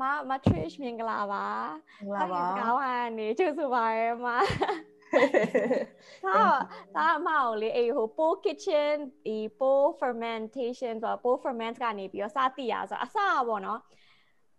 [0.00, 1.46] မမ Trish မင်္ဂလာပါ
[2.04, 4.36] မင်္ဂလာပါကောင်းပါနေကျုပ်ဆိုပါရဲ့မဟာ
[6.96, 8.94] ဒါအမကိုလေအေးဟို pool kitchen
[9.26, 13.28] ဒီ pool fermentation ဆိုတော့ pool ferment ကနေပြီးတော့စသိရဆိုတော့အစပါ
[13.66, 13.80] တော့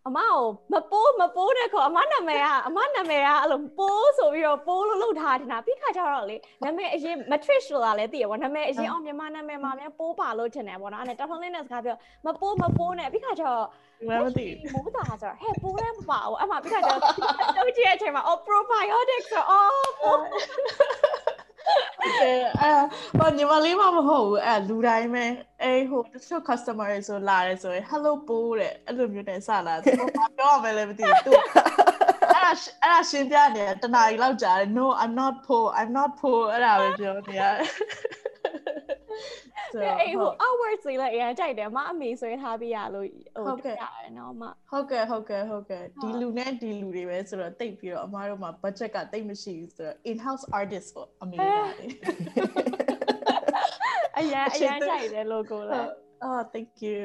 [0.08, 0.42] အမကို
[0.72, 17.00] မပိုးမပိုးနဲ့ခေါ်အမနာမည်ကအမနာမည်ကအဲ့လိုပိုးဆိုပြီးတော့ပိုးလို့လုပ်ထားတင်တာပြီးခါကျတော့လေနာမည်အရင် matrix ဆိုတာလည်းသိရပါနာမည်အရင်အောင်မြန်မာနာမည်မှာများပိုးပါလို့ထင်တယ်ပေါ့နော်အဲ့ဒါတော်တော်လေးနဲ့စကားပြောမပိုးမပိုးနဲ့ပြီးခါကျတော့ဒီ မှာမသိမိုးတာဆိုတော့ဟဲ့ပိုးလည်းမပါဘူးအမှပြီးခါကျတော့
[17.58, 20.22] တုတ်ကြည့်တဲ့အချိန်မှာ oh probiotic ဆိုတော့ oh ပိုး
[22.02, 22.72] အဲအဲ
[23.20, 25.26] ဘာညီမလေးမမဟုတ်ဘူးအဲလူတိုင်းပဲ
[25.64, 30.02] အဲဟိုတချို့ customer တွေဆိုလာတယ်ဆိုရင် hello ပိုးတဲ့အဲ့လိုမျိုးနဲ့စလာသူက
[30.38, 31.48] ပြောရမယ်လည်းမသိဘူးသူအဲ့
[32.34, 32.52] ဒါ
[32.84, 37.68] အဲ့ဒါရှင်းပြနေတနားရီလောက်ကြာတယ် no i'm not poor i'm not poor အဲ့ဒါပဲပြောနေရတယ်
[39.74, 43.08] ဆိုအေးဟို hours တွေလည်းအရင်ကြိုက်တယ်အမအမေဆိုရင်ထားပြရလို့
[43.46, 51.86] ဟိုတက်ရတယ်နော်အမဟုတ်ကဲ့ဟုတ်ကဲ့ဟုတ်ကဲ့ဒီလူနဲ့ဒီလူတွေပဲဆိုတော့တိတ်ပြီးတော့အမားတို့မှာ budget ကတိတ်မရှိဘူးဆိုတော့ in house artist ပေါ့အမေကလေ
[54.18, 55.92] အရင်အရင်ကြိုက်တယ် logo လည်း
[56.26, 57.04] Oh thank you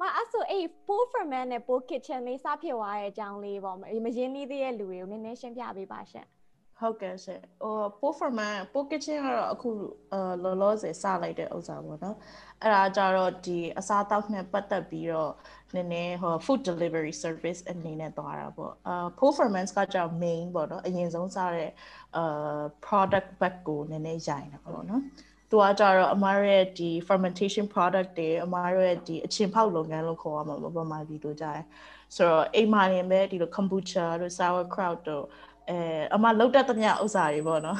[0.00, 3.82] မအဲ့ဆိုအေး pool ferment နဲ့ pool kitchen လေးစဖြစ်သွားတဲ့အကြောင်းလေးပေါ့မ
[4.16, 6.26] ရင်းနှီးသေးတဲ့လူတွေကိုနည်းနည်းရှင်းပြပေးပါရှင့်
[6.80, 9.70] ဟုတ်ကဲ့ရှင်ဟို performance pool kitchen ကတော့အခု
[10.12, 12.16] အာလောလောဆယ်စလိုက်တဲ့ဥစ္စာပေါ့နော်
[12.62, 15.32] အဲ့ဒါကြတော့ဒီအစားအသောက်နဲ့ပတ်သက်ပြီးတော့
[15.74, 21.70] နည်းနည်းဟို food delivery service အနေနဲ့သွားတာပေါ့အာ performance ကကြောင့် main ပေါ့နော်အရင်ဆုံးစားတဲ့
[22.16, 25.02] အာ product back ကိုနည်းနည်းရိုင်တာပေါ့နော်
[25.50, 31.64] သူကကြတော့အမားရဲ့ဒီ fermentation product တွေအမားရဲ့ဒီအချင်းဖောက်လုပ်ငန်းလို့ခေါ်ရမှာပေါ့ဗမာပြည်တို့ကြတယ်
[32.16, 35.24] ဆိုတော့အိမ်မှာနေပဲဒီလို kombucha တို့ sauerkraut တို့
[35.70, 35.78] အဲ
[36.14, 37.78] အမလောက်တတ်သမျှဥစ္စာတွေပေါ့နော်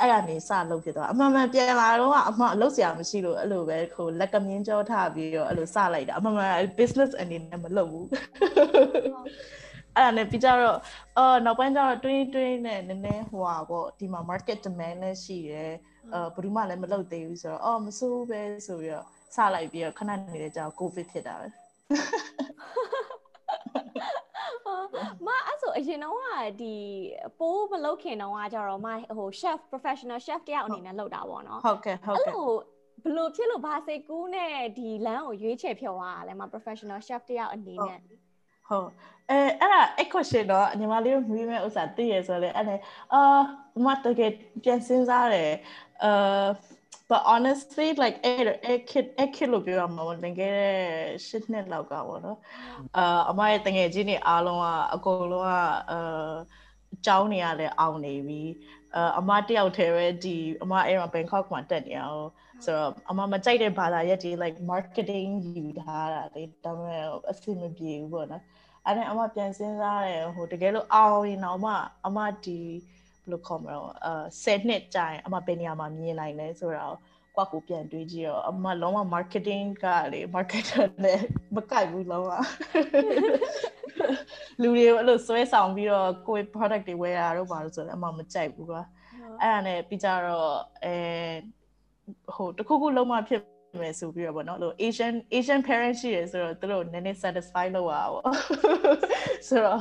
[0.00, 8.06] အဲ့ဒါနေစလုပ်ဖြစ်သွားအမှန်မှန်ပြန်လာတော့အမအလုပ်စရာမရှိလို့အဲ့လိုပဲဟိုလက်ကမြင်းကြောထားပြီးတော့အဲ့လိုစလိုက်တာအမှန်မှန် business အနေနဲ့မလုပ်ဘူး
[9.96, 10.78] အဲ့ဒါနဲ့ပြီးကြတော့
[11.18, 15.72] အော်နောက်ပိုင်းကျတော့တွင်းတွင်းနဲ့နည်းနည်းဟိုပါပေါ့ဒီမှာ market demand လည်းရှိတယ်
[16.14, 21.48] အဲဘယ်သူမှလည်းမလုပ်သေးဘူးဆိုတော့အော်မစိုးပဲဆိုပြီးတော့စလိုက်ပြီးတော့ခဏနေတဲ့ကြောင် covid ဖြစ်တာပဲ
[25.26, 26.24] မအဲ့ဆိုအရင်တော့က
[26.60, 26.74] ဒီ
[27.38, 32.50] ပိုးမလုပ်ခင်တော့ကကြတော့မဟို chef professional chef တယောက်အနေနဲ့လုပ်တာပေါ့နော်ဟုတ်ကဲ့ဟုတ်အဲ့ကဲ့လို
[33.04, 37.98] ဘလို့ဖြစ်လို့ဘာစိတ်ကူးနဲ့ဒီလမ်းကိုရွေးချယ်ဖြော်သွားတာလဲမ professional chef တယောက်အနေနဲ့
[38.68, 38.88] ဟုတ်
[39.30, 42.74] အဲအဲ့ဒါအဲ့ question တော့ညီမလေးတို့မြင်မဲ့ဥစ္စာသိရဆိုလဲအဲ့ဒါ
[43.14, 43.22] အာ
[43.84, 44.32] မတကယ်
[44.64, 45.52] ပြန်စဉ်းစားတယ်
[46.04, 46.46] အာ
[47.10, 50.58] but honestly like အဲ့အဲ့ kid အဲ့ kid လို့ပြောရမှာပေါ့တကယ်
[51.26, 52.38] ရှစ်နှစ်လောက်ကပေါ့နော်
[52.96, 55.50] အာအမရဲ့တငယ်ချင်းတွေအားလုံးကအကုန်လုံးက
[55.90, 56.34] အာ
[56.94, 58.42] အကြောင်းနေရလဲအောင်နေပြီ
[58.94, 62.26] အာအမတယောက်တည်းပဲဒီအမအဲ့မှာ Bangkok မှာတက်နေအောင်
[62.64, 68.42] ဆိုတော့အမမကြိုက်တဲ့ဘာသာရပ်တွေ like marketing ယူထားတာလေဒါပေမဲ့အဆင်မပြေဘူးပေါ့နော်
[68.86, 71.66] အဲ့ဒါအမပြန်စဉ်းစားတယ်ဟိုတကယ်လို့အောင်ရင်တော့အမ
[72.06, 72.78] အမဒီဘယ်
[73.32, 76.96] လိုခေါ်မလဲအာ10နှစ်ကြာရင်အမဘယ်နေရာမှာမြင်နိုင်လဲဆိုတော့
[77.36, 81.20] ကွာကိုပြန်တွေးကြည့်တော့အမလုံးဝ marketing ကလေ marketer နဲ့
[81.56, 82.32] မကိုက်ဘူးလုံးဝ
[84.62, 88.82] လူတွေအဲ့လိုဆွဲဆောင်ပြီးတော့ကိုယ် product တွေဝယ်တာတော့ပါလို့ဆိုတော့အမမကြိုက်ဘူးကွာ
[89.42, 90.52] အဲ့ဒါနဲ့ပြီးကြတော့
[90.84, 90.94] အဲ
[92.34, 93.42] ဟိုတခုခုလုံးဝဖြစ်
[93.80, 98.22] မယ်ဆိုပြီးတော့ဗောနော်လို့ Asian Asian parents ရှိရဆိုတော့သူတို့နည်းနည်း satisfy လုပ်ရပါဗော
[99.48, 99.80] ဆိုတော့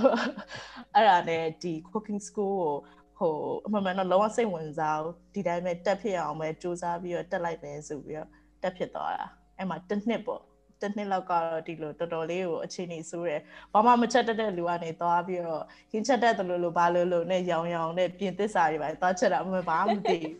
[0.95, 2.75] အဲ့ဒါနဲ့ဒီ cooking school ကို
[3.19, 3.35] ဟို
[3.65, 8.29] အမှန်မှန်တော့လုံးဝစိတ်ဝင်စားဘူးဒီတိုင်းပဲတက်ဖြစ်အောင်ပဲစူးစမ်းပြီးတော့တက်လိုက်မယ်ဆိုပြီးတော့
[8.61, 9.25] တက်ဖြစ်သွားတာ
[9.57, 10.41] အဲ့မှာတစ်နှစ်ပေါ့
[10.81, 13.41] တစ်နှစ်လောက်ကတော့ဒီလိုတော်တော်လေးကိုအခြေအနေဆိုးတယ်
[13.73, 20.35] ဘာမှမချက်တတ်တဲ့လူကနေသွားပြီးတော့ဟင်းချက်တတ်တယ်လို့လို့ဘာလို့လို့နဲ့ရောင်ရောင်နဲ့ပြင်သစ္စာတွေပဲသွားချက်တာအမှန်ဘာမှမသိဘူး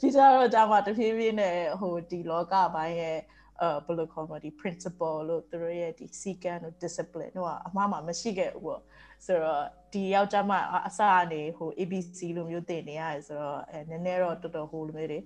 [0.00, 3.18] ဒီကြတော့ကြာမှတဖြည်းဖြည်းနဲ့ဟိုဒီလောကဘိုင်းရဲ့
[3.60, 8.82] အဲဘယ်လိုခေါ်မလဲဒီ principle လို့သူတို့ရဲ့ဒီ sequence တို့ discipline တို့ကအမှားမှမရှိခဲ့ဘူးပေါ့
[9.26, 10.52] ဆိုတော့ဒီယောက်ျားမ
[10.86, 15.20] အစအနေဟို ABC လိုမျိုးတင်နေရတယ်ဆိုတော့အဲနည်းနည်းတော့တော်တော်ဟိုလိုမျိုးတွေ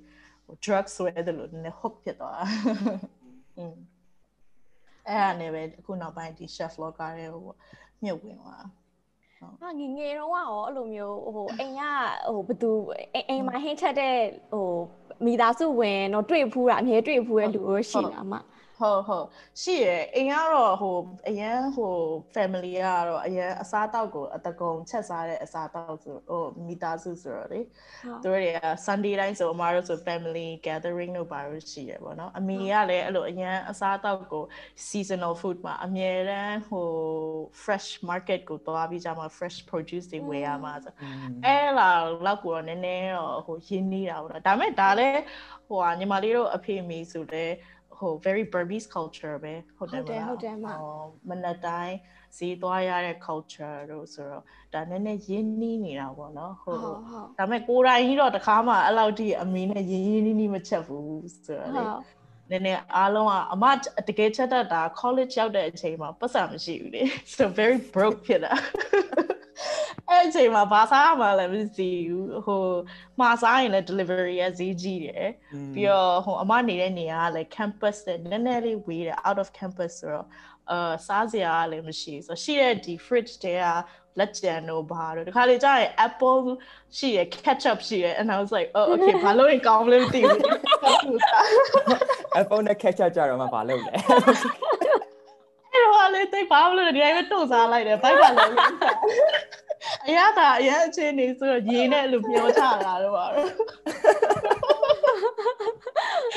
[0.45, 2.45] ဟို drug ဆွဲတယ်လို့နည်းနည်း hook ဖြစ်သွားတာ
[3.59, 3.77] อืม
[5.09, 7.45] အဲ့ဒါနဲ့ပဲအခုနောက်ပိုင်းဒီ chef locker တွေဟို
[8.05, 8.65] မြုပ်ဝင်သွား
[9.61, 11.83] ဟာငငယ်တော့ရောအဲ့လိုမျိုးဟိုအိမ်က
[12.29, 12.71] ဟိုဘသူ
[13.29, 14.17] အိမ်မှာဟင်းချက်တဲ့
[14.53, 14.69] ဟို
[15.25, 18.35] မိသားစုဝင်တော့တွေ့ဖူးတာအမြဲတွေ့ဖူးတဲ့လူရောရှိလားမ
[18.83, 19.27] ဟုတ်ဟုတ်
[19.63, 20.97] ရှိရယ်အိမ်ကတော့ဟို
[21.29, 21.95] အရန်ဟို
[22.35, 27.61] family ကတော့အရန်အစားတောက်ကိုအတကုံချက်စားတဲ့အစားတောက်ဆိုဟိုမိသားစုဆိုတော့လေ
[28.23, 34.45] သူတို့တွေက Sunday တိုင်းဆိုအမားတို့ဆို family gathering တို့ပါလို့ရှိရယ်ပေါ့နော်အမေကလည်းအဲ့လိုအရန်အစားတောက်ကို
[34.89, 36.89] seasonal food မှာအမြဲတမ်းဟို
[37.63, 40.93] fresh market ကိုသွားပြီးကြမှာ fresh produce တွေဝယ်ရမှာဆို
[41.45, 41.91] အဲ့လာ
[42.27, 45.21] လောက်ကိုတော့နည်းနည်းတော့ဟိုရင်းနှီးတာပေါ့နော်ဒါပေမဲ့ဒါလည်း
[45.67, 47.55] ဟိုဟာညီမလေးတို့အဖေအမေဆိုလည်း
[48.03, 50.97] ဟဟို very Burmese culture ပဲဟုတ်တယ်မလားဟုတ်တယ်မဟို
[51.29, 51.97] မနက်တိုင်း
[52.37, 54.43] ဈေးသွားရတဲ့ culture တို့ဆိုတော့
[54.75, 56.99] ဒါနည်းနည်းရင်းနှီးနေတာပေါ့နော်ဟုတ်ဟုတ်
[57.39, 61.83] ဒါပေမဲ့ကိုယ်တိုင်ကြီးတော့တခါမှအဲ့လောက်ထိအမီနဲ့ရင်းရင်းနှီးနှီးမချက်ဘူးဆိုတော့လေ
[62.51, 63.65] နည်းနည်းအားလုံးကအမ
[64.09, 67.03] တကယ်ချက်တတ်တာ college ရောက်တဲ့အချိန်မှာပတ်စံမရှိဘူးလေ
[67.35, 68.53] so very broke ဖြစ်တာ
[70.09, 72.65] အဲ့အချိန်မှာဘာစားမှလည်းမသိဘူးဟို
[73.21, 75.29] မှာစားရင်လည်း delivery ရဈေးကြီးတယ်
[75.75, 80.29] ပြီးတော့ဟိုအမနေတဲ့နေရာကလည်း campus နဲ့နည်းနည်းလေးဝေးတယ် out of campus ဆိုတော့
[80.71, 83.67] အာစားစရာလည်းမရှိဆိုရှိတဲ့ဒီ fridge တဲက
[84.19, 86.41] လက်ကျန်တို့ဘာတို့ဒီခါလေးကြာရင် apple
[86.97, 90.41] ရှိရ ketchup ရှိရ and i was like oh okay ဘာလို့ရင်ကောင်းမလဲမသိဘူး
[92.41, 93.93] apple နဲ့ ketchup ကြတော့မှဘာလုပ်လဲ
[95.73, 98.53] အဲ့တော့လေတိတ်ဘာလို့လဲဒီတိုင်းပဲတုံစားလိုက်တယ်ဘိုက်ပါလို့
[100.07, 103.49] အရသာအရအချင်းနေဆိုတော့ရေနဲ့လို့ပြောချတာတော့ပါတော့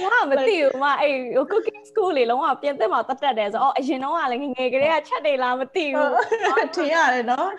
[0.04, 1.14] ငါမသိဘူးမအဲ့
[1.52, 6.12] cooking school လေလုံးဝပြင်သစ်မှာတက်တက်တယ်ဆိုတော့အရင်တော့ကလည်းငငယ်ကလေးကချက်နေလားမသိဘူး
[6.76, 7.50] ထင်ရတယ်နော်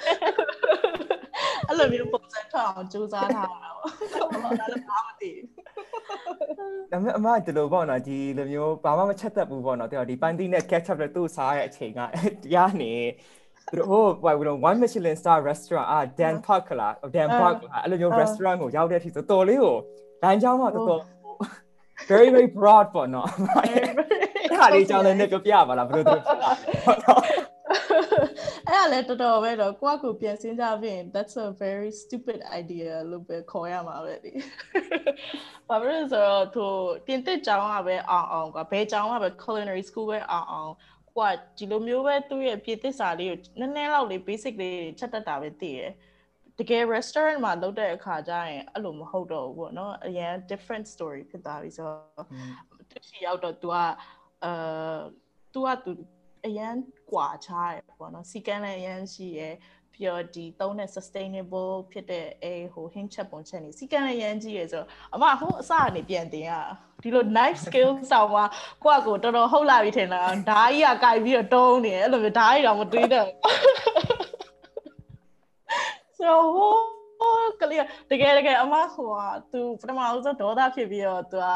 [1.68, 3.90] အဲ့လိုမျိုးပုံစံထောက်အောင်စူးစမ်းထားတာပေါ့
[4.44, 5.46] ဘာလို့ဘာမသိဘူး
[6.90, 12.00] ဒါပေမဲ့အမဒီလိုပေါ့နော်ဒီလိုမျိုးဘာမှမချက်တတ်ဘူးပေါ့နော်တဲ့ဒီပန်တီနဲ့ ketchup နဲ့သူ့စားရဲ့အချိန်က
[12.42, 12.92] တရားနေ
[13.70, 19.76] သူတို့ဟိုဘာလို့ one Michelin star restaurant အာ Dan Park လား Dan Park လားအဲ့လိုမျိုး restaurant ကိုရောက်တဲ့အထိတော်တော်လေးကို
[20.22, 21.02] လမ်းကြောင်းမှာတော်တော်
[22.10, 23.28] very very broad ပေါ့နော်
[23.64, 27.20] အဲ့ဒါလေးကြောင်းလည်းနဲ့ပြောပြပါလားဘယ်လိုသူဖြစ်လာလဲဟုတ်တော့
[28.67, 34.31] အဲ့ဒါလည်းတော်တော်ပဲတော့ကိုကကိုပြန်စဉ်းစားပြင် that's a very stupid idea လို့ပဲခေါ်ရမှာပဲဒီ
[35.67, 36.65] ဘာဖြစ်လို့ဆိုတော့သူ
[37.05, 40.73] ပြင်သစ်ကျောင်းကပဲအောင်အောင်ကွာဘယ်ကျောင်းကပဲ culinary school ပဲအောင်အောင်
[41.17, 45.91] ကိုကဒီလိုမျိုးပဲသူ့ရဲ့ပြင်သစ်စာလေးကိုနည်းနည်းလောက်လေး basic လေးချက်တတ်တာပဲသိရယ်
[46.59, 52.27] တကယ် restaurant မှာလုပ်တဲ့အခါကျရင်အဲ့လိုမဟုတ်တော့ဘူးပေါ့နော်အရင် different story ဖြစ်သွားပြီဆိုတော့
[52.89, 53.75] သူရှိရောက်တော့ तू က
[54.45, 54.99] အာ
[55.53, 55.91] तू က तू
[56.46, 56.74] အရန်
[57.10, 59.40] ကွာချားရပေါ့နော်စီကန်းလည်းအရန်ရှိရ
[59.92, 66.52] ပြီးတော့ဒီသုံးတဲ့ sustainable ဖြစ်တဲ့အဲဟို hint ချက်ပုံချက်နေစီကန်းလည်းရန်ကြီးရဆိုတော့အမဟိုအစကနေပြန်တင်ရ
[67.02, 68.44] ဒီလို knife skills ဆောင်မှာ
[68.84, 70.20] ကိုယ့်ကိုတော်တော်ဟုတ်လာပြီထင်တာ
[70.50, 73.28] ဓာကြီးကကြိုက်ပြီးတော့တုံးနေတယ်အဲ့လိုမျိုးဓာကြီးတော့မတွေးတော့
[76.18, 81.46] ဆိုတော့ကလေးတကယ်တကယ်အမဟိုဟာသူပထမဦးဆုံးဒေါသဖြစ်ပြီးတော့သူက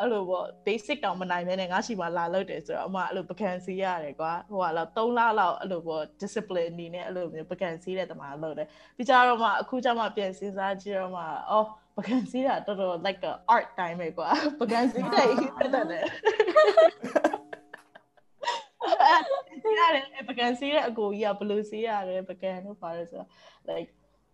[0.00, 11.66] အဲ့လိုပေါ့ basic တောင်မနိုင်မဲနဲ့ငါရှိမှလာလုပ်တယ်ဆိုတော့အမအဲ့လိုပကံစီရတယ်ကွာဟိုဟာလောက်3လလောက်အဲ့လိုပေါ့ discipline အနေနဲ့အဲ့လိုမျိုးပကံစီတဲ့တမလုပ်တယ်ပြီးကြတော့မှအခုကျမှပြန်စဉ်းစားကြည့်တော့မှအော်
[11.96, 14.28] ပကံစီတာတော်တော် like a art time ပဲကွာ
[14.60, 15.26] ပကံစီတဲ့
[15.58, 16.04] ဖြစ်တယ်
[19.78, 23.28] ရတယ်ပကံစီးတဲ့အကိုကြီးကဘယ်လိုစီးရတယ်ပကံလို့ပါတယ်ဆိုတော့
[23.70, 23.90] like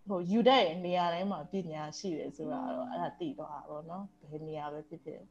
[0.09, 5.21] ဟိုယူတဲ့နေရာတိုင်းမှာပညာရှိတယ်ဆိုတာတော့အဲ့ဒါသိသွားတာပေါ့နော်ဘယ်နေရာပဲဖြစ်ဖြစ်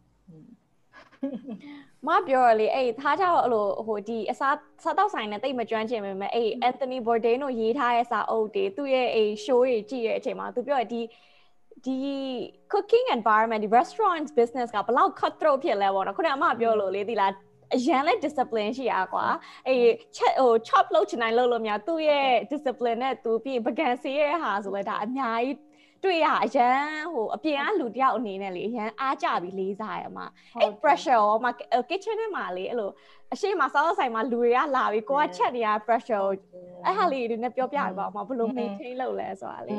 [2.06, 11.00] မပြောရလေအဲ့သားကြတော့အဲ့လိုဟိုဒီအစားစားတော့ဆိုင်နဲ့တိတ်မကျွမ်းကျင်ပေမဲ့အဲ့ Anthony Bourdain တို့ရေးထားတဲ့စာအုပ်တွေသူ့ရဲ့အဲ့ show တွေကြည့်ရတဲ့အချိန်မှာသူပြောရဒီ
[11.84, 11.96] ဒီ
[12.72, 17.32] cooking environment ဒီ restaurant business ကဘလောက် cutthroat ဖြစ်လဲပေါ့နော်ခုနကအမပြောလို့လေဒီလား
[17.74, 19.24] အရန်လဲ discipline ရှိရကွာ
[19.68, 25.56] အေးချက်ဟို chop လုပ်ချင်တိုင်းလုပ်လို့များသူ့ရဲ့ discipline နဲ့သူပြီးပကံစီရဲ့ဟာဆိုလဲဒါအများကြီး
[26.04, 30.26] တွေ့ရအရန်ဟိုအပြင်ကလူတယောက်အနေနဲ့လေအရန်အားကြပြီးလေးစားရမှာ
[30.60, 31.46] အဲ့ pressure ရောမ
[31.88, 32.90] kitchen ထဲမှာလေအဲ့လို
[33.34, 36.22] အရှိမစားဆိုင်မှာလူတွေကလာပြီးကိုကချက်နေရ pressure
[36.86, 39.72] အဲ့ဟာလေးတွေနဲ့ပြောပြရပါမှာဘယ်လို maintain လုပ်လဲဆိုတာလေ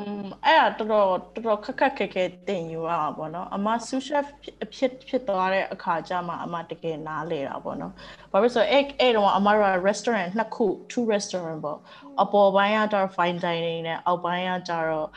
[0.46, 4.26] အဲ့ဒါတော်တော်တော်တော်ခက်ခက်ခဲခဲတင်ယူရတာပေါ့နော်အမ sous chef
[4.74, 7.92] ဖြစ်ဖြစ်သွားတဲ့အခါကျမှအမတကယ်နားလေတာပေါ့နော်
[8.32, 11.78] ဘာဖြစ်လို့ဆိုအဲ့အဲ့တော့အမတို့ restaurant နှစ်ခု two restaurant ပေါ့
[12.22, 15.08] အပေါ်ပိုင်းကတော့ fine dining နဲ့အောက်ပိုင်းကကျတော့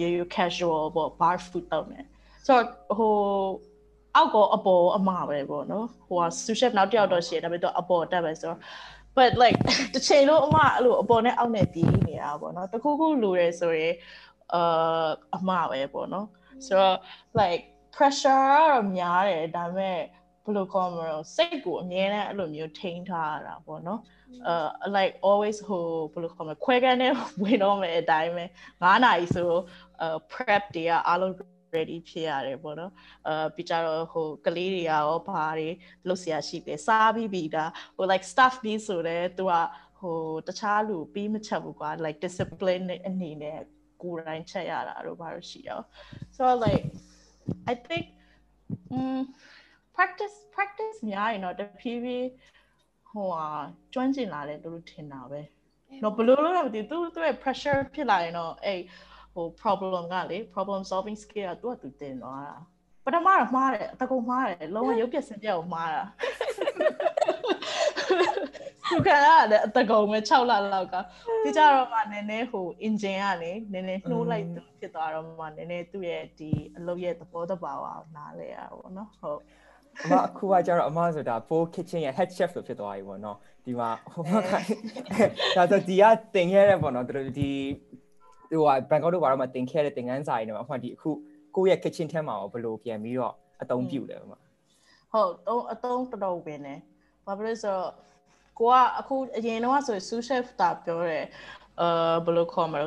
[0.00, 2.00] ရိုးရိုး casual ပေါ့ bar food တောက်နေ
[2.46, 2.66] ဆိုတော့
[2.98, 3.14] ဟို
[4.16, 8.60] အောက်ကောအပေါ်အမပဲပေါ့နော်ဟိုက sous chef နောက်တစ်ယောက်တော့ရှိတယ်ဒါပေမဲ့တော့အပေါ်တက်ပဲဆိုတော့
[9.16, 9.58] but like
[9.94, 13.94] တစ်ချိန်လုံးအမအဲ့လိုအပေါ်နဲ့အောက်နဲ့ပြီးနေတာပေါ့နော်တခုခုလိုရဲဆိုရင်
[14.54, 16.26] အာအမပဲပေါ့နော်
[16.66, 16.96] ဆိုတော့
[17.40, 17.62] like
[17.94, 19.98] pressure ကတော့များတယ်ဒါပေမဲ့
[20.44, 24.00] ဘယ်လိုခေါ်မလဲစိတ်ကိုအမြဲတမ်းအဲ့လိုမျိုးထိန်းထားရတာပေါ့နော်
[24.46, 28.44] အဲ like always ဟိုဘယ်လိုခေါ်မလဲခွဲကန်းနဲ့ဝင်တော့မယ်အတိုင်းပဲ
[28.74, 29.50] 9နာရီဆို
[30.30, 31.32] prep တွေကအားလုံး
[31.75, 32.91] ready ဖြစ်ရတယ်ပေါ့နော်
[33.27, 35.69] အာပြီးကြတော့ဟိုကလေးတွေရောဘာတွေ
[36.07, 37.65] လုပ်เสียရှိတယ်စားပြီးပြီဒါ
[37.95, 39.53] ဟို like stuff ပြီးဆိုတော့သူက
[39.99, 43.59] ဟိုတခြားလူပြီးမချက်ဘူးကွာ like discipline အနေနဲ့
[44.01, 45.81] ကိုယ်တိုင်ချက်ရတာတို့ဘာလို့ရှိရော
[46.37, 46.85] so like
[47.71, 48.05] i think
[48.95, 49.21] um
[49.95, 52.27] practice practice များရင်တော့တဖြည်းဖြည်း
[53.09, 53.47] ဟိုဟာ
[53.93, 55.41] ကျွမ်းကျင်လာတယ်လို့ထင်တာပဲ
[56.03, 58.79] တော့ဘလို့လို့တော့မသိသူသူ့ရဲ့ pressure ဖြစ်လာရင်တော့အဲ့
[59.36, 62.56] ဟို problem ကလေ problem solving skill ကသူကသူတင်သွားတာ
[63.04, 66.02] ပထမတော့မှားတယ်အတကုံမှားတယ်လုံးဝရုပ်ပြစင်ပြကိုမှားတာ
[68.88, 70.94] ရှုခံရတယ်အတကုံပဲ6လလောက်က
[71.42, 74.46] ပြီးကြတော့မှနည်းနည်းဟို engine ကလေနည်းနည်းနှိုးလိုက်
[74.80, 79.40] ဖြစ်သွားတော့မှနည်းနည်းသူ့ရဲ့ဒီအလုပ်ရဲ့သဘောတဘာဝကိုနားလဲရပါတော့ဟုတ်
[80.04, 84.40] အမအခုကကျတော့အမဆိုတာ full kitchen ရဲ့ head chef လို့ဖြစ်သွားပြီပေါ့နော်ဒီမှာဟိုမှာ
[85.56, 87.50] ဒါဆိုဒီကတင်ခဲ့ရပေါ့နော်တို့ဒီ
[88.50, 91.10] ဟိုကဘန်ကောက်တို့ဘာလို့မှတင်ခဲ့တဲ့တင်ကန်းစာရင်းတွေမှာဟိုဒီအခု
[91.56, 94.38] ကိုယ့်ရဲ့ kitchen ထဲမှာရောဘယ်လိုပြန်ပြီးတော့အသုံးပြုလဲဟိုမှာ
[95.12, 96.68] ဟုတ်အသုံးတော်တော်ပဲね
[97.26, 97.90] ဘာဖြစ်လို့ဆိုတော့
[98.58, 101.24] ကိုကအခုအရင်တော့ဆိုရင် sous chef တာပြောတယ်
[101.82, 102.84] အာဘယ်လိုခေါ်မလဲ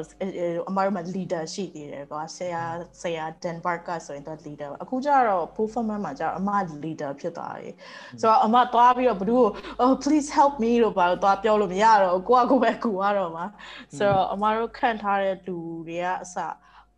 [0.69, 2.63] အမတို့မှာ leader ရှိသေးတယ်ကွာဆရာ
[3.01, 6.49] ဆရာ Denmark ကဆိုရင်တော့ leader အခုကျတော့ performance မှာကျတော့အမ
[6.83, 7.69] leader ဖြစ်သွားပြီ
[8.21, 9.47] ဆိုတော့အမသွားပြီးတော့ဘ누구ကို
[9.83, 13.45] oh please help me လို့ပါတော့သွားပြောလို့မရတော့ကိုကကိုပဲကူရတော့မှာ
[13.97, 16.35] ဆိုတော့အမတို့ခံထားတဲ့လူတွေကအစ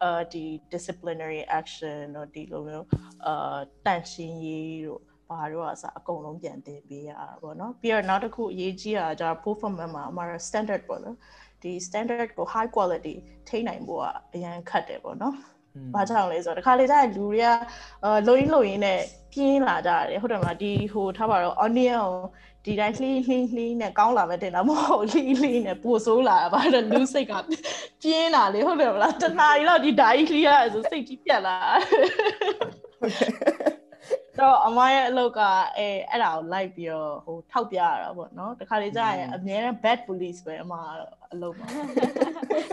[0.03, 0.43] အာဒီ
[0.74, 2.88] disciplinary action တို့ဒီလိုမျိုး
[3.25, 11.17] အာတန့်ရှင်းရေးတို့ဘာတို့အစအကုန်လုံးပြန်တင်ပေးရတာပေါ့နော်ပြီးတော့နောက်တစ်ခုအရေးကြီးတာကျတော့ performance မှာအမှာ standard ပေါ့နော်
[11.62, 13.15] ဒီ standard ကို high quality
[13.48, 15.36] ထိနိုင်ဖို့ကအရန်ခတ်တယ်ပေါ့နော်။
[15.94, 17.48] ဘာကြောင့်လဲဆိုတော့တခါလေကျရင်လူတွေက
[18.03, 19.00] အာလုံရင်းလုံရင်းနဲ့
[19.32, 22.12] ပြင်းလာကြတယ်ဟုတ်တယ်မလားဒီဟိုထားပါတော့ onion ကို
[22.65, 27.34] ဒီတိုင်းလှီးလှီးလှီးနဲ့ကောင်းလာမဲ့တင်တာမဟုတ်လှီးလှီးနဲ့ပိုဆိုးလာတာဗါတော့လူစိတ်က
[28.01, 31.58] ပြင်းလာလေဟုတ်တယ်မလားတနားရီတော့ဒီဓာကြီးလှီးရဆိုစိတ်ကြီးပြက်လာ
[34.43, 35.41] တော့အမရဲ့အလုပ်က
[35.77, 40.74] အဲအဲ့ဒါကိုလိုက်ပြီးတော့ဟိုထောက်ပြရတာပေါ့နော်တခါလေကြာရင်အများနဲ့ bad police ပဲအမ
[41.33, 41.65] အလုပ်ပါ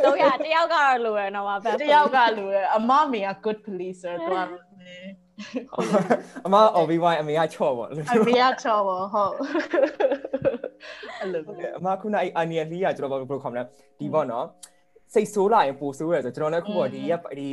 [0.04, 4.46] တော့ရတယောက်ကတော့လိုရနော်မ bad တယောက်ကလိုရအမမေက good police ဆိုတော့
[6.46, 9.34] အမ OB1 အမေကချော့ပေါ့အမေကချော့ပေါ့ဟုတ်
[11.20, 11.42] အဲ့လို
[11.78, 13.62] အမခုနအဲ့ onion လေးကကျွန်တော်ဘယ်လိုခေါ်မလဲ
[13.98, 14.46] ဒီပေါ့နော်
[15.14, 17.48] စိတ်ဆိုးလာရင်ပိုဆိုးရဆိုကျွန်တော်လည်းခုပေါ့ဒီရက်ဒီ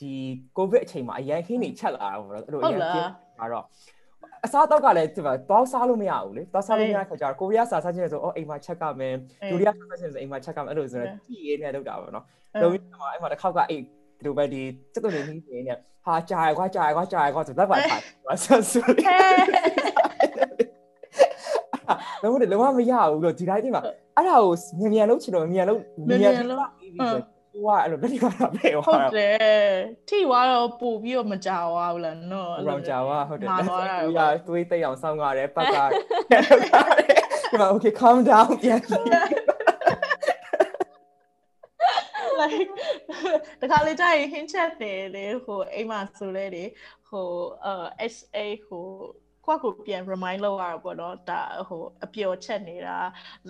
[0.00, 0.12] ဒီ
[0.56, 3.64] ကိုဗစ်အချိန်မှာအရန်ခင်းနေချက်လာတာပေါ့နော်အဲ့လိုအရန်ခင်း မှာတော့
[4.44, 9.14] အစားတော့ကလည်းဒီမှာတောက်စားလို့မရဘူးလေတောက်စားလို့မရခါကျတော့ကိုရီးယားစာစားခြင်းဆိုအော်အိမ်မှာချက်ကမယ်
[9.50, 12.24] ဒူရီးယားစာစားခြင်းဆိုအိမ်မှာချက်ကမယ်အဲ့လိုဆိုတော့ကြည့်ရင်းနဲ့လုပ်တာပေါ့နော်
[12.62, 13.82] လုံးပြီးတော့အဲ့မှာတစ်ခေါက်ကအိမ်
[14.18, 14.62] ဒီလိုပဲဒီ
[14.94, 18.02] စက်တုံနေနေနေနဲ့ဟာကြာရခွာကြာရခွာကြာရခွာဆိုလက်ပါထိုင်
[18.44, 19.04] ဆက်ဆူလေး
[22.22, 23.82] လုံးဝလုံးဝမရဘူးလို့ဒီတိုင်းဒီမှာ
[24.16, 26.60] အဲ့ဒါကိုမြန်မြန်လုပ်ချင်တော့မြန်လုပ်မြန်မြန်လုပ်
[27.56, 29.36] ကိုကအဲ့လိုလက်ထိပါတာပဲဟုတ်တယ်
[30.08, 33.48] ထိသွားတော့ပို့ပြီးတော့မကြောက်ဘူးလားနော်အဲ့လိုကြောက်ပါဟုတ်တယ်
[34.04, 38.80] သူကသွေးသိအောင်စောင်းရတယ်ပတ်ကဒီမှာ okay calm down ပြန်
[42.40, 42.70] like
[43.60, 46.64] တခါလေကြာရင် hint chat တယ်လေဟိုအိမ်မှာဆိုလဲလေ
[47.08, 47.28] ဟို
[47.64, 48.86] အဲ SA ဟို
[49.46, 52.98] ကိုယ့်ကိုပြန် remind လုပ်ရတာပေါ့နော်ဒါဟိုအပျော်ချက်နေတာ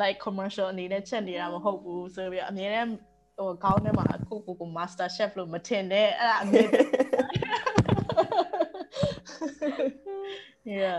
[0.01, 2.87] like commercial အနေနဲ့ချက်နေတာမဟုတ်ဘူးဆိုပြီးအများနဲ့
[3.38, 6.64] ဟိုခေါင်းထဲမှာအခုကိုကို master chef လို့မထင်နဲ့အဲ့ဒါအမြဲ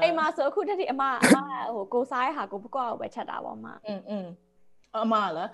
[0.02, 1.36] အိမ်မှာဆိုအခုတည်းအမအမ
[1.74, 4.26] ဟိုကိုစားရဟာကိုပကောက်ပဲချက်တာပေါ့မอืมอืม
[4.96, 5.48] အမလား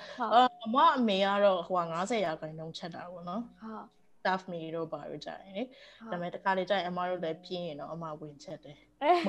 [0.65, 3.87] အမအမေကတော့ဟို90ရာခိုင်နှုန်းချက်တာပေါ့နော်ဟုတ်
[4.19, 5.63] staff မီတို့ပါရကြတယ်လေ
[6.11, 8.79] ဒါပေမဲ့တခါလေကြာရင်အမတို့လည်းပြင်းရင်တော့အမဝင်ချက်တယ်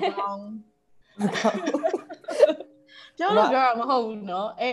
[0.01, 0.43] မကောင်း
[3.17, 4.69] ပြောလို့ပြောတာမဟုတ်ဘူးเนาะအဲ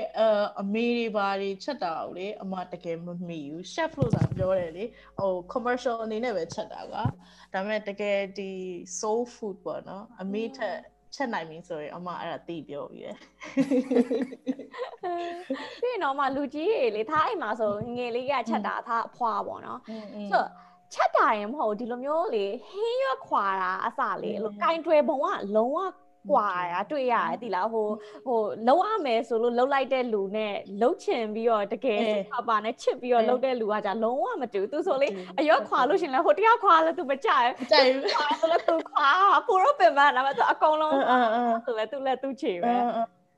[0.61, 4.85] အမေတွေဘာတွေချက်တာကိုလေအမတကယ်မမိဘူး chef လို့သာပြောတယ်လေ
[5.19, 7.05] ဟို commercial အနေနဲ့ပဲချက်တာကွာ
[7.53, 8.51] ဒါပေမဲ့တကယ်ဒီ
[8.99, 10.79] soul food ပေါ့နော်အမေထက်
[11.15, 13.17] ချက်နိုင်ပြီဆိုရင်အမအဲ့ဒါသိပြောပြီးရယ်
[15.81, 19.81] ပြီးတော့မှလူကြီးတွေလေထားအိမ်မှာဆိုငယ်လေးကချက်တာထားအဖွာပေါ့နော်
[20.33, 20.45] ဆို
[20.95, 25.27] ချက်တာရင်မဟုတ်ဒီလိုမျိုးလေဟင်းရွက်ခွာတာအစလေအဲ့လိုကင်တွယ်ဘုံက
[25.57, 25.79] လုံးဝ
[26.30, 27.88] ကွာရတွေ့ရတယ်တိလားဟို
[28.26, 32.02] ဟိုလှုပ်ရမယ်ဆိုလို့လှုပ်လိုက်တဲ့လူနဲ့လှုပ်ချင်ပြီးတော့တကယ်
[32.34, 35.08] ပါပါနဲ့ချစ်ပြီးတော့လှုပ်တဲ့လူကじゃလုံးဝမတူသူဆိုလေ
[35.40, 39.10] အရွက်ခွာလို့ရှင်လဲဟိုတရားခွာလဲသူမကြိုက်ဘူးကြိုက်ဘူးခွာဆိုလဲသူခွာ
[39.48, 40.94] ပူတော့ပင်မနာမသူအကုန်လုံး
[41.66, 42.74] သူလဲသူလဲသူချေပဲ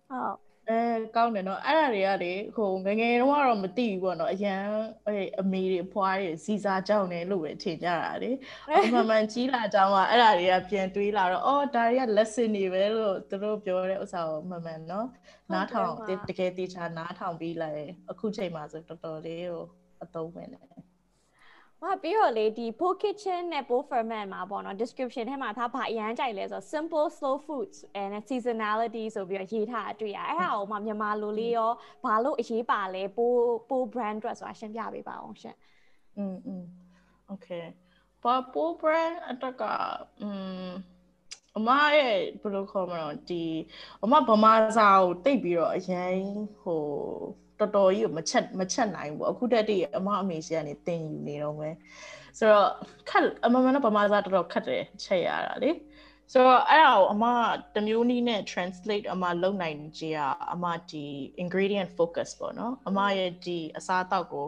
[0.09, 0.35] ဟုတ်
[0.69, 0.79] အဲ
[1.15, 4.61] ကောင်းတယ်နော်အဲ့ဒါတွေကလေဟိုငငယ်တုန်းကတော့မသိဘူးပေါ့နော်အရန်
[5.07, 8.31] အဲအမေတွေဖွားတွေစီစာကြောင်းနေလို့ပဲထင်ကြတာလေ
[8.75, 15.07] အမှန်မှန်ကြီးလာကြောင်းကအဲ့ဒါတွေကပြန်တွေးလာတော့အော်ဒါတွေက lesson တွေပဲလို့သူတို့ပြောတဲ့ဥစ္စာကိုမှန်မှန်နော်
[15.53, 15.91] နားထောင်
[16.29, 19.61] တကယ်တေချာနားထောင်ပြီးလိုက်အခုချိန်မှာဆိုတော်တော်လေးကို
[20.03, 20.92] အသုံးဝင်တယ်
[21.82, 31.70] ဟာပြီးတော့လေဒီ Po Kitchen နဲ့ Po Ferment မှာပေါ့နော် description ထဲမှာထားဘာအရန်ကြိုက်လဲဆို simple slow foods and seasonality ဆိုပြီးတော့ရေးထားတာတွေ့ရအဲ့ဟာကိုမှမြန်မာလိုလေးရော
[32.04, 33.26] ဘာလို့အရေးပါလဲ Po
[33.68, 35.56] Po brand အတွက်ဆိုတာရှင်းပြပေးပါအောင်ရှင်
[36.18, 36.64] อืมอืม
[37.32, 37.64] okay
[38.22, 39.62] ဘာ Po brand အတွက်က
[40.22, 40.28] อื
[40.66, 40.70] ม
[41.56, 43.44] အမရဲ့ဘယ်လိုခေါ်မလို့ဒီ
[44.04, 46.18] အမဗမာစာကိုတိတ်ပြီးတော့အရင်
[46.60, 46.84] ဟို
[47.63, 51.75] တော်တော်ကြီးကိုမချက်မချက်နိုင်ဘူးအခုတက်တည်းအမအမေရှိကနေတင်ယူနေတော့မယ်
[52.37, 52.69] ဆိုတော့
[53.09, 55.71] ခက်အမမနဲ့ဗမာစားတော်တော်ခက်တယ်ချက်ရတာလေ
[56.31, 57.25] ဆိုတော့အဲ့ဒါကိုအမ
[57.75, 60.17] တမျိုးနည်းနဲ့ translate အမလုပ်နိုင်ကြရ
[60.53, 61.05] အမဒီ
[61.43, 64.47] ingredient focus ပေါ့နော်အမရဲ့ဒီအစားအသောက်ကို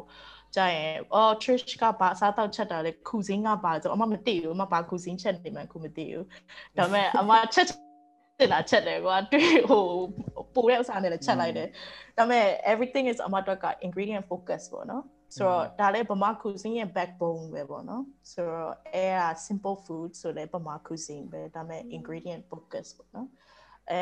[0.56, 6.26] ကြရင်အော် Trish ကဘာအစားအသောက်ချက်တာလဲ cuisine ကဘာဆိုအမမသိဘူးအမဘာ cuisine ချက်နေမှခုမသိဘူး
[6.78, 7.68] ဒါပေမဲ့အမချက်
[8.40, 9.86] တင်လာချက်တယ်ကွာတွေ့ဟို
[10.54, 11.70] ပိုတဲ့ဥစားနဲ့လည်းချက်လိုက်တယ်
[12.18, 15.04] ဒါပေမဲ့ everything is အမတို့က ingredient focus ပေါ့နော်
[15.36, 23.28] ဆိုတော့ဒါလည်းဗမာ cuisine ရဲ့ backbone ပဲပေါ့နော်ဆိုတော့အဲက simple food ဆိုလည်းဗမာ cuisine ပဲဒါပေမဲ့ ingredient focus ပေါ့နော်
[23.92, 24.02] အဲ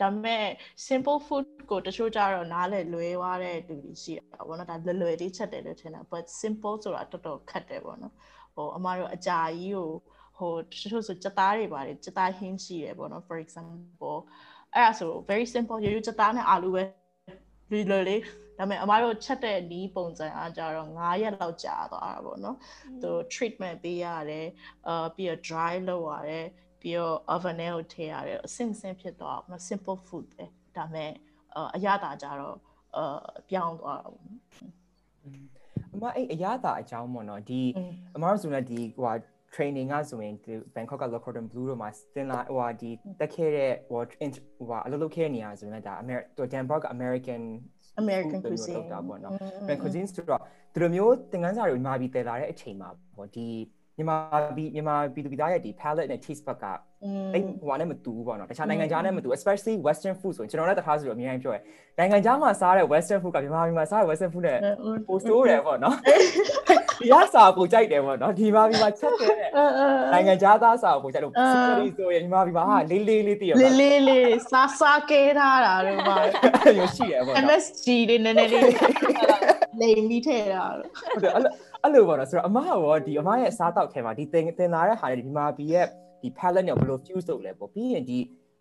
[0.00, 0.44] ဒါပေမဲ့
[0.86, 8.14] simple food ကိုတချို့ကြတော့နားလည်လွဲသွားတဲ့လူတွေရှိတာပေါ့နော်ဒါလွယ်လွယ်လေးချက်တယ်လို့ထင်တာ but simple ဆိုတာတော်တော်ခက်တယ်ပေါ့နော်
[8.54, 9.90] ဟိုအမတို့အကြာကြီးကို
[10.36, 14.18] ဟိုတချို့ဆိုစက်သားတွေပါတယ်စက်သားဟင်းရှိတယ်ပေါ့နော် for example
[14.74, 16.82] အဲ့ဒါဆို very simple ရိုးရိုးစက်သားနဲ့အာလူပဲ
[17.70, 18.20] လွယ်လွယ်လေး
[18.58, 22.56] ဒါပေမဲ့အမတို့ချက်တဲ့နီးပုံစံအားကြတော့9ရက်လောက်ကြာသွားတာပေါ့နော်
[23.02, 24.46] သူ treatment ပေးရတယ်
[24.88, 26.46] အာပြီးတော့ dry လုပ်ရတယ်
[26.80, 30.44] ပြီးတော့ oven ထဲကိုထည့်ရတယ်အဆင့်ဆင့်ဖြစ်သွားအောင် simple food ပဲ
[30.76, 31.12] ဒါပေမဲ့
[31.76, 32.56] အရသာကြတော့
[32.96, 34.40] အပြောင်းသွားတာပေါ့နော်
[35.94, 37.62] အမအဲ့အရသာအကြောင်းပေါ့နော်ဒီ
[38.14, 39.14] အမတို့ဆိုလည်းဒီဟို
[39.54, 44.00] training ကဆိုရင်ဒီ Bangkok က Local Blue တို့မှာတင်လာဟိုဒီတက်ခဲ့တဲ့ဟို
[44.68, 47.42] ဟိုအလုပ်လုပ်ခဲ့နေရဆိုရင်ဒါ American Denmark American
[48.02, 50.40] American cuisine လောက်တာပေါ့နော် American cuisine ဆိုတော့
[50.74, 53.46] ဒီလိုမျိုးသင်ခန်းစာတွေမြန်မာပြည်တည်လာတဲ့အချိန်မှာပေါ့ဒီ
[53.96, 54.16] မြန်မာ
[54.56, 56.64] ပြည်မြန်မာပြည်သူပြည်သားရဲ့ဒီ palate နဲ့ taste bud က
[57.34, 61.62] အဲ့ဟိုကနေမတူဘူးပေါ့နော်တခြားနိုင်ငံခြားနဲ့မတူ especially western food ဆိုရင်ကျွန်တော်လည်းတခါဆိုလို့အများကြီးပြောရယ်
[61.98, 64.58] နိုင်ငံခြားမှာစားတဲ့ western food ကမြန်မာပြည်မှာစားတဲ့ western food နဲ့
[65.08, 65.96] ပိုဆိုးတယ်ပေါ့နော်
[67.01, 69.33] ဒီကစားပိုကြိုက်တယ်ပေါ့နော်ဒီမှာပြည်မှာချက်တဲ့
[70.13, 76.15] နိုင်ငံခြားသားစားပိုကြိုက်လို့ sorry ဆိုရင်မြန်မာပြည်မှာဟာလေးလေးလေးတည်ရပါလေးလေးလေးစားစားကဲထားတာတော့ပါ
[76.79, 78.61] ရရှိရပေါ့နော် MSG လေးနည်းနည်းလေး
[79.81, 85.85] လိမ်ပြီးထည့်တာဟုတ်တယ်အဲ့လိုပေါ့နော်ဆိုတော့အမရောဒီအမရဲ့စားတောက်ထဲမှာဒီသင်သင်လာတဲ့ဟာတွေဒီမှာပြည်ရဲ့
[86.21, 88.17] ဒီ palette နဲ့ဘယ်လို fuse လုပ်လဲပေါ့ပြီးရင်ဒီ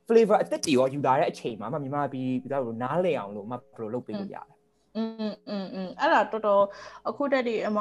[0.06, 4.54] flavor အသစ်တွေရောယူလာတဲ့အချိန်မှာမမြန်မာပြည်ပြည်သားတို့နားလည်အောင်လို့အမဘယ်လိုလုပ်ပေးလို့ရလဲ
[4.96, 6.62] อืมอืมอืมအဲ့ဒါတော်တော်
[7.08, 7.78] အခုတက်ဒီအမ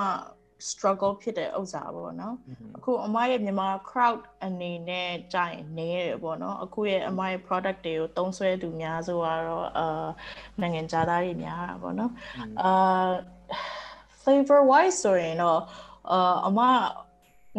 [0.70, 2.34] struggle ဖြစ်တဲ့ဥစ္စာပေါ့နော်
[2.76, 10.06] အခုအမရဲ့မြန်မာ crowd အနေနဲ့ကြာရင်နေတယ်ပေါ့နော်အခုရဲ့အမရဲ့ product တွေကိုသုံးစွဲသူများဆိုတော့အာ
[10.60, 12.12] နိုင်ငံခြားသားတွေများတာပေါ့နော်
[12.62, 13.08] အာ
[14.22, 15.60] flavor wise ဆိုရင်တော့
[16.10, 16.60] အာအမ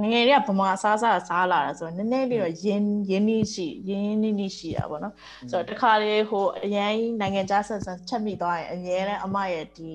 [0.04, 5.14] ငယ်တွေကဗမာစားစားစားလာတာဆိုတော့နည်းနည်းလေးတော့ရင်းရင်းနှီးရှိရင်းနှီးနှီးရှိတာပေါ့နော်
[5.52, 9.94] ဆိုတော့တခါလေဟိုအရင်နိုင်ငံခြားဆက်ဆံချက်မိသွားရင်အငယ်နဲ့အမရဲ့ဒီ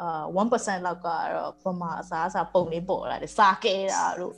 [0.00, 4.34] အာ1%လောက်ကတော့ဗမာအစားအစာပုံလေးပေါ်လာတယ်စားကဲတာတို့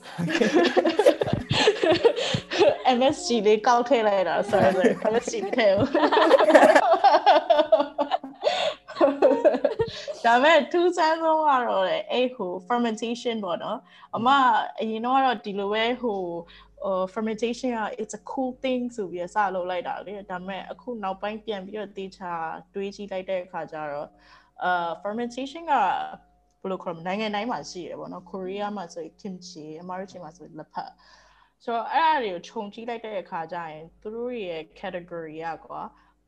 [2.99, 5.75] MSG လေးကောက်ထည့်လိုက်တာ sorry MSG ထည့်
[10.25, 13.79] ဒါပေမဲ့ထူးဆန်းဆုံးကတော့လေအဲ့ဟို fermentation ပေါ့နော်
[14.17, 14.29] အမ
[14.81, 16.21] အရင်တော့ဒီလိုပဲဟို
[16.89, 22.33] uh fermentation က it's a cool thing ဆိုပြီးစလုပ်လိုက်တာလေဒါပေမဲ့အခုနောက်ပိုင်းပြန်ပြီးတော့တေချာ
[22.75, 24.09] တွေးကြည့်လိုက်တဲ့အခါကျတော့
[24.69, 25.75] uh fermentation က
[26.61, 30.91] ဘယ်လိုခေါ်မလဲနိုင်ငံတိုင်းမှာရှိတယ်ပေါ့နော်ကိုရီးယားမှာဆိုရင် kimchi အမေရိကန်မှာဆိုရင်လက်ဖက်
[31.65, 35.81] ဆိုတော့အဲ့အရာတွေကိုခြုံကြည့်လိုက်တဲ့အခါကျရင်သူတို့ရဲ့ category ကကွာ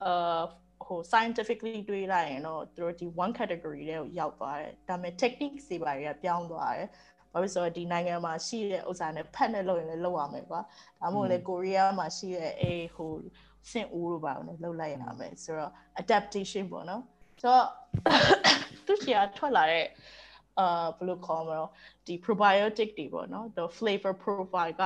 [0.09, 0.43] uh
[0.87, 6.89] ဟို scientifically တွေးလိုက်ရင်တော့သူတို့ဒီ one category တဲ့ကိုရောက်သွားတယ်ဒါပေမဲ့ technique တွေပါတွေကပြောင်းသွားတယ်
[7.33, 10.61] ဘာဖြစ်ဆိုတော့ဒီနိုင်ငံမှာရှိတဲ့ဥစ္စာနဲ့ဖတ်နဲ့လုပ်ရင်လည်းလုပ်ရမယ်ကွာ
[11.01, 13.13] ဒါမှမဟုတ်လေကိုရီးယားမှာရှိတဲ့အေးဟို
[13.71, 17.03] စင်ဦးတို့ပါလည်းလုပ်လိုက်ရမယ်ဆိုတော့ adaptation ပေါ့နော်
[17.47, 17.67] ဆိုတော့
[18.87, 19.87] သူ့ရှီကထွက်လာတဲ့
[20.59, 21.61] အာဘယ်လိုခေါ်မလဲ
[22.07, 24.83] ဒီ probiotic တွေပေါ့နော် the flavor profile က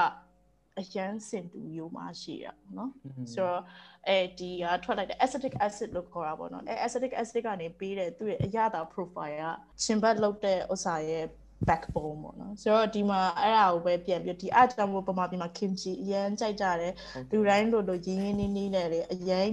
[0.80, 2.90] အရန်စင်တူမျိုးမှရှိရပေါ့နော်
[3.34, 3.62] ဆိုတော့
[4.08, 9.44] အဲဒီကထွက်လိုက်တဲ့ acetic acid လို့ခေါ်တာပေါ့နော်အဲ acetic acid ကနေပေးတဲ့သူ့ရဲ့အရသာ profile က
[9.84, 11.24] ရှင်ဘတ်လောက်တဲ့ဥစ္စာရဲ့
[11.68, 16.94] backbone ပေါ့နော်ဆိုတော့ဒီမှာအဲ့ဒါကိုပဲပြန်ပြီးဒီအကြောင်းကိုပမာပြမှာ kimchi အရန်ကြိုက်ကြတယ်
[17.30, 19.48] လူတိုင်းလိုလိုရင်းရင်းနှီးနှီးနဲ့လေအရန်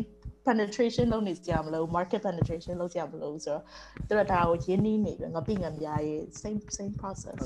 [0.47, 3.63] penetration လုပ်နေကြမလို့ market penetration လုပ်ကြမလို့ဆိုတော့
[4.07, 7.39] သူတို့ဒါကိုရင်းနှီးနေပြီငါပြငပြရေး same same process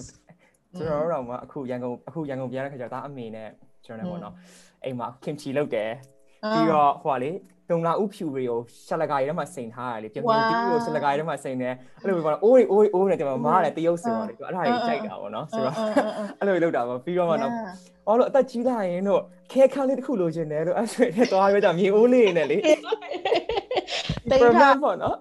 [0.78, 3.50] ကျွန်တော်တို့တော့အခုရန်ကုန်အခုရန်ကုန်ပြန်တဲ့ခါကျတော့ဒါအမေနဲ့
[3.86, 4.36] ကျွန်တော်လည်းပေါ့နော်
[4.84, 5.92] အိမ်မှာ kimchi လုပ်တယ်
[6.54, 7.32] ပြီးတော့ဟိုလေ
[7.72, 15.76] တုံလာဥဖြူတွေကိုရှလကာရီထဲမှာစိန်ထားရတယ်ပြင်ပြင်တီးကိုရှလကာရီထဲမှာစိန်တယ်အဲ့လိုပဲပေါ့အိုးအိုးအိုးနဲ့ကျွန်တော်မားတယ်တရုပ်ဆိုတော့လေအဲ့ဒါကြီးကြိုက်တာပေါ့နော်ဆိုတော့
[16.40, 17.52] အဲ့လိုလုပ်တာပေါ့ပြီးတော့မှတော့
[18.08, 22.58] အော်လို့အသက်ကြီးလာရင်တော့ခဲခန်းလေးတစ်ခုလိုချင်တယ်လို့အဲ့ဆိုရင်သွားရကြမြေအိုးလေးနဲ့လေ
[24.30, 25.18] တိတ်တာပေါ့နော်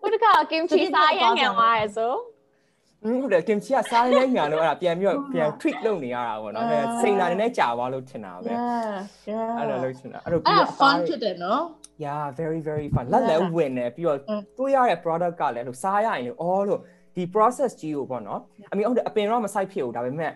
[0.00, 2.12] ဘုဒ္ဓကကင်ချီစားရငယ်သွားရဲဆို
[3.04, 8.52] ဟုတ်တယ် kimchi ကစားနေညာလို့အဲ့ဒါပြန်ပြီးတော့ပြန် tweak လုပ်နေရတာပေါ့နော်အဲစိန်လာနေနဲ့ကြာသွားလို့ထင်တာပဲ
[9.30, 11.62] yeah အဲ့လိုလုပ်ချင်တာအဲ့လိုပြီးတော့ fun ဖြစ်တယ်နော်
[12.04, 14.18] yeah very very fun လက်လည်းဝင်တယ်ပြီးတော့
[14.58, 16.80] တွေးရတဲ့ product ကလည်းလို့စားရရင်လို့အော်လို့
[17.16, 18.40] ဒီ process ကြီးကိုပေါ့နော်
[18.72, 20.32] အမေဟုတ်တယ်အပင်တော့မဆိုင်ဖြစ်ဘူးဒါပေမဲ့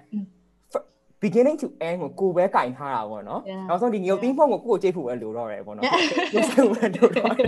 [1.22, 5.84] beginning to end ကိုကိုပဲကင်ထားတာပေါ့နော်နောက်ဆုံးဒီငုတ်တီးမှုန့်ကိုကိုကိုကြိတ်ဖို့ပဲလိုတော့တယ်ပေါ့နော်
[6.32, 7.46] ကိုစိတ်ဝင်လိုတော့တယ်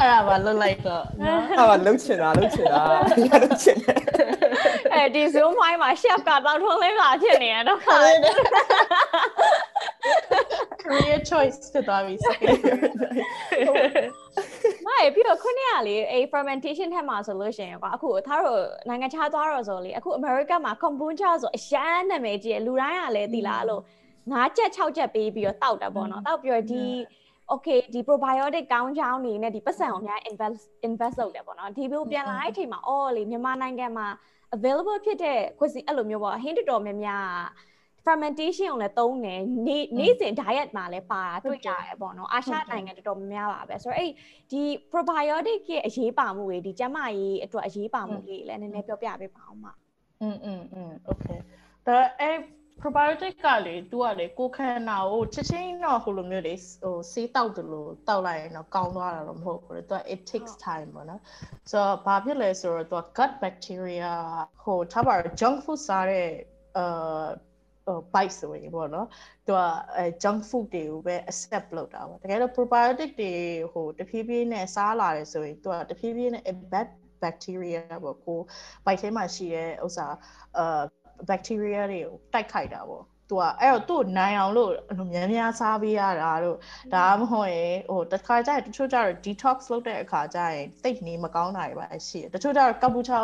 [0.00, 2.82] အဲ့ဒါပါလွတ်လိုက်တော့နော်အဲ့ဒါလုံးချင်တာလုံးချင်တာ
[3.42, 3.96] လုံးချင်တယ်
[4.94, 7.96] အဲဒီ Zoom မိုင်းမှာ chef ကတော့ထုံးလေးလာဖြစ်နေရတော့ခါ
[10.82, 12.78] career choice ဖြစ်သွားပြီ second year
[14.86, 23.80] မရပြီးတော့ခုနကလေအဲ fermentation ထက်မှာဆိုလို့ရှိရင်ကွာအခုသားတို့နိုင်ငံခြားသွားတော့ဆိုလေအခု America မှာ kombucha ဆိုအရန်နာမည်ကြီးလူတိုင်းကလည်းသိလားအဲ့လို
[24.16, 26.84] 9ချက်6ချက်ပေးပြီးတော့တောက်တာပေါ့နော်တောက်ပြီးတော့ဒီ
[27.52, 34.06] okay ဒီ probiotic ကောင်းချောင်းနေနဲ့ဒီပတ်စံကိုအများ invest invest လုပ်တယ်ပေါ့နော်ဒီလိုပြန်လာတဲ့အချိန်မှာအော်လေမြန်မာနိုင်ငံမှာ
[34.55, 37.27] available ဖြစ်တဲ့ခွစီအဲ့လိုမျိုးပေါ့ဟင်းတော်တော်များများ
[38.05, 44.11] fermentation ကိုလည်းသုံးတယ်နေ့နေ့စဉ် diet မှာလည်းပါတာတွေ့ကြရပေါ့နော်အာရှနိုင်ငံတော်တော်များများပါပဲဆိုတော့အဲ့
[44.51, 49.73] ဒီ probiotic ရဲ့အရေးပါမှုတွေဒီကျန်းမာရေးအတွက်အရေးပါမှုလေးလည်းနည်းနည်းပြောပြပေးပါအောင်ပါ
[50.21, 51.25] อืมอืมอืมโอเค
[51.85, 52.29] ဒါအဲ
[52.81, 61.21] probiotic ကလေ तू ကလေကိုခန္ဓာကိုချက်ချင်းတော့ဟိုလိုမျိုးလေဟိုဆေးတောက်တယ်လို့တောက်လိုက်ရင်တော့ကောင်းသွားတာတော့မဟုတ်ဘူးလေ तू it takes time ပေါ့နော်
[61.71, 64.11] ဆိုတော့ဘာဖြစ်လဲဆိုတော့ तू gut bacteria
[64.63, 66.27] ဟိုထားပါ junk food စားတဲ့
[66.77, 67.27] အာ
[67.85, 69.07] ဟို bite ဆိုရင်ပေါ့နော်
[69.47, 69.59] သူက
[69.97, 73.33] အဲ junk food တွေကိုပဲ accept လုပ်တာပေါ့တကယ်တော့ probiotic တွေ
[73.73, 76.87] ဟိုတဖြည်းဖြည်းနဲ့စားလာတယ်ဆိုရင်သူကတဖြည်းဖြည်းနဲ့ bad
[77.23, 78.39] bacteria ပေါ့ကို
[78.85, 80.07] bite ထဲမှာရှိတဲ့ဥစ္စာ
[80.59, 80.81] အာ
[81.28, 86.56] bacteria တွေကိုတိုက်ခိုက်တာပေါ့သူကအဲ့တော့သူ့နိုင်အောင်လို့အလိုများများစားပေးရတာတို့
[86.94, 93.18] ဒါမှမဟုတ်ရင်ဟိုတစ်ခါကျရင်တချို့ကျတော့ detox လုပ်တဲ့အခါကျရင်တိတ်နေမကောင်းတာတွေပါရှိတယ်တချို့ကျတော့ကပူချာ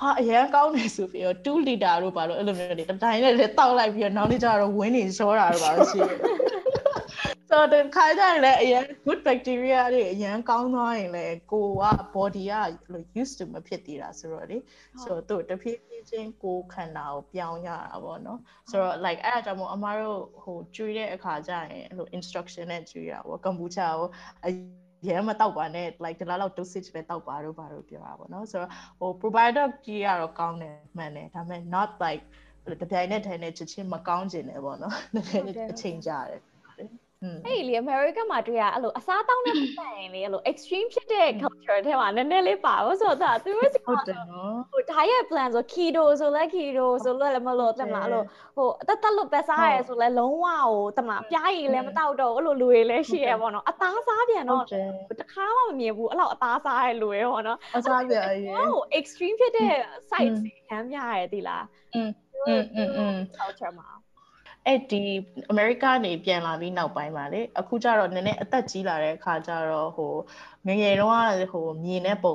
[0.00, 6.16] ဟာအရန်ကောင်းတယ်ဆိုပြီးတော့2 liter တို့ပါလို့အဲ့လိုမျိုးတွေတတိုင်းနဲ့လည်းတောက်လိုက်ပြီးတော့နောက်နေ့ကျတော့ဝင်းနေရှောတာတို့ပါရှိတယ်
[7.48, 12.54] ဆိုတော့ခါကြရင်လည်းအရင် good bacteria တွေအရင်ကောင်းသွားရင်လည်းကိုက body က
[13.20, 14.58] used to မဖြစ်သေးတာဆိုတော့လေ
[15.02, 24.08] ဆိုတော့သူတဖြည်းဖြည်းချင်းကိုခန္ဓာကိုပြောင်းရတာပေါ့နော်ဆိုတော့ like အဲ့ဒါကြောင့်မို့အမားတို့ဟိုကျွေးတဲ့အခါကျရင်အဲ့လို instruction နဲ့ကျွေးရပါဘောကမ်ဘူချာကို
[24.46, 24.48] အ
[25.08, 32.24] ရဲမတောက်ပါနဲ့ like ဒီလောက်လောက် dosage ပဲတောက်ပါတော့ပါတော့ပြောတာပေါ့နော်ဆိုတော့ဟို provider ကြီးကတော့ကောင်းတယ်မှန်တယ်ဒါပေမဲ့ not like
[32.82, 36.51] တပြိုင်နက်တည်းနဲ့ချက်ချင်းမကောင်းကျင်တယ်ပေါ့နော်တကယ်အချိန်ကြာတယ်อืม
[37.45, 46.87] အဲ့ဒီလေ America မှာတွေ့ရအဲ့လိုအစားတောင်းတဲ့ပတ်ရင်လေအဲ့လို extreme ဖြစ်တဲ့ culture ထဲမှာနည်းနည်းလေးပါလို့ဆိုတော့သူတို့စီ ဟုတ်တယ်နော် ဟို diet plan ဆို keto ဆိုလဲ keto
[47.03, 48.23] ဆိုလဲလည်းမလို့တမလားအဲ့လို
[48.55, 59.73] ဟိုအသက်သက်လို့ပဲစားရဲဆိုလဲလုံးဝဟိုတမလားပြားရည်လည်းမတောက်တော့အဲ့လိုလူတွေလည်းရှိရပေါ့နော်အသားစားပြန် ဟု တော့ တ်တယ် တခါမှမမြင်ဘူးအဲ့လောက်အသားစားရဲလူတွေပေါ့နော် အစားပြအရင် ဟို extreme ဖြစ်တဲ့
[60.09, 62.09] site တွေဟမ်းပြရဲသီလား อืม
[62.47, 63.87] อืมอืมอืม culture မှာ
[64.66, 65.02] အဲ့ဒီ
[65.50, 70.14] အမေရိကနေပြန်လာပြီးနောက်ပိုင်းပါလေအခုကျတော့နည်းနည်းအသက်ကြီးလာတဲ့အခါကျတော့ဟို
[70.66, 72.34] ငယ်ငယ်တုန်းကဟိုမြင်တဲ့ပုံ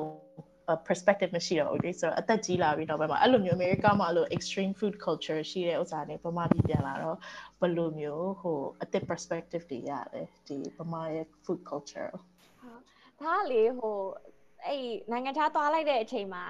[0.87, 7.17] perspective မရှိတော့ဘူးလေဆိုတော့အသက်ကြီးလာပြီးနောက်ပိုင်းမှာအဲ့လိုမျိုးအမေရိကမှာအဲ့လို extreme food culture ရှိတဲ့ဥစ္စာတွေဗမာပြည်ပြန်လာတော့
[7.59, 12.11] ဘယ်လိုမျိုးဟိုအသက် perspective တွေရတယ်ဒီဗမာရဲ့ food culture
[13.21, 13.97] ဒါကလေဟို
[14.65, 16.45] အဲ့နိုင်ငံခြားသွားလိုက်တဲ့အချိန်မှာ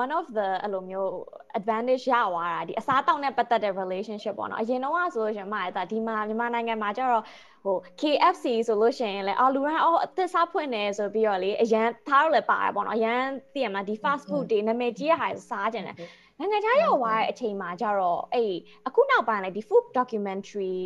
[0.00, 1.10] one of the အဲ့လိုမျိုး
[1.58, 7.24] advantage ရသွားတာဒီအစားတောက်နဲ့ပတ်သက်တဲ့ relationship ပေါ့နော်အရင်တော့ဆိုလို့ရှိရင်မရတာဒီမှာမြန်မာနိုင်ငံမှာကျတော့
[7.64, 13.20] ဟို KFC ဆိုလို့ရှိရင်လည်းအော်လူတိုင်းအော်အသစ်စားဖွင့်နေဆိုပြီးတော့လေအရန်သားတော့လည်းပါတယ်ပေါ့နော်အရန်
[13.52, 15.96] သိရမှာဒီ fast food တွေနာမည်ကြီးရဟာစားကြတယ်
[16.42, 18.54] နိုင်ငံခြားရောက်သွားတဲ့အချိန်မှာကျတော့အဲ့
[18.86, 20.76] အခုနောက်ပိုင်းလည်းဒီ food documentary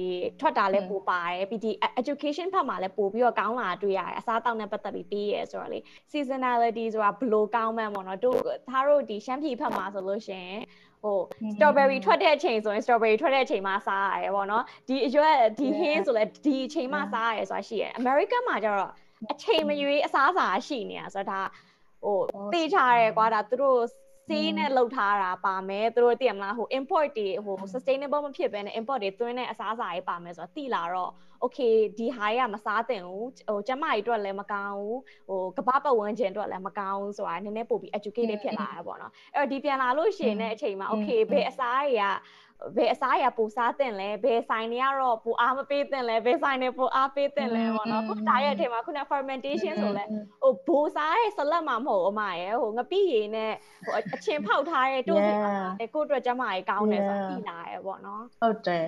[0.41, 5.79] ထွက်တာလည်းပိုပါတယ်ပြီးဒီ education ဖက်မှာလည်းပိုပြီးတော့ကောင်းလာတွေ့ရတယ်အစားတောက်နဲ့ပတ်သက်ပြီးပြီးရဲဆိုတော့လေ
[6.11, 8.39] seasonality ဆိုတာဘလို့ကောင်းမှန်းပေါ့နော်တို့
[8.69, 10.61] သားတို့ဒီရှမ်းပြည်ဖက်မှာဆိုလို့ရှိရင်
[11.03, 11.19] ဟို
[11.55, 18.93] strawberry ထွက်တဲ့အချိန်ဆိုရင် strawberry ထွက်တဲ့အချိန်မှာစားရတယ်ပေါ့နော်ဒီအရွက်ဒီဟင်းဆိုလဲဒီအချိန်မှာစားရတယ်ဆိုတာရှိရတယ် American မှာကျတော့
[19.33, 21.43] အချိန်မရွေးအစားအစာရှိနေတာဆိုတော့ဒါ
[22.05, 22.21] ဟို
[22.55, 23.81] သိချရဲကွာဒါသူတို့
[24.29, 31.13] စေးနဲ့လှုပ်ထားတာပါမယ်သူတို့သိရမလားဟို import တွေဟို sustainable မဖြစ်ဘဲနဲ့ import တွေသွင်းတဲ့အစားအစာတွေပါမယ်ဆိုတော့သိလာတော့
[31.45, 42.05] okay ဒီဟာရမစားသင့်ဘူးဟိုကျမကြီးအတွက်လည်းမကောင်းဘူးဟိုကပ္ပပတ်ဝန်းကျင်အတွက်လည်းမကောင်းဘူးဆိုတာနည်းနည်းပို့ပြီး educated ဖြစ်လာရပေါ့နော်အဲ့တော့ဒီပြန်လာလို့ရှိရင်လည်းအချိန်မှာ okay ဘယ်အစားတွေက
[42.77, 50.05] ဘယ်အစားအရာပူစားတင်လဲဘယ်ဆိုင်တွေကတော့ပူအားမပေးတင်လဲဘယ်ဆိုင်တွေပူအားပေးတင်လဲပေါ့နော်ခုဒါရဲ့အချိန်မှာခုန fermentation ဆိုလဲ
[50.43, 53.53] ဟိုဘိုးစားရဲ့ဆလတ်မှာမဟုတ်အမရဲ့ဟိုငပိရည်နဲ့
[53.85, 55.53] ဟိုအချင်းဖောက်ထားတဲ့တိုးစီမှာ
[55.95, 58.87] ကိုအတွက်ကျမကြီးကောင်းတယ်ဆိုတော့သိလာရဲပေါ့နော်ဟုတ်တယ်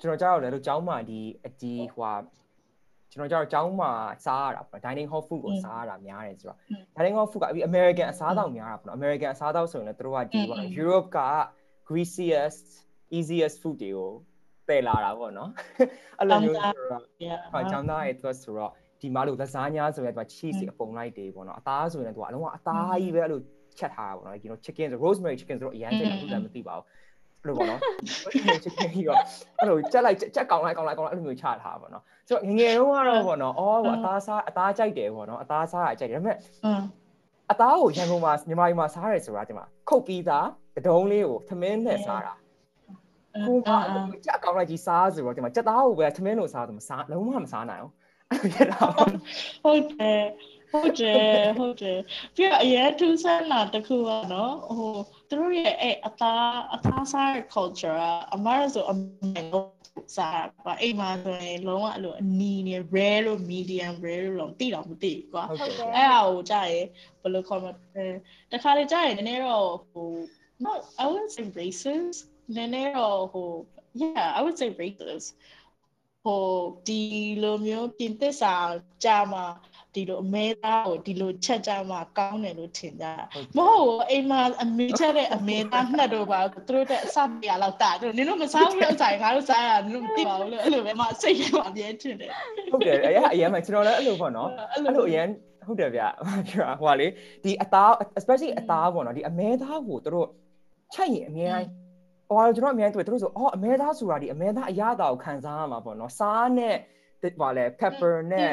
[0.00, 2.12] ကျွန်တော်ကြောက်တယ်လို့ကျောင်းမှာဒီအဒီဟွာ
[3.12, 3.90] ကျွန်တော်ကြောက်ကျောင်းမှာ
[4.26, 6.58] စားရတာပေါ့ dining hall food ကိုစားရတာများတယ်ဆိုတော့
[6.96, 11.20] dining hall food ကအပြီး American အစားအသောက်များတာပေါ့နော် American အစားအသောက်ဆိုရင်လည်းတို့ကဒီပေါ့နော် Europe က
[11.88, 12.66] greasiest
[13.16, 14.10] easiest food တွေကို
[14.68, 15.50] ပယ်လာတာပေါ့နော်
[16.18, 17.02] အဲ့လိုမျိုးဆိုတော့
[17.52, 23.40] ဟာကျောင်းသားရဲ့အတွက်ဆိုတော့ဒီမှာလို့ lasagna ဆိုရင်တော့ cheese အပုံလိုက်တွေပေါ့နော်အသားဆိုရင်လည်းသူကအလုံးဝအသားကြီးပဲအဲ့လို
[23.78, 27.80] ချက်ထားတာပေါ့နော် you know chicken ဆို rosemary chicken ဆိုတော့အရန်စိတ်လည်းမသိပါဘူးလို့ပေါ့နော်
[28.62, 29.18] ချစ်ခင်ပြီးတော့
[29.58, 36.36] အဲ့လိုကြက်လိုက်ကြက်ကောင်လိုက်ကောင်လိုက်ကောင်လိုက်အဲ့လိုမျိုးချထားပါတော့ဆိုတော့ငငယ်တုန်းကတော့ပေါ့နော်အော်အသားစားအသားကြိုက်တယ်ပေါ့နော်အသားစားအကြိုက်တယ်ဒါပေမဲ့
[37.52, 40.46] အသားကိုရန်ကုန်မှာညီမကြီးမှာစားရဲဆိုတာဒီမှာခုတ်ပြီးသား
[40.76, 42.32] တဒုံးလေးကိုသမင်းနဲ့စားတာ
[43.46, 43.70] ကိုက
[44.26, 47.94] ကြက်ကောင်လိုက်ကြီးစားဆိုတော့ဒီမှာကြက်သားကိုပဲသမင်းလို့စားဆိုမစားလုံးဝမစားနိုင်အောင်
[48.30, 48.78] အဲ့လိုရတာ
[49.64, 50.22] ဟုတ်တယ်
[50.72, 51.98] ဟုတ်တယ်ဟုတ်တယ်
[52.34, 54.94] ပြီးတော့အရင်ထူးဆန်းတာတခုကနော်ဟို
[55.28, 59.64] သူတို့ရဲ့အဲ့အသားအသားစား culture ကအမရဆိုအမေကို
[60.16, 66.86] စားပါအိမ်မှာဆိုရင်လုံးဝအဲ့လိုအနီနေ rare လို့ medium rare လို့တော့တိတော့မသိဘူးကွာအဲ့ဒါကိုကြာရင်
[67.22, 67.74] ဘယ်လိုခေါ်မလဲ
[68.52, 70.08] တခါလေကြာရင်နည်းနည်းတော့ဟို
[70.64, 72.20] no I wouldn't say racist
[72.56, 73.50] နည်းနည်းတော့ဟို
[74.00, 75.28] yeah I would say racist
[76.24, 76.44] ဟို
[76.86, 77.00] ဒီ
[77.42, 78.54] လိုမျိုးပြင်သစ်စာ
[79.04, 79.44] ကြာမှာ
[79.94, 83.12] ဒီလိုအမဲသားကိုဒီလိုချက်ကြမှာကောင်းတယ်လို့ထင်ကြတာ
[83.56, 92.30] မဟုတ်ဘူးအိမ်မှာအမေချက်တဲ့အမေသားနှက်တော့ပါသူတို့တဲ့အစပြရလောက်တာတို့နင်တို့မစားဘူးလို့ဆိုင်ငါတို့စားရနင်တို့မသိပါဘူးလို့အဲ့လိုပဲမစိတ်ထဲမှာအမြဲထင်တယ်
[92.72, 95.28] ဟုတ်တယ်အရင်အရင်မှကျွန်တော်လည်းအဲ့လိုပေါ့နော်အဲ့လိုအရင်
[95.66, 96.10] ဟုတ်တယ်ဗျပြော
[96.80, 97.06] ဟိုကလေ
[97.44, 100.28] ဒီအသား especially အသားပေါ့နော်ဒီအမဲသားကိုသူတို့
[100.94, 101.60] ချက်ရင်အများ
[102.36, 106.76] ဟိုကျွန်တော်အများတွေ့သူတို့ဆိုအော်အမဲသားဆိုတာဒီအမဲသားအရသာကိုခံစားရမှာပေါ့နော်စားနဲ့
[107.40, 108.52] ဘာလဲ pepper နဲ့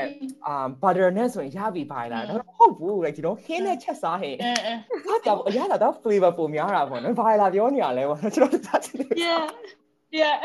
[0.52, 4.36] um butter နဲ့ဆိုရင်ရပြီပါလားတော့ဟုတ်ဘူး like ဒီတော့ဟင်းနဲ့ချက်စားဟင်
[5.06, 9.44] စားကြအရသာတော့ flavor ပုံများတာပေါ့နော်ဘာလာပြောနေရလဲပေါ့နော်ကျွန်တော်စားချင်တယ် yeah
[10.20, 10.38] yeah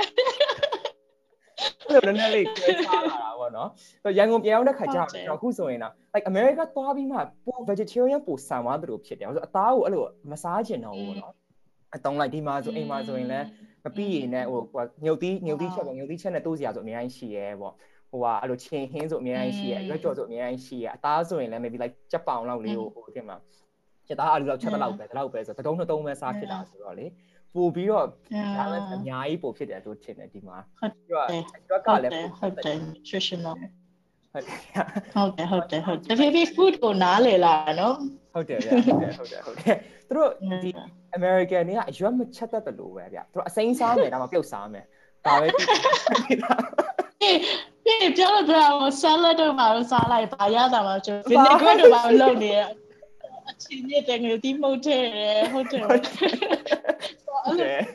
[1.90, 3.68] အဲ့လိုနည်းနည်းလေးကျဲစားလာတာပေါ့နော်။
[4.18, 11.34] ရန်ကုန်ပြန်ရောက်တဲ့ခါကျတော့ကျွန်တော်အခုဆိုရင်တော့ like America သွားပြီးမှပို vegetarian ပိုဆန်သွားသလိုဖြစ်တယ်။ဆိုတော့အသားကိုအဲ့လိုမစားချင်တော့ဘူးပေါ့နော်။
[11.94, 13.46] အတုံးလိုက်ဒီမှာဆိုအိမ်မှာဆိုရင်လည်း
[13.84, 14.62] မပြီးရင်လည်းဟို
[15.04, 17.74] ညုတ်သီးညုတ်သီးချက်ပေါ့ညုတ်သီးချက်နဲ့တိုးစရာဆိုအများကြီးရှိရဲပေါ့။
[18.10, 23.36] ဟိုကအဲ့လိုချင်းဟင်းဆိုအများကြီးရှိရရွက်ကြော်ဆိုအများကြီးရှိရအသားဆိုရင်လည်း maybe like ကြက်ပေါင်လောက်လေးကိုဟိုတင်မှာ
[24.06, 27.06] ချက်သားအလူလောက်ချက်တော့ပဲဒါလောက်ပဲဆိုတော့တုံးတုံးပဲစားဖြစ်တာဆိုတော့လေ
[27.54, 28.06] ပို့ပြီးတော့
[28.58, 31.26] balance အများကြီးပို့ဖြစ်တယ်လို့ထင်တယ်ဒီမှာပြီးတော့
[31.68, 33.56] ရွက်ကလည်းဟုတ်တယ် nutritional
[34.32, 37.94] ဟုတ်တယ်ဟုတ်တယ်ဟုတ်တယ် baby food ကိုနားလေလာနော်
[38.32, 39.76] ဟုတ်တယ်ဗျဟုတ်တယ်ဟုတ်တယ်ဟုတ်တယ်
[40.08, 40.30] သူတို့
[40.62, 40.70] ဒီ
[41.18, 44.84] American တွေကအရွက်မချက်တတ်တယ်လို့ပဲဗျသူတို့အစိမ်းစားမယ်ဒါမှပြုတ်စားမယ်
[45.26, 48.68] ဒါပဲဒီပြောလို့ပြော
[49.00, 52.58] ဆာလတ်တော့မှာစားလိုက်ပါရတာမှာကျွန်တော် vinegar တော့မှာလုပ်နေရ
[53.48, 55.04] အချင်းနဲ့တကယ်ဒီမဟုတ်တယ်
[55.52, 56.00] ဟုတ်တယ်အဲ့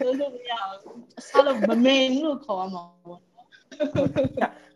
[0.01, 0.75] လိုလုပ်ရအောင်
[1.27, 2.83] ဆာလတ်မမင်းလို့ခေါ်မှာ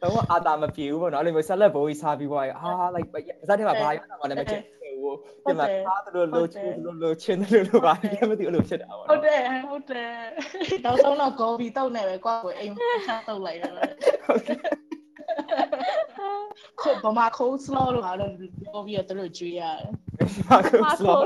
[0.01, 3.09] တော့အာတာမပြေဘူးပေါ့နော်အဲ့လိုမျိုးဆက်လက်ဘိုးကြီးစားပြီးပေါ့အာ like
[3.47, 4.61] ဇာတ်ထဲမှာဘာရတာမှလည်းမချက်
[5.03, 10.11] ဘူးဒီမှာအားသူတို့လိုချင်လိုလိုချင်တယ်လို့ပါဘာမသိအဲ့လိုဖြစ်တာပေါ့ဟုတ်တယ်ဟုတ်တယ်
[10.85, 13.73] နောက်ဆုံးတော့ကော်ဖီတောက်နေပဲကွာကိုအိမ်မှာချက်တောက်လိုက်တယ်
[14.25, 14.59] ဟုတ်တယ်
[16.81, 19.87] ခုဗမာခိုး slow လို့ဟာလို့ပြောပြီးတော့သူတို့ကြွေးရတယ်
[20.35, 21.19] ဗမာခိုး slow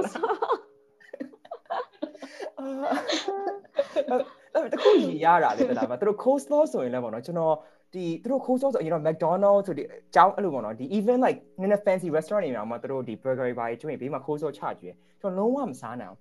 [4.54, 7.56] အဲ့တခုကြီးရတာလေတလားမသူတို့ cold slow ဆိုရင်လည်းပေါ့နော်ကျွန်တော်
[7.98, 14.38] ဒီသူတို့ cold slow ဆိုရင်တော့ McDonald's ဆိုဒီအကြောင်းအဲ့လိုပေါ့နော်ဒီ even like နည်းနည်း fancy restaurant တွေမှာသူတို့ဒီ burger တွေပါကျွေးဘေးမှာ cold
[14.42, 16.20] slow ချကျွေးကျွန်တော်လုံးဝမစားနိုင်အောင်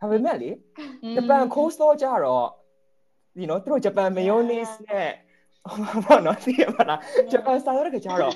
[0.00, 0.50] ဒါပေမဲ့လေ
[1.14, 2.46] ဂျပန် cold slow ကြတော့
[3.40, 5.10] you know သူတို့ဂျပန် mayonnaise နဲ့
[6.04, 7.00] ဘာနော်သိရမလား
[7.32, 8.32] ဂျပန်စားရတဲ့ကြတော့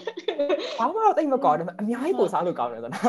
[0.79, 3.05] ဘာမှတော့တိတ်မကောင်းဘူးအများကြီးပိုစားလို့ကောင်းတယ်ဆိုတော့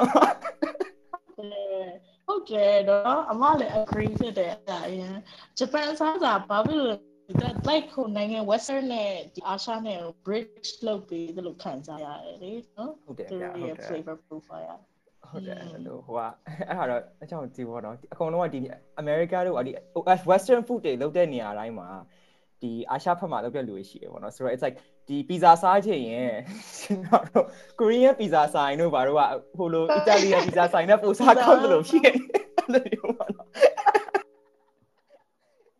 [2.28, 5.16] ဟုတ်တယ်တော့အမလည်း agree ဖြစ်တယ်အဲ့ဒါအရင်
[5.58, 7.11] ဂျပန်စားစာဘာဖြစ်လို့
[7.42, 14.80] that like ခုနိုင်ငံ western နဲ့ဒီအာရှနဲ့ bridge လုပ်ပြီးဒီလိုခံစားရတယ်လေနော်ဟုတ်တယ်ဟုတ်တယ် flavor profile
[15.30, 16.20] ဟုတ်တယ်အဲ့လိုဟိုက
[16.70, 18.60] အဲ့ဒါတော့အကြောင်းကြည့်ပေါ့နော်အကုန်လုံးကဒီ
[19.02, 19.72] America တို့ဒီ
[20.32, 21.90] western food တွေလုပ်တဲ့နေရာတိုင်းမှာ
[22.62, 26.34] ဒီအာရှဘက်မှာလုပ်တဲ့လူတွေရှိတယ်ပေါ့နော်ဆိုတော့ it's like ဒီပီဇာစားချင်ရင်
[26.80, 27.46] ကျွန်တော်တို့
[27.80, 29.22] ကိုရီးယားပီဇာဆိုင်တို့ဘာတို့က
[29.58, 32.14] ဟိုလိုအီတာလီယန်ပီဇာဆိုင်နဲ့ပိုစားကောက်လို့ဖြစ်
[32.74, 33.31] နေတယ်လို့ပေါ့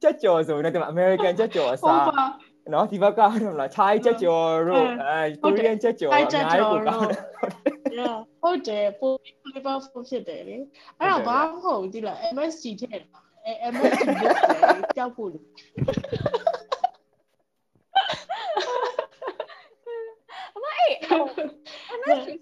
[0.04, 2.06] နော်ချက်ကြော်ဆိုရင်တော့အမေရိကန်ချက်ကြော်အစား
[2.74, 7.20] နော်ဒီဘက်ကတော့မလား Thai ချက်ကြော်တို့အဲ Korean ချက်ကြော်အများကြီးပိုကောင်းတယ်
[8.42, 9.12] ဟုတ်တယ်ပို
[9.44, 10.56] flavorful ဖြစ်တယ်လေ
[11.00, 12.92] အဲ့တော့ဘာမှမဟုတ်ဘူးဒီလား MSG ထည့်
[13.46, 14.36] အဲ MSG လို့
[14.98, 15.30] ကြောက်ဖို့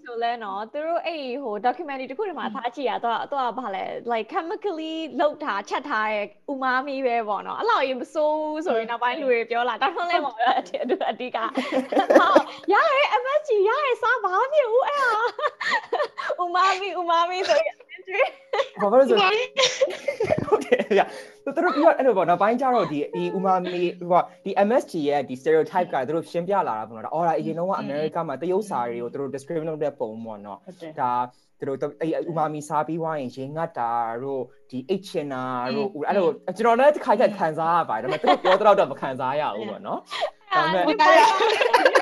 [0.04, 11.38] ဆိုလဲနော်သူတို့အဲ့ဟို documentary တခုတည်းမှာထားကြည့်ရတော့တော့ဗာလဲ like chemically လောက်ထားချက်ထားတဲ့ umami ပဲပေါ့နော်အဲ့လောက်ရင်မစိုးဘူးဆိုရင်နောက်ပိုင်းလူတွေပြောလာဒါမှလည်းမဟုတ်အတိအအတိက
[12.18, 15.18] ဟုတ်ရရဲ MSG ရရဲစားဘာဖြစ်ဦးအဲ့ဟာ
[16.44, 17.76] umami umami ဆိုရင်
[18.80, 19.16] ဘာလို့ဆို
[20.48, 21.02] ဟုတ်တယ်ဗျ
[21.44, 30.58] သူသူတို့ပြီးတော့အဲ့လိုပေါ့နောက်ပိုင်းကျတော့ဒီဒီဥမာမီဟိုကဒီ MSG ရဲ့ဒီ stereotype ကသူတို့ရှင်းပြလာတာပေါ့နော်အော်ဒါအရင်တော့ကအမေရိကမှာတရုတ်စာတွေကိုသူတို့ describe လုပ်တဲ့ပုံပေါ့နော်
[31.00, 31.12] ဒါ
[31.58, 33.90] သူတို့အဲ့ဥမာမီစားပြီးွားရင်ရေငတ်တာ
[34.22, 35.42] တို့ဒီအိတ်ချင်တာ
[35.76, 36.26] တို့အဲ့လို
[36.58, 40.00] ကျွန်တော်လည်းတစ်ခါကျခံစားရပါတယ်ဒါပေမဲ့သူတို့ပြောတော့တော့မခံစားရဘူးပေါ့နော်
[40.52, 40.94] ဒါပေမဲ့ဒီ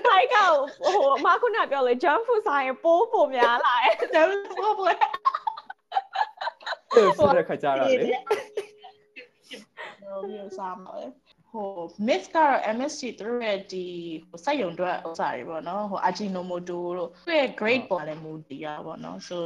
[0.07, 5.18] ဖိုက်ကဟိုအမခုနပြောလေ jump food ဆိုင်ပိုးပိုများလာတယ် jump food ပိုး
[6.93, 7.87] ဆိုတဲ့ခါကြတာလေ
[10.01, 11.07] ဟိုမျိုးစားမှာလေ
[11.51, 11.69] ဟို
[12.07, 13.85] myth ကတော့ MSG သူတို့ရဲ့ဒီ
[14.29, 19.39] ဟိုစက်ယုံတွေဥစ္စာတွေပေါ့နော်ဟို Ajinomoto တို့သူရဲ့ grade ပေါ်လည်းမူတည်ရပါတော့ so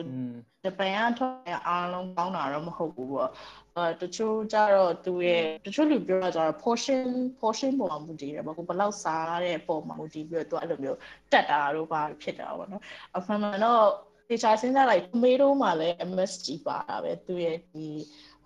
[0.62, 3.31] ဂျပန်ကထွက်တဲ့အားလုံးကောင်းတာတော့မဟုတ်ဘူးပေါ့
[3.76, 7.09] အဲတချို့ကြတော့သူရဲ့တချို့လူပြောတာကြတော့ portion
[7.40, 10.98] portion ပေါ်မှာမူတည်တယ်ပေါ့ကိုဘယ်လောက်စားတဲ့ပုံမှာမူတည်ပြီးတော့သူအဲ့လိုမျိုး
[11.33, 12.83] တက်တာတို့ဘာဖြစ်တာပေါ့နော်
[13.16, 13.85] အမှန်မှန်တော့
[14.32, 17.86] တေချာစဉ်းစားလိုက် tomato မှာလည်း MSG ပါတာပဲသူရဲ့ဒီ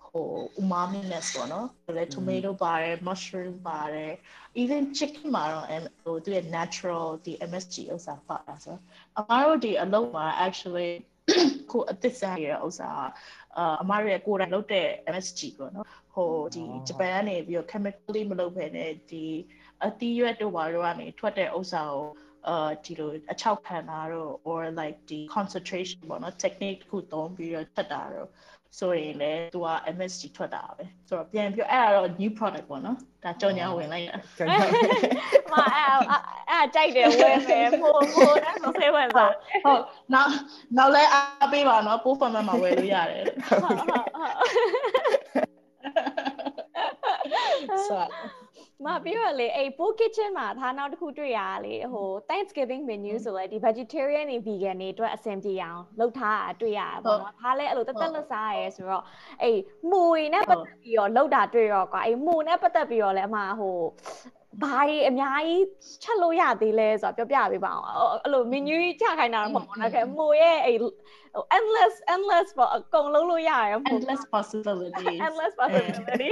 [0.05, 0.29] ဟို
[0.61, 4.13] umaminess ပေါ့နော်။လည်း tomato ပါတယ် mushroom ပါတယ်
[4.61, 5.65] even chicken မှာတော့
[6.03, 8.77] ဟိုသူရဲ့ natural ဒီ MSG ဥစ္စာပါတာဆို
[9.19, 10.91] အမားတို့ဒီအလုပ်မှာ actually
[11.71, 12.89] ကိုအသစ်စားရတဲ့ဥစ္စာ
[13.57, 19.25] အာအမားရဲ့ကိုယ်တိုင်လုပ်တဲ့ MSG ပေါ့နော်။ဟိုဒီဂျပန်ကနေပြီးတော့ chemically မလုပ်ဘဲနဲ့ဒီ
[19.85, 22.07] အသီးရွက်တို့ဘာတို့ကနေထွက်တဲ့ဥစ္စာကို
[22.49, 28.29] အာဒီလိုအချောက်ခံတာတော့ or like ဒီ concentration ပေါ့နော် technique ခုသုံးပြီးတော့ထွက်တာတော့
[28.79, 34.15] ဆိုရင်လည်းသူက MSG ထွက်တာပဲဆိုတော့ပြန်ပြောအဲ့ဒါတော့ new product ပေါ့နော်ဒါကြော်ညာဝင်လိုက်တာ
[35.51, 35.89] မအဲ့
[36.49, 39.33] အဲ့ကြိုက်တယ်ဝင်မယ်မို့မို့အဲ့ဆိုဆေးဝင်စား
[39.65, 39.81] ဟုတ်
[40.13, 40.31] နောက်
[40.77, 43.77] နောက်လဲအားပေးပါနော်ပိုးဖန်မမှာဝယ်လို့ရတယ်ဟုတ်ဟုတ်
[47.89, 48.46] ဟုတ်
[48.85, 59.03] မပြီးတော့လေအဲ့ Pool Kitchen မှာဒါနောက်တစ်ခုတွေ့ရတာလေဟို Thanksgiving menu ဆိုလဲဒီ vegetarian တွေ vegan တွေအတွက်အဆင်ပြေအောင်လုပ်ထားတာတွေ့ရတာပေါ့နော်ဒါလည်းအဲ့လိုတက်တက်လက်စားရဲဆိုတော့
[59.41, 59.57] အဲ့
[59.89, 63.77] မူရီနဲ့ပတ်သက်ပြီးတော့လုပ်တာတွေ့ရောကွာအဲ့မူနဲ့ပတ်သက်ပြီးတော့လည်းအမဟို
[64.63, 65.63] ဘာကြီးအများကြီး
[66.03, 70.77] ချက်လို့ရသေးလဲဆိုတော့ပြောပြပေးပါအောင်အဲ့လို menu ချခိုင်းတာတော့မဟုတ်ဘူးနော်ခဲမိုးရဲ့အဲ့
[71.57, 76.29] endless endless ပေါ့အကုန်လုံးလို့ရတယ် endless possibility endless possibility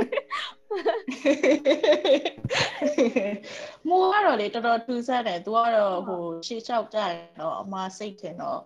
[3.89, 8.59] မိုးကတော့လေတော်တော်ထူးဆန်းတယ်သူကတော့ဟိုရှေ့လျှောက်ကြရင်တော့အမစိတ်ထင်တော့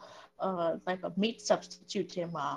[0.46, 2.48] uh like a meat substitute ထဲမှာ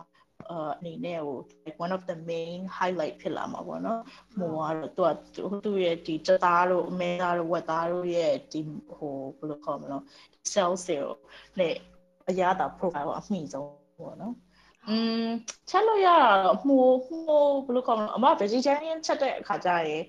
[0.51, 4.01] အနေနဲ့ဟို like one of the main highlight ဖြစ်လာမှာပေါ့နော်
[4.37, 8.61] ဟိုကတော့သူကသူ့ရဲ့ဒီကြသားတို့အမဲသားတို့ဝက်သားတို့ရဲ့ဒီ
[8.97, 9.99] ဟိုဘယ်လိုခေါ်မလဲ
[10.53, 11.09] cell cell
[11.59, 11.75] နဲ့
[12.29, 13.69] အရာတာ profile ကိုအမှီဆုံး
[14.01, 14.35] ပေါ့နော်
[14.89, 15.27] อืม
[15.71, 16.79] ချက်လို့ရတာတော့မှု
[17.27, 20.05] မှုဘယ်လိုခေါ်မလဲအမ vegetarian ချက်တဲ့အခါကျရင်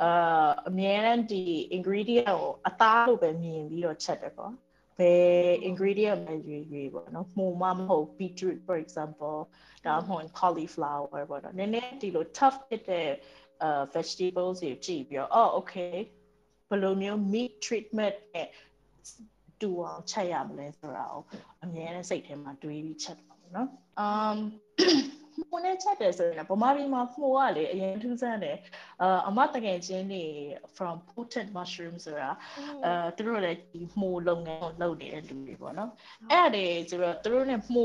[0.00, 1.42] အာအမြဲတမ်းဒီ
[1.76, 4.52] ingredient ကိုအသားလို့ပဲမြင်ပြီးတော့ချက်တယ်ပေါ့
[5.00, 9.38] ဘယ် ingredient ပဲရွေးရွေးပေါ့နော်မှုမမဟုတ် beetroot for example
[9.86, 13.08] ဒါမှမဟုတ် cauliflower ပေါ့နော်နည်းနည်းဒီလို tough ဖြစ်တဲ့
[13.66, 15.96] uh vegetables တွေကြည့်ပြီးတော့ oh okay
[16.68, 18.48] ဘယ်လိုမျိုး meat treatment နဲ့
[19.60, 21.22] တူအောင်ချက်ရမလဲဆိုတာကို
[21.64, 23.68] အများနဲ့စိတ်ထဲမှာတွေးပြီးချက်ပါပေါ့နော်
[24.04, 24.38] um
[25.48, 28.56] မှုနဲ့ချက်တယ်ဆိုရင်ဗမာပြည်မှာမှုကလေအရင်ထူးဆန်းတယ်
[29.02, 30.24] အာအမတကယ်ချင်းနေ
[30.76, 32.30] from potent mushroom ဆိုတာ
[32.84, 35.90] အဲသူတို့လည်းဒီမှုလုပ်ငန်းကိုလုပ်နေတဲ့လူတွေပေါ့နော်
[36.32, 37.84] အဲ့ဒါတွေဆိုတော့သူတို့နဲ့မှု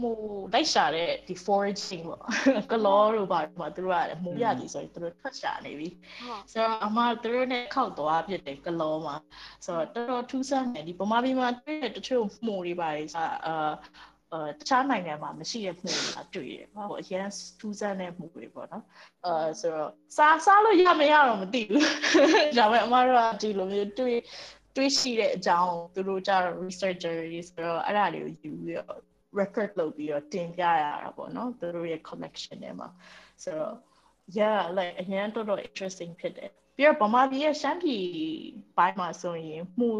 [0.00, 0.10] မှု
[0.54, 2.22] လိုက်ရှာတဲ့ဒီ foraging ပေါ့
[2.72, 5.88] ကလောတို့ပါမှာသူတို့ကမှုရသည်ဆိုရင်သူတို့ထွက်ရှာနေပြီ
[6.52, 9.16] ဆိုတော့အမသူတို့နဲ့ခောက်သွားဖြစ်တယ်ကလောမှာ
[9.66, 13.72] ဆိုတော့တော်တော်ထူးဆန်းတယ်ဒီဗမာပြည်မှာတွေ့တဲ့တချို့မှုတွေပါတယ်အာ
[14.32, 17.26] အဲတခြားနိုင်ငံမှာမရှိတဲ့မှုတွေတွေ့ရဟိုအရင်
[17.60, 18.84] ထူးဆန်းတဲ့မှုတွေပေါ့နော်
[19.24, 21.84] အဲဆိုတော့စားစားလို့ရမရတော့မသိဘူး
[22.58, 24.18] ဒါပေမဲ့အမတို့ကဒီလိုမျိုးတွေ့
[24.76, 29.00] တွေ့ရှိတဲ့အကြောင်းသူတို့ကြတော့ researcher တွေဆိုတော့အဲ့ဒါတွေကိုယူပြီးတော့
[29.40, 32.88] record လုပ်ပြီးတော့တင်ပြရတာပေါ့နော်သူတို့ရဲ့ collection ထဲမှာ
[33.42, 33.74] ဆိုတော့
[34.38, 38.04] yeah like အရင်တော်တော် interesting ဖြစ်တယ်ပြီးတော့ဗမာပြည်ရဲ့ရှမ်းပြည်
[38.76, 39.90] ပိုင်းမှာဆိုရင်မှု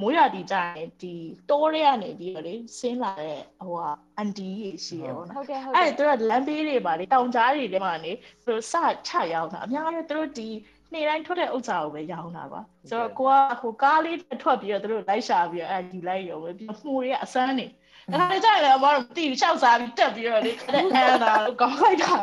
[0.00, 1.14] မိုးရွာတီကြရင်ဒီ
[1.50, 8.12] တိုးရဲကနေပြီးတော့လေဆင်းလာတဲ့ဟိုဟာအန်တီကြီးရှိရပေါ့နော်ဟုတ်ကဲ့ဟုတ်ကဲ့အဲ့သူကလမ်းဘေးတွေပါလေတောင်ကြားတွေထဲမှာနေ
[8.46, 8.74] သူစ
[9.08, 10.48] ချရောက်တာအများကြီးသူတို့ဒီ
[10.92, 17.66] နေ့တိုင်းထွက်တဲ့ဥစ္စာကိုပဲရောင်းတာပါဆိုတော့ကိုကဟိုကားလေးထွက်ပြီးတော့သူတို့လိုက်ရှာပြီးတော့အဲ့ဒီလိုက်ရောပဲပြီးမှုတွေကအစမ်းနေ
[18.12, 20.52] အဲ့ဒါကြိုင်လည်းအမတို့မသိဘူး၆စားပြီးတက်ပြီးတော့လေ
[20.94, 22.14] အဲ့ဒါကောင်းလိုက်တာ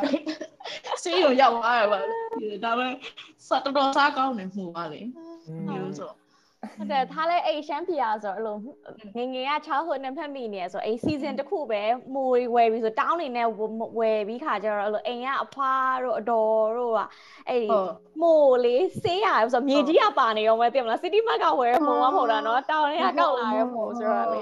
[1.03, 2.93] စေးရုံရောက်သွားရပါဒါပေမဲ့
[3.47, 5.01] စတော်တော်စားကောင်းနေမှုပါလေ
[5.67, 6.09] မျိုးဆို
[6.77, 8.57] ဟုတ်တယ်ထားလဲအိမ်ရှမ်းပြာဆိုတော့အဲ့လို
[9.17, 11.81] ငငယ်က childhood နဲ့ဖက်မိနေဆိုအိမ် season တစ်ခုပဲ
[12.13, 13.47] မွေဝယ်ပြီးဆိုတောင်းနေနဲ့
[13.99, 16.99] ဝယ်ပြီးခါကျတော့အဲ့လိုအိမ်ကအဖွားတို့အတော်တို့က
[17.49, 17.67] အဲ့ဒီ
[18.21, 24.39] မို့လေးဆေးရဆိုမြေကြီးကပါနေရောမဲသိမလား city market ကဝယ်ရမို့မဟုတ်တာနော်တောင်းနေကကောက်လာရမို့ဆိုတော့လေ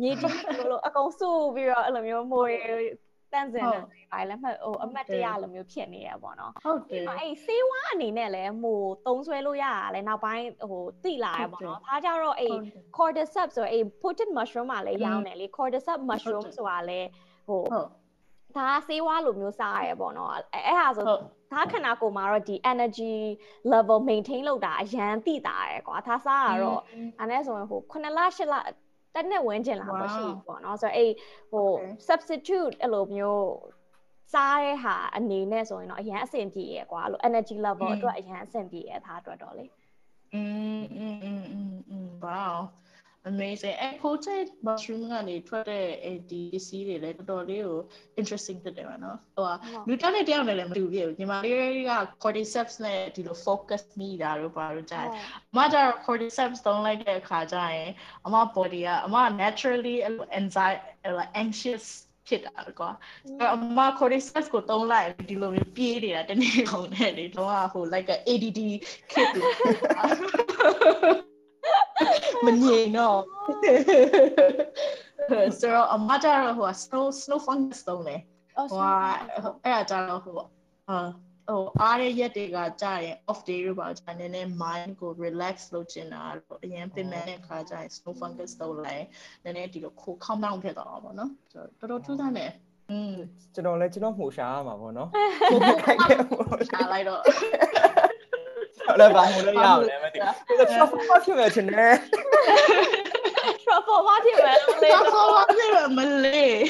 [0.00, 2.50] မြေကြီးလိုလိုအကုန်စုပြီးတော့အဲ့လိုမျိုးမွေ
[3.32, 12.54] တန့်စင်တယ်ဘာလဲမှဟိုအမတ်တရားလိုမျိုးဖြစ်နေရပေါ့နော်ဟုတ်တယ်အဲ့စေးဝါအနေနဲ့လည်းဟိုသုံးဆွဲလို့ရတာလဲနောက်ပိုင်းဟိုတိလာရပေါ့နော်ဒါကြတော့အဲ့
[12.96, 17.00] cordyceps ဆိုအဲ့ potent mushroom မှာလည်းရောင်းတယ်လေ cordyceps mushroom ဆိုတာလဲ
[17.48, 17.88] ဟိုဟုတ်
[18.56, 21.20] ဒါစေးဝါလိုမျိုးစားရပေါ့နော်အဲ့အဲ့ဟာဆိုဟုတ်
[21.52, 23.14] ဒါခဏကိုမှာတော့ဒီ energy
[23.72, 26.80] level maintain လုပ်တာအရန်တိတာရယ်ကွာဒါစားရတော့
[27.18, 28.54] အဲ့နဲ့ဆိုရင်ဟို9လ10လ
[29.15, 31.11] တစ်နှစ်ဝန်းကျင်လာပေါ့ရှိပြီပေါ့နော်ဆိုတော့အဲ့
[31.51, 31.91] ဟို Okay.
[32.07, 33.51] substitute အဲ့လိုမျိုး
[34.33, 39.65] စားတဲ့ဟာအနေနဲ့ဆိုရင်တော့အရန်အဆင်ပြေရယ်ကွာအဲ့လို energy level အတွက်အရန်အဆင်ပြေရယ်ဒါအတွက်တော့လေ
[40.33, 40.41] อื
[40.81, 42.55] มอืมอืมอืมอืม wow
[43.30, 47.80] amazing အဲ့ potent mushroom ကနေထွက်တဲ့အဲ့ဒီပစ္စည်းတွေလည်းတော်တော်လေးကို
[48.20, 49.54] interesting ဖြစ်တယ်ပါနော်ဟိုဟာ
[49.88, 55.00] လူတစ်ယောက်နဲ့တစ်ယောက်နဲ့လည်းမတူဘူးညီမလေးက cordyceps နဲ့ဒီလို focus မိတာတို့ဘာလို့ကြာ
[55.52, 57.90] အမကျတော့ cordyceps သုံးလိုက်တဲ့အခါကျရင်
[58.26, 61.86] အမ body ကအမ naturally အဲ့လို anxiety အဲ့လို anxious
[62.28, 62.90] ဖြစ်တာကွာ
[63.40, 68.60] အဲ့အမ cordyceps ကိုသုံးလိုက်ဒီလိုမျိုးပြေးနေတာတနေ့ကုန်နဲ့လေတော့ဟို like a ADD
[69.12, 69.30] kid
[72.46, 73.20] မငြိမ်တော့
[75.58, 78.20] ဆိုတော့အမကျတော့ဟို snow snow fungus သုံးတယ်
[78.56, 80.38] အော်ဟိုကအဲ့ဒါကြတော့ဟို
[80.88, 80.98] အာ
[81.48, 89.04] ဟိုအားရရက်တွေကကြာရင် off day လို့ပါကြာနေနေ mind ကို relax လုပ်ချင်တာတော့အရင်ပြင်မဲ့တဲ့ခါကျရင် snow fungus တော့လိုက်
[89.44, 92.52] နည်းနည်းဒီလိုခို calm down ဖြစ်သွားအောင်ပေါ့နော်ဆိုတော့တော်တော်ထူးဆန်းတယ်
[92.90, 93.14] อืม
[93.54, 95.08] ကျွန်တော်လည်းကျွန်တော်မှုရှာရမှာပေါ့နော်
[95.50, 97.20] ကိုကိုရှာလိုက်တော့
[98.96, 100.18] ဟုတ်လားဘာမှုလို့ရအောင်လဲမသိ
[100.48, 101.94] ဘူးဒါ truffle ဖြစ်မယ်ချင်တယ်
[103.64, 105.66] truffle မဖြစ်မယ်လေတော့ဆောပါစေ
[105.96, 106.60] မလေး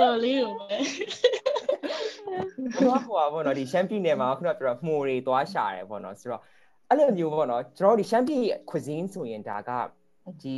[0.00, 0.76] တော်လေးကိုပဲ
[2.84, 6.42] တော့ဟိုပါပေါ့နော်ဒီရှမ်းပြည်နယ်မှာခုနကပြောတော့မှုတွေသွားရှာတယ်ပေါ့နော်ဆိုတော့
[6.88, 9.70] အဲ့လိုမျိုးပေါ့နော်ကျွန်တော်တို့ဒီရှမ်းပြည် cuisine ဆိုရင်ဒါက
[10.42, 10.56] ဒီ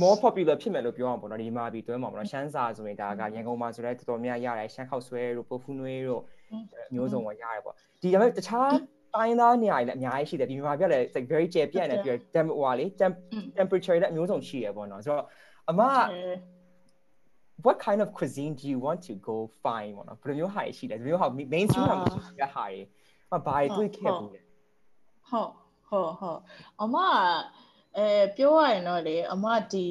[0.00, 6.22] more popular ဖြစ်မယ်လို့ပြောအောင်ပေါ့နော်ဒီမှာပြီးတွဲမှာပေါ့နော်ရှမ်းစာဆိုရင်ဒါကရန်ကုန်မှာဆိုလည်းတော်တော်များရတယ်ရှမ်းခောက်ဆွဲတို့ပိုဖူးနွေးတို့
[6.94, 8.72] မျိုးစုံကရတယ်ပေါ့ဒီဒါပေမဲ့တခြား
[9.14, 13.14] တိုင်းသားနေရာတွေလည်းအများကြီးရှိတယ်ဒီမှာပြလည်း like very ကျေပြန့်နေပြီးတော့ temp ဟိုလေ temp
[13.58, 15.26] temperature လည်းအမျိုးစုံရှိရပေါ့နော်ဆိုတော့
[15.70, 15.80] အမ
[17.64, 22.80] what kind of cuisine do you want to go find ပေါ့နော်ဘယ်လိုမျိုးဟာရှိလဲဘယ်လိုမျိုးဟာ mainstream မှာမရှိတဲ့ဟာတွေ
[23.32, 24.40] မဘာတွေတွေ့ခဲ့ဘူးလဲ
[25.30, 25.50] ဟုတ်
[25.88, 26.40] ဟုတ်ဟုတ်
[26.80, 26.96] အမ
[27.96, 29.86] အဲပြောရရင်တော့လေအမဒီ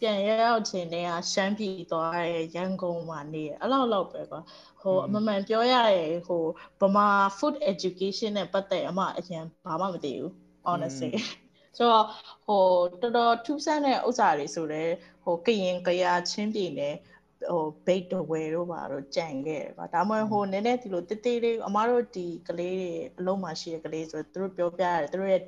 [0.00, 4.40] ပြန်ရောက်ချိန်တည်းကရှမ်းပြည်သွားရရန်ကုန်မှာနေရအဲ့လောက်လောက်ပဲကွာ
[4.80, 6.44] ဟိုအမမှန်ပြောရရင်ဟို
[6.80, 10.30] ဗမာ food education နဲ့ပတ်သက်အမအရင်ဘာမှမသိဘူး
[10.66, 11.10] honestly
[11.76, 12.06] ဆိုတော့
[12.46, 12.64] ဟို
[13.00, 14.92] တော်တော်ထူးဆန်းတဲ့ဥစ္စာတွေဆိုတော့
[15.24, 16.96] ဟိုကရင်ကရာချင်းပြည်နယ်
[17.48, 25.42] ဟိုဘိတ်တဝဲတို့ပါတော့ကြံခဲ့တယ်ကွာဒါမှမဟုတ်ဟိုနည်းနည်းဒီလိုတိတိလေးအမားတို့ဒီကလေးတွေအလုံးမှာရှိတဲ့ကလေးဆိုတော့သူတို့ပြောပြရတယ်သူတို့ရဲ့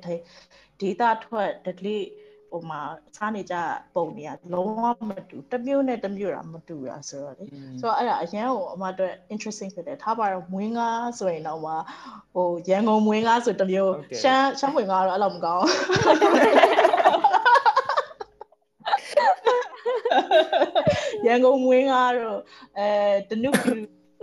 [0.81, 2.05] data ထွက်ဒလေး
[2.53, 2.81] ဟိုမှာ
[3.15, 3.55] စားနေကြ
[3.95, 7.45] ပုံတွေကလုံးဝမတူတစ်မျိုးနဲ့တစ်မျိုးတာမတူတာဆိုတော့လေ
[7.81, 10.89] ဆိုတော့အဲ့ဒါအရန်ကိုအမအတွက် interesting ဖြစ်တယ်ထားပါတော့မွေးငါ
[11.19, 11.73] ဆိုရင်တော့မှ
[12.33, 15.65] ဟိုရန်ကုန်မွေးငါဆိုတစ်မျိုးရှမ်းရှမ်းမွေးငါတော့အဲ့လိုမကောင်း
[21.27, 22.39] ရန်ကုန်မွေးငါတော့
[22.77, 22.87] အဲ
[23.29, 23.73] တနုပြူ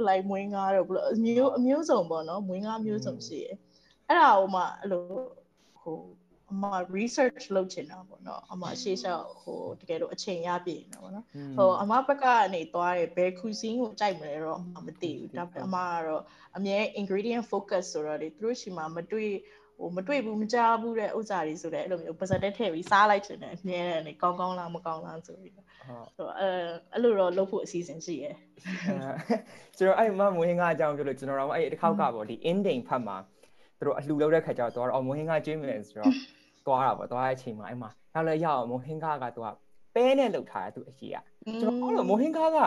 [0.07, 3.57] လိုက်မွေးငါတော့ဘလို့အမျိုးအမျိုးစုံပေါ့နော်မွေးငါမျိုးစုံရှိတယ်
[4.09, 5.05] အဲ့ဒါဟိုမှအဲ့လို
[5.81, 5.99] ဟို
[6.53, 6.65] အမ
[6.97, 11.27] research လုပ်ချင်တာပေါ့နော်အမရှေ့လျှောက်ဟိုတကယ်လို့အချိန်ရပြည့်နေတာပေါ့နော်
[11.57, 16.23] ဟိုအမဘက်ကနေသွားတယ်ဘယ် cuisine ကိုကြိုက်မလဲတော့အမမသိဘူးဒါပေမဲ့အမကတော့
[16.57, 19.33] အမြဲ ingredient focus ဆိုတော့လေသူတို့ရှိမှမတွေ့
[19.70, 25.67] ဟို မတွေ့ဘူးမကြားဘူးတဲ့ဥစ္စာတွေဆိုတဲ့အဲ့လိုမျိုးပါစက်တက်ထည့်ပြီးစားလိုက်ချင်တယ်အမြဲတမ်းနေကောင်းကောင်းလားမကောင်းလားဆိုပြီးတော့
[26.17, 26.49] ဆိုတော့အဲ
[26.93, 28.37] အဲ့လိုတော့လုပ်ဖို့အစီအစဉ်ရှိရယ်
[29.79, 33.17] ကျွန်တော်အဲ့မမွေးငါအကြောင်းပြောလို့ကျွန်တော်တော့အဲ့တစ်ခေါက်ကပေါ့ဒီ ending ဖတ်မှာ
[33.79, 36.15] သူတို့အလှူလုပ်တဲ့ခါကျတော့တော့အော်မွေးငါကျွေးမယ်ဆိုတော့
[36.67, 39.49] သွားတာပေါ့သွားတဲ့အချိန်မှာအဲ့မှာနောက်လည်းရအောင်မွေးငါကသူက
[39.95, 41.17] ပဲနဲ့လှုပ်ထားတယ်သူအကြီးက
[41.61, 42.59] ကျွန်တော်အဲ့လိုမွေးငါက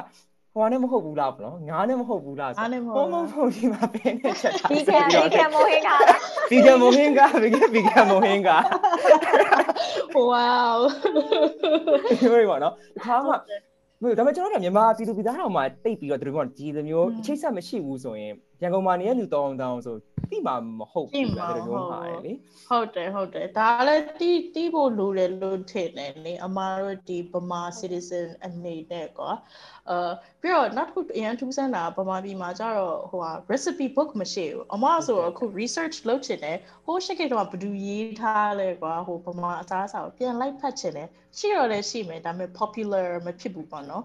[0.56, 2.58] ဟိုနဲ့မဟုတ်ဘူးလားပေါ့နော်ငါးနဲ့မဟုတ်ဘူးလားဆို
[2.96, 5.90] ဟိုမဟုတ်ဒီမှာပဲနဲ့ချက်ထားဒီကံဒီကံမိုဟင်းက
[6.52, 8.50] ဒီကမိုဟင်ကဘီကဘီကမိုဟင်က
[10.30, 10.78] wow
[12.10, 13.34] ဒီလိုပေါ့နော်ဒီခါမှမ
[14.02, 18.34] ဟုတ်ဒါပေမဲ့ကျွန်တော်တို့မြန်မာပြည်သူပြည်သားတော်မှာတိတ်ပြီးတော့ဒီလိုမျိုးဒီလိုမျိုးအချိတ်ဆက်မရှိဘူးဆိုရင်
[18.64, 19.98] ရန်ကုန်မှာနေတဲ့လူတောင်းတောင်းဆို
[20.32, 22.34] တိမှမဟုတ်ဘူးဒီလိုမျိုးဟာလေ
[22.70, 29.32] ဟုတ်တယ်ဟုတ်တယ်ဒါလည်းတီးတီးဖို့လိုတယ်လို့ထင်တယ်လေအမားတို့ဒီဗမာ citizen အနေနဲ့ကွာ
[29.90, 30.12] အာ
[30.42, 44.04] ပြီးတော့နောက်တစ်ခုအရင်ထူးဆန်းတာဗမာပြည်မှာကျတော့ဟိုဟာ recipe book မရှိဘူးအမဆိုတော့အခု research လုပ်ချင်တယ်ဟိုရှိခေတ်တော့ဘယ်သူရေးထားလဲကွာဟိုဗမာအစားအစာကိုပြန်လိုက်ဖတ်ချင်တယ်ရှိတော့လည်းရှိမယ်ဒါပေမဲ့ popular မဖြစ်ဘူးပေါ့နော်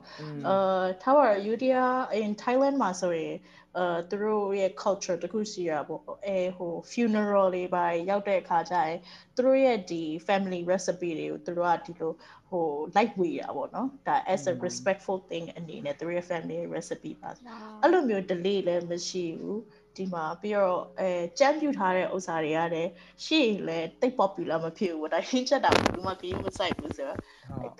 [0.49, 1.83] အာထားပါ Yudia
[2.23, 3.35] in Thailand မှာဆိုရင်
[3.68, 8.99] ဟအဲသူတို့ရဲ့ culture တခုရှိရပေါ့အဲဟို funeral တွေပါရောက်တဲ့အခါကျရင်
[9.37, 12.13] သူတို့ရဲ့ဒီ family recipe တွေကိုသူတို့ကဒီလို
[12.51, 12.67] ဟို
[12.97, 17.31] like ဝေရပါတော့ဒါ as a respectful thing အနေနဲ့သူတို့ရဲ့ family recipe ပါ
[17.83, 19.61] အဲ့လိုမျိုး delay လည်းမရှိဘူး
[19.97, 22.91] ဒီမှာပြီးတော့အဲကြမ်းပြူထားတဲ့ဥစ္စာတွေကလည်း
[23.25, 27.21] ရှေ့လည်းတိတ် popular မဖြစ်ဘူးဒါဟင်းချက်တာဘူးမှကြီးမဆိုင်ဘူးဆိုတော့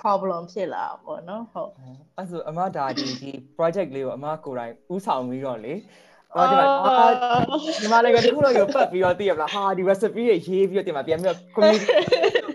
[0.03, 1.71] problem ဖြစ်လာပေါ့နော်ဟုတ်
[2.17, 5.75] အဲ့ဆိုအမဒါဒီဒီ project လေးကိုအမကိုယ်တိုင်ဥဆောင်ပြီးတော့လေ
[6.35, 6.67] အော်ဒီမှာ
[7.83, 11.87] ဒီမှာလည်းတခုတော့ရပတ်ပြီးတော့သိရမလားဟာဒီ recipe တွေရေးပြီးတော့ဒီမှာပြန်ပြီးတော့ community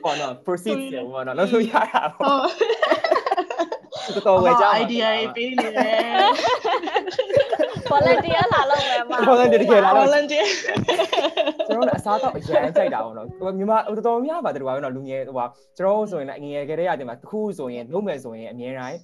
[0.03, 0.77] ပေါ့နော် proceed
[1.13, 6.01] ပေါ့နော်လို့ဆိုရတာပေါ့တော်တော်ဝယ်ကြ idea တွေပေးနေတယ်
[7.91, 10.45] volunteer လာလုပ်မယ်မှာ volunteer တကယ်လာ volunteer
[11.67, 15.45] ကျွန်တော်တို့အစားတော့အရန်ကြိုက်တာပေါ့နော်မြန်မာတော်တော်များပါတယ်လို့ပါနော်လူငယ်ဟိုပါ
[15.77, 18.99] ကျွန်တော်တို့ဆိုရင်လည်းငယ်ငယ်ကလေးရတယ်မှာတခုဆိုရင်လုံးမယ်ဆိုရင်အမြဲတမ်း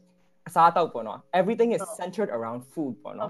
[0.47, 3.30] အစားတော့ပေါ့နော် everything is centered around food ပေါ့နော်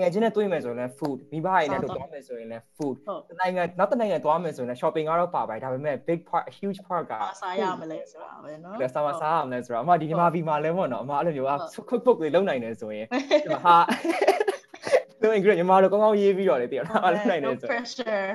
[0.00, 2.96] ငွေချင်းနဲ့တွေ့မယ်ဆိုရင်လည်း food မိဘရင်းနဲ့တွေ့မယ်ဆိုရင်လည်း food
[3.40, 11.48] နိုင်ငံနောက်တစ်နိုင်ငံသွားမယ်ဆိုရင်လည်း shopping ကတော့ပါပါတယ်ဒါပေမဲ့ big part a huge part ကစားရမလဲဆိုတာပဲနော်ဒါစားမစားရမလဲဆိုတာအမဒီမြန်မာဗီမာလဲပေါ့နော်အမအဲ့လိုမျိုး
[11.90, 13.06] cookbook တွေလုပ်နိုင်တယ်ဆိုရင်
[13.64, 13.76] ဟာ
[15.22, 18.28] တို့ ingredient ညီမတို့ကောင်းကောင်းရေးပြီးတော့လေတည်ရအောင်လုပ်နိုင်တယ်ဆို pressure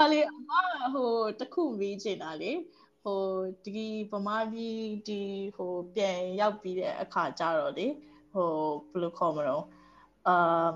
[0.00, 0.50] အလေအမ
[0.94, 2.52] ဟိုတခုမေးချင်တာလေ
[3.04, 3.20] ဟို
[3.64, 5.20] ဒီဗမာပြည်ဒီ
[5.56, 7.86] ဟိုပြန်ရောက်ပြီးတဲ့အခါကျတော့လေ
[8.32, 8.48] ဟို
[8.90, 9.64] ဘယ်လိုခေါ်မလို့
[10.28, 10.30] အ
[10.66, 10.72] မ်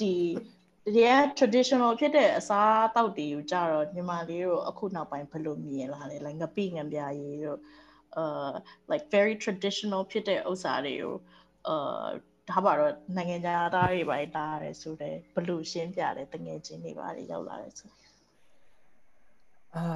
[0.00, 0.14] ဒီ
[0.94, 1.04] ဒီ
[1.38, 7.60] traditional ဖြစ်တဲ့အစားအသောက်တွေကိုကြတော့ညီမလေးတို့အခုနောက်ပိုင်းဘယ်လိုမြင်လာလဲ like ငပိငပြားရည်တို့
[8.22, 8.52] uh
[8.90, 11.14] like very traditional ဖြစ်တဲ့ဥစ္စာတွေကို
[11.72, 12.08] uh
[12.50, 17.90] ဒါပါတော့နိုင်ငံသားတွေပါတားရတယ်ဆိုတော့ဘလို့ရှင်းပြတယ်တငယ်ချင်းတွေပါရောက်လာတယ်ဆို
[19.76, 19.86] အာ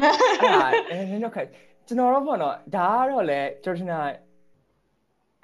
[0.00, 1.48] အဲ့ဒါတော့ခက်
[1.86, 4.10] ကျွန်တော်တော့ပေါ့နော်ဒါကတော့လေကျွန်တော်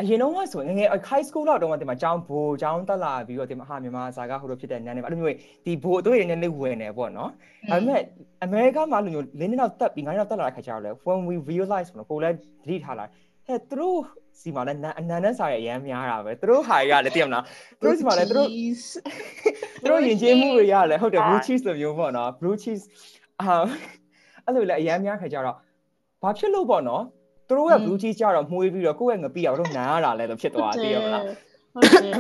[0.01, 5.35] အရင်တော့ဆိုငငယ် high school လောက်တော့ဒီမှာကျောင်းဘိုးကျောင်းတက်လာပြီးတော့ဒီမှာဟာမြန်မာစာကဟိုလိုဖြစ်တဲ့နန်းနေပါအဲ့လိုမျိုး
[5.67, 7.31] ဒီဘိုးတို့ရနေနေဝင်နေပေါ့နော်
[7.71, 8.03] ဒါပေမဲ့
[8.45, 12.35] အမေရိကမှာလိုမျိုးလင်းနေတော့တက်ပြီးငါးရောက်တက်လာတဲ့ခါကျတော့လေ when we realize ပေါ့နော်ကိုလည်း
[12.65, 13.05] သတိထားလာ
[13.47, 13.99] ဟဲ့သူတို့
[14.41, 17.45] စီမှာလည်းအနန္တစာရဲ့အရန်များတာပဲသူတို့ဟာရလည်းသိရမလား
[17.81, 18.49] သူတို့စီမှာလည်းသူတို့
[19.83, 22.85] သူတို့ယဉ်ကျေးမှုတွေရလည်းဟုတ်တယ် blue cheese လိုမျိုးပေါ့နော် blue cheese
[23.41, 23.55] အာ
[24.45, 25.57] အဲ့လိုလည်းအရန်များခါကြတော့
[26.23, 27.03] ဘာဖြစ်လို့ပေါ့နော်
[27.49, 32.15] သူတို့ရဲ့ blue cheese ကြတော့မှုေးပြီးတော့ကိုယ့်ရဲ့ငပိအောင်တို့နားရတာလဲလို့ဖြစ်သွားတယ်သိရမလားဟုတ်တယ်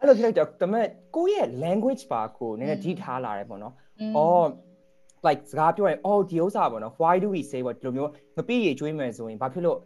[0.00, 0.86] အဲ့လိုဖြစ်လိုက်တော့ဒါပေမဲ့
[1.16, 3.74] ကိုယ့်ရဲ့ language ပါကိုနည်းနည်းဒီထားလာတယ်ပေါ့နော်
[4.16, 4.46] အော်
[5.26, 9.78] like စကားပြောရင်အော်ဒီဥစ္စာပေါ့နော် why do we say ပေါ့ဒီလိုမျိုးငပိရေကျွေးမယ်ဆိုရင်ဘာဖြစ်လို့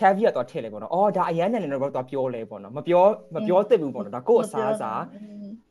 [0.00, 3.04] caveat တော့ထည့်လဲပေါ့နော်အော်ဒါအရန်နန်နေတော့တော့ပြောလဲပေါ့နော်မပြော
[3.34, 4.92] မပြောသင့်ဘူးပေါ့နော်ဒါကိုယ့်အစားအစာ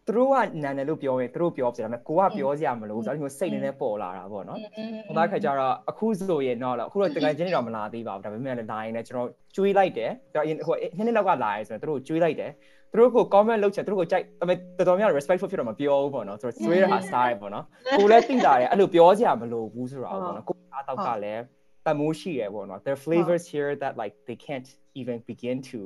[0.07, 4.59] သူတို့ကနန်တယ်လို့ပြောရင်သူတို့ပြောပြတယ်ဒါပေမဲ့ကိုကပြောစရာမလိုဘူးဆိုတော့စိတ်နည်းနည်းပေါ်လာတာပေါ့နော်
[5.07, 12.51] ဟိုသားခါကျတော့အခုဆိုရင်တော့အခုတော့တကယ်ချင်းတော့မလာသေးပါဘူးဒါပေမဲ့လည်းလာရင်လည်းကျွန်တော်ကျွေးလိုက်တယ်ဒါဟိုနှစ်နှစ်လောက်ကလာရဲဆိုတော့သူတို့ကျွေးလိုက်တယ်
[12.91, 17.65] သူတို့ကို comment လုပ်ချက်သူတို့ကိုကြိုက်ဒါပေမဲ့တော်တော်များ respectful ဖြစ်တော့မပြောဘူးပေါ့နော်သူတို့ဆွေးရတာစားရပေါ့နော်
[17.97, 21.41] ကိုလည်းသိတာတယ်အဲ့လိုပြောစရာမလိုဘူးဆိုတော့ပေါ့နော်ကိုအားတော့ကလည်း
[21.87, 24.67] တမိုးရှိရပေါ့နော် there are flavors here that like they can't
[25.01, 25.79] even begin to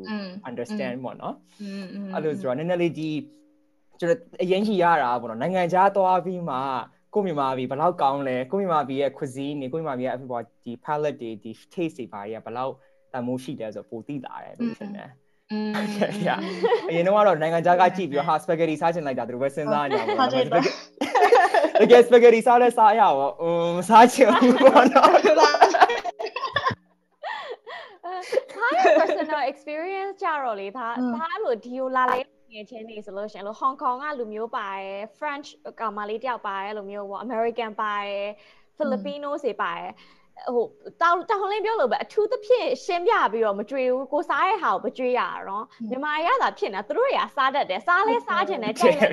[0.49, 1.35] understand ပေါ့နော်
[2.13, 3.09] အဲ့လိုဆိုတော့နည်းနည်းလေးဒီ
[3.99, 6.57] ကျွန်တော်အရင်ကြီးရတာပေါ့နော်နိုင်ငံခြားသွားပြီးမှ
[7.13, 12.73] ကိုမြန်မာပြည်ဘယ်လောက်ကောင်းလဲကိုမြန်မာပြည်ရဲ့ cuisine နေကိုမြန်မာပြည်ရဲ့အပေါ်ဒီ palate တွေဒီ taste တွေဘာတွေကဘယ်လောက်
[13.13, 15.09] တန်မိုးရှိတယ်ဆိုပိုသိတာတယ်လို့ထင်တယ်
[15.75, 16.29] ဟုတ်ကဲ့ရ
[16.89, 20.33] အရင်တော့နိုင်ငံခြားကကြည့်ပြီးဟာ spaghetti စားချင်လိုက်တာသူတို့ပဲစဉ်းစားနေအောင်ပါတ
[21.91, 25.49] ကယ် spaghetti စားလဲစားရအောင်อืมစားချင်ဘူးပေါ့နော်ဟာ
[28.99, 35.49] personal experience ကြတော့လေဒါဒါအဲ့လိုဒီကိုလာလဲ ငယ်ချင်းနေဆိုလို့ရှင်လို့ Hong Kong ကလူမျိုးပါတယ် French
[35.79, 38.25] ကောင်မလေးတယောက်ပါတယ်လို့မျိုးပေါ့ American ပါတယ်
[38.77, 39.91] Filipino တွေပါတယ်
[40.53, 40.65] ဟို
[41.01, 49.11] တောင်းတောင်းလင်းပြောလို့ပဲအထူးသဖြင့်ရှင်းပြပြီးတော့မကြွေဘူးကိုစားရဲ့ဟာကိုမကြွေရတော့မြန်မာရတာဖြစ်နေတာသူတို့တွေကစားတတ်တယ်စားလဲစားခြင်းနဲ့ကြိုက်တယ်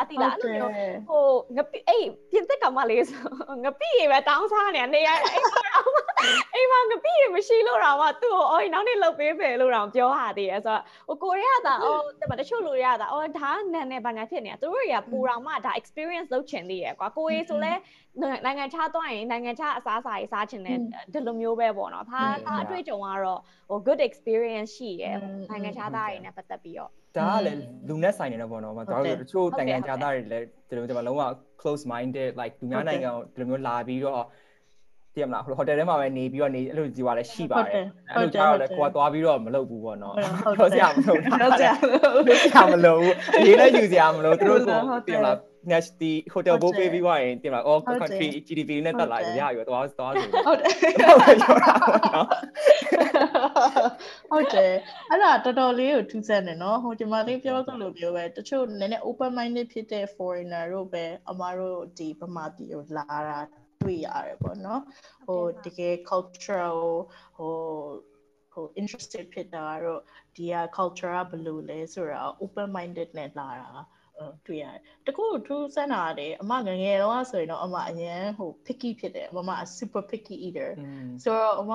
[0.00, 0.70] အတိလားအဲ့လို
[1.08, 1.24] ဟို
[1.56, 3.22] ငပိအေးပြင်သစ်ကောင်မလေးဆို
[3.64, 5.60] ငပိရေပဲတောင်းစားနေနေရအိမ်မှာ
[6.54, 17.72] အိမ်မှာငပိရေမရှိလို့တော့မှသူ့ကိုအော်နောက်နေ့လုတ်ပေးမယ်လို့တော့ပြောဟာသေးတယ်ဆိုတော့ဟိုကိုရီးယားကအော်တမတချို့လူတွေကအော်ဒါနန်နေဘာညာဖြစ်နေတာသူတို့တွေကပူတော်မှဒါ experience လုပ်ချင်သေးရယ်ကွာကိုရီးဆိုလဲ
[18.44, 20.78] နိုင်ငံခြားသွားရင်နိုင်ငံခြားအစားအစာတွေစားချင်တယ်
[21.12, 25.16] ဒီလိုမျိုးပဲပေါ့နော်ဒါဒါအတွေ့အကြုံကတော့ဟို good experience ရှိရယ်
[25.50, 27.58] နိုင်ငံခြားသားတွေနဲ့ပတ်သက်ပြီးတော့ဒါကလည်း
[27.88, 31.22] လူနဲ့ဆိုင်နေတော့ပေါ့နော်မတော်တချို့နိုင်ငံခြားသားတွေလည်းဒီလိုမျိုးလုံးဝ
[31.60, 34.24] close minded like သူများနိုင်ငံကိုဒီလိုမျိုးလာပြီးတော့
[35.14, 40.14] သိရမလားဟိုတယ်ထဲမှာပဲနေပြီးတော့နေအဲ့လိုဒီပါလဲရှိပါတယ်အဲ့လိုကြတော့လေကိုကသွားပြီးတော့မလုပ်ဘူးပေါ့နော်
[40.60, 41.72] ဟုတ်ဆရာမလုပ်ဘူးဟုတ်ဆရာ
[42.44, 43.14] ဆရာမလုပ်ဘူး
[43.46, 44.70] ရေးလည်းယူစရာမလိုသူတို့က
[45.06, 45.36] သိရမလား
[45.72, 52.26] next ဒီ hotel book ပေးပြီးွားရင်တင်လာ all country GDP နဲ့တက်လာရရရောသွားသွားဆိုဟုတ်တယ်ဟုတ်တယ်ပြောတာပေါ့နော်
[54.30, 54.72] ဟုတ်တယ်
[55.10, 63.38] အဲ့ဒါတော်တော်လေးကိုထူးဆန်းတယ်နော်ဟိုဒီမှာလေးပြောသလိုမျိုးပဲတချို့နည်းနည်း open minded ဖြစ်တဲ့ foreigner တို့ပဲအမတို့ဒီဗမာပြည်ကိုလာတာ
[63.82, 64.82] တွေ့ရတယ်ပေါ့နော်
[65.26, 66.80] ဟိုတကယ် cultural
[67.38, 67.54] ဟို
[68.52, 70.02] ဟို interested ဖြစ်တာတော့
[70.36, 73.70] ဒီက culture ကဘယ်လိုလဲဆိုတာ open minded နဲ့လာတာ
[74.46, 80.70] တွေ့ရတယ်တကူထူးဆန်းတာတယ်အမငငယ်တော့ဆိုရင်တော့အမအရင်ဟို picky ဖြစ်တယ်အမ super picky eater
[81.22, 81.72] ဆိုတော့အမ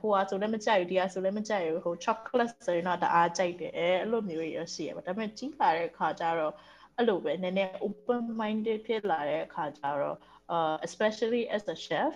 [0.00, 6.54] ဟိုဟာဆိုလည်းမကြိုက်ဘူးဒီဟာဆိုလည်းမကြိုက်ဘူးဟို chocolate ဆိုရင်တော့တအားကြိုက်တယ်အဲ့လိုမျိုးရရှိရပါဒါပေမဲ့ကြီးလာတဲ့ခါကျတော့
[6.96, 10.16] အဲ့လိုပဲနည်းနည်း open minded ဖြစ်လာတဲ့အခါကျတော့
[10.54, 12.14] uh especially as a chef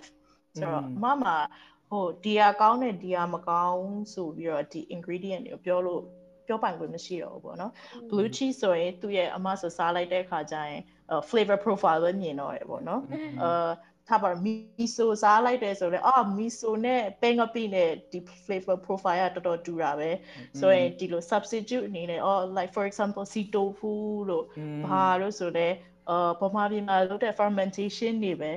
[0.57, 1.25] ဆိုတော့မမ
[1.89, 6.03] ဟိုဒီဟာကောင်းတယ်ဒီဟာမကောင်းဆိုပြီးတော့ဒီ ingredient တွေကိုပြောလို့
[6.47, 7.71] ပြောပိုင်ခွင့်မရှိတော့ဘူးပေါ့နော်
[8.09, 10.81] blue cheese ဆိုရင်သူ့ရဲ့အမဆိုစားလိုက်တဲ့အခါကျရင်
[11.29, 13.01] flavor profile ပဲမြင်တော့ရပေါ့နော်
[13.43, 13.69] အာ
[14.07, 20.09] ထားပါမီဆိုစားလိုက်တယ်ဆိုတော့အာမီဆိုနဲ့ပင်ကပိနဲ့ဒီ flavor profile ကတော်တော်တူတာပဲ
[20.59, 23.93] ဆိုရင်ဒီလို substitute အနေနဲ့ or like for example sea tofu
[24.29, 24.45] လို့
[24.85, 25.73] ဘာလို့ဆိုတော့
[26.09, 28.51] အာပမာပြည်မှာလုပ်တဲ့ fermentation တွေပဲ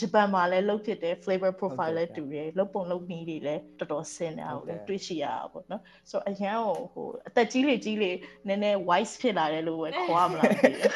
[0.00, 6.58] ဂျပန်မှာလည်းလုပ်ဖြစ်တယ် flavor profile လည်းတူတယ်လုပ်ပုံလုပ်နည်းတွေလည်းတော်တော်ဆင်းတယ်ဟုတ်တယ်တွေ့ရှိရတာပေါ့နော်ဆိုတော့အရန်
[6.94, 8.10] ဟိုအသက်ကြီးလေကြီးလေ
[8.46, 10.90] နည်းနည်း wise ဖြစ်လာတယ်လို့ပဲခေါ်ရမလားမသိဘူး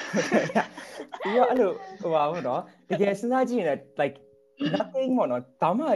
[1.23, 4.17] ပြီးတော့အဲ့လိုဟိုပါဘောနော်တကယ်စဉ်းစားကြည့်ရင်လည်း like
[4.75, 5.87] nothing ပေါ့နော်ဒါမှ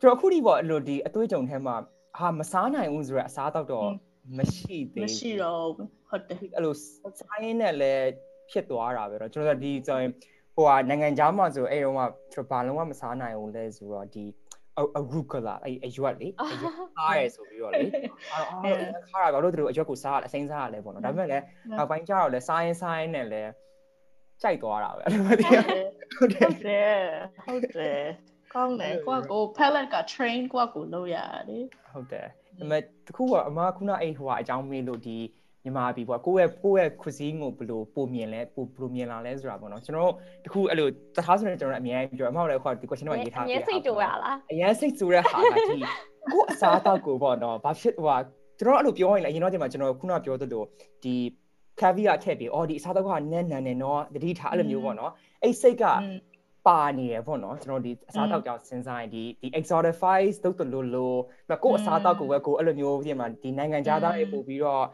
[0.00, 1.74] ကျွန်တော်အခုဒီပေါ့အဲ့လိုဒီအသွေးကြုံထဲမှာ
[2.18, 3.88] ဟာမစားနိုင်ဘူးဆိုရအစားတော့တော့
[4.38, 5.60] မရှိသေးဘူးမရှိတော့
[6.08, 6.74] ဟုတ်တယ်အဲ့လို
[7.20, 8.06] စားရင်းနဲ့လည်း
[8.50, 10.10] ဖြစ်သွားတာပဲတော့ကျွန်တော်ကဒီဆိုရင်
[10.56, 14.24] ဟိုဟာနိုင်ငံခြားမှာဆိုအဲ့တော့မှကျွန်တော်ဘာလုံးဝမစားနိုင်ဘူးလဲဆိုတော့ဒီ
[14.96, 21.44] အရူကလာအဲ့အရွက်လေအရွက်စားရဲဆိုပြီးတော့လေအဲ့တော့ခါရဘာလို့တို့အရွက်ကိုစားရအစိမ်းစားရလဲပေါ့နော်ဒါပေမဲ့လည်း
[21.78, 23.50] နောက်ပိုင်းကျတော့လည်းစားရင်စားရင်နဲ့လည်း
[24.42, 25.62] ကြိုက်သွားတာပဲအဲ့လိုမသိဘူး
[26.16, 26.50] ဟုတ်တယ်
[27.44, 28.02] ဟုတ်တယ်
[28.54, 31.16] ကောင်းတယ်ကိုကကို palette က train ကိုကကိုလုပ်ရ
[31.48, 32.26] တယ်ဟုတ်တယ်
[32.58, 35.18] ဒါပေမဲ့တခုကအမခုနအဲ့ဟိုအကြောင်းမေးလို့ဒီ
[35.64, 45.78] မြန်မာပြည်ပေါ့ကိုယ့်ရဲ့ကိုယ့်ရဲ့ cuisine ကိုဘယ်လိုပုံမြင်လဲပိုဘယ်လိုမြင်လာလဲဆိုတာပေါ့နော်ကျွန်တော်တို့တခုအဲ့လိုတထားဆိုရင်ကျွန်တော်အများကြီးပြောအမောက်လည်းခေါ်ဒီ question တော့ရေးထားပြအရင်စိတ်တူရလားအရင်စိတ်တူရဟာကဒီ
[46.32, 48.16] ကိုအစားတောက်ကိုပေါ့နော်ဘာဖြစ်ဟိုဟာ
[48.60, 50.64] ကျွန်တော်အဲ့လိုပြောရင်လည်းအရင်တော့ဒီမှာကျွန်တော်ခုနပြောသလို
[51.04, 51.14] ဒီ
[51.80, 55.84] caviar ထည့်ပြီးအော်ဒီအစားတောက်ကနန်းနန်းနေနော်တတိထားအဲ့လိုမျိုးပေါ့နော်အဲ့စိတ်က
[56.66, 61.18] ပါနေရပေါ့နော်ကျွန်တော်ဒီအစားတောက်ကြောင့်စဉ်းစားရင်ဒီဒီ exotifies တုတ်တလို့လို့
[61.62, 64.84] ကိုအစားတောက်ကိုပဲကိုအဲ့လိုမျိုးပြင်မှာဒီနိုင်ငံခြားသားတွေပို့ပြီးတော့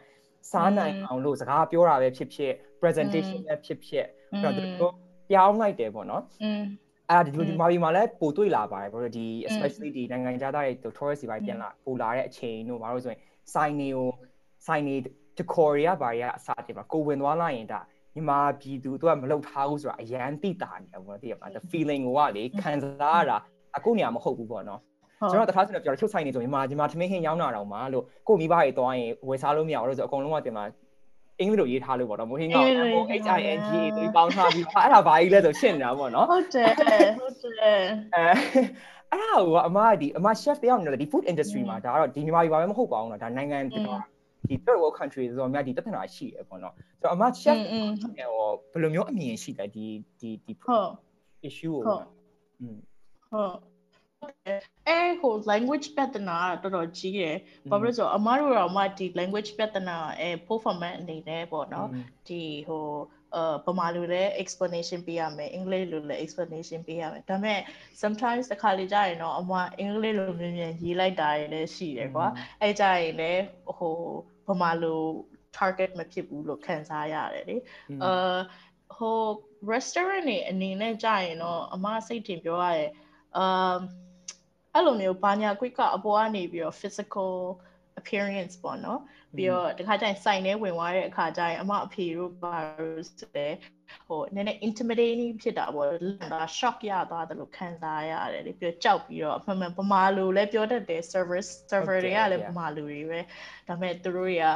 [0.53, 4.95] စားနိုင်အောင်လို့စကားပြောတာပဲဖြစ်ဖြစ် presentation ပဲဖြစ်ဖြစ်အဲ့တော့သူတို့
[5.31, 6.63] ပြောင်းလိုက်တယ်ပေါ့နော်อืม
[7.11, 13.21] အဲ့ဒါဒီဒီမာဘီမှာလည်းပိုတွေ့လာပါတယ်ဘာလို့ဒီ especially ဒီနိုင်ငံခြားသားတွေ tourist တွေပြန်လာပိုလာတဲ့အချိန်တို့ဘာလို့ဆိုရင်
[13.55, 14.09] sign တွေကို
[14.67, 14.97] sign တွေ
[15.39, 17.81] decor တွေကဘာတွေကအစားတင်ပါကိုဝင်သွားလိုက်ရင်ဒါ
[18.15, 18.31] ညီမ
[18.61, 23.37] ပြည်သူတို့ကမလုပ်ထားဘူးဆိုတာအရန်တိတာနေတယ်ပေါ့သိရပါ the feeling ကိုကလေခံစားရတာ
[23.77, 24.81] အခုနေရာမဟုတ်ဘူးပေါ့နော်
[25.33, 30.65] ကျွန်တော်တခါဆိုတော့ပြောချုပ်ဆိုင်နေဆိုရင်မာဒီမှာထမင်းဟင်းရောင်းတာတော့မှာလို့ကိုမိဘတွေသွားရင်ဝယ်စားလို့မရဘူးလို့ဆိုအကုန်လုံးကတင်မှာ
[31.41, 32.57] အင်္ဂလိပ်လိုရေးထားလို့ပေါ့နော်မိုးဟင်းက
[33.25, 36.69] H I N G တွေပေါင်းထားပြီးအဲ့ဒါဘာကြီးလဲဆိုရှင်းနေတာပေါ့နော်ဟုတ်တယ်
[37.19, 37.81] ဟုတ်တယ်
[38.15, 38.25] အဲ
[39.11, 43.95] အဲ့ဒါကအမဒီအမ chef တယောက်နေတယ်ဒီ food industry မှာဒါကတော့ဒီမြန်မာပြည်ပါပဲမဟုတ်ပါဘူးနော်ဒါနိုင်ငံတကာ
[44.49, 49.87] ဒီ third world country ဆိုတော့မြတ်ဒီပြဿနာရှိရပေါ့နော်ဆိုတော့အမ chef ဟိုဘယ်လိုမျိုးအမြင်ရှိလဲဒီ
[50.21, 50.53] ဒီဒီ
[51.49, 52.05] issue ကိုဟုတ်
[53.31, 53.55] ဟုတ်
[54.89, 57.37] အဲဟို language ပြဿနာကတော်တော်ကြီးရယ်
[57.71, 61.89] ဘာဖြစ်လို့ဆိုတော့အမတို့တော့မှဒီ language ပြဿနာအဲ full format အနေနဲ့ပေါ့နော်
[62.29, 62.87] ဒီဟို
[63.37, 67.61] အပမာလိုလည်း explanation ပေးရမယ်အင်္ဂလိပ်လိုလည်း explanation ပေးရမယ်ဒါပေမဲ့
[68.03, 72.27] sometimes တစ်ခါလေကြာရင်တော့အမအင်္ဂလိပ်လိုမြန်မြန်ရေးလိုက်တာလည်းရှိတယ်ကွာ
[72.63, 73.43] အဲကြာရင်လည်း
[73.79, 73.97] ဟို
[74.47, 75.01] ပမာလို
[75.57, 77.57] target မဖြစ်ဘူးလို့ခံစားရတယ်လေ
[78.05, 78.39] အာ
[78.97, 79.19] ဟို
[79.73, 82.91] restaurant နေအနေနဲ့ကြာရင်တော့အမစိတ်တင်ပြောရရဲ့
[83.37, 83.79] အမ်
[84.75, 87.33] အဲ့လိုမျိုးဘာညာ quick ကအပေါ်ကနေပြီးတော့ physical
[88.01, 89.01] appearance ပေါ့နော်
[89.37, 93.49] ပြီးတော့တခါကျရင်စိုင်ထဲဝင်သွားတဲ့အခါကျရင်အမအဖေတို့ဘာလို့ဆိုလဲ
[94.07, 95.93] ဟိုနည်းနည်း intimidating ဖြစ်တာပေါ့လ
[96.25, 103.21] န်တာ shock ရသွားတယ်လို့ခံစားရတယ်လေပြီးတော့ကြောက်ပြီးတော့အမှန်မှန်ပမာလိုလဲပြောတတ်တယ် service server တွေကလည်းပမာလိုတွေပဲ
[103.69, 104.47] ဒါပေမဲ့သူတို့တွေက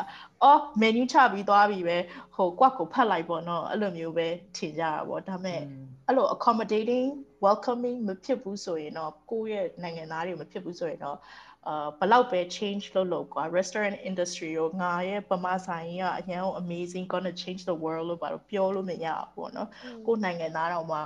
[0.43, 1.99] အော် menu ချပြီးသွားပြီပဲ
[2.35, 5.61] ဟိုကွက်ကိုဖတ်လိုက်ပေါ့နော်အဲ့လိုမျိုးပဲထင်ကြတာပေါ့ဒါပေမဲ့
[6.07, 7.09] အဲ့လို accommodating
[7.45, 11.19] welcoming မဖြစ်ဘူးဆိုရင်တော့ကိုယ့်ရဲ့နိုင်ငံသားတွေမဖြစ်ဘူးဆိုရင်တော့
[11.69, 19.69] အာဘလောက်ပဲ change လုပ်လို့ကွာ restaurant industry ရောငါရဲ့ပမာဆိုင်ကြီးကအရင် amazing gonna change the world လို့ပါတော့ပြောလို့မရဘူးပေါ့နော်
[20.07, 20.99] ကိုယ်နိုင်ငံသားတော့မှ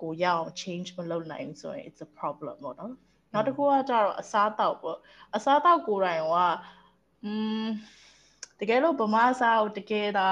[0.00, 2.92] ကိုရအောင် change မလုပ်နိုင်ဘူးဆိုရင် it's a problem ပေါ့နော်
[3.32, 4.98] နောက်တစ်ခုကကြတော့အစားတောက်ပေါ့
[5.36, 6.36] အစားတောက်ကိုယ်တိုင်က
[7.24, 7.32] อื
[7.64, 7.66] ม
[8.60, 10.28] တကယ်လို့ဗမာစားကိုတကယ်ဒါ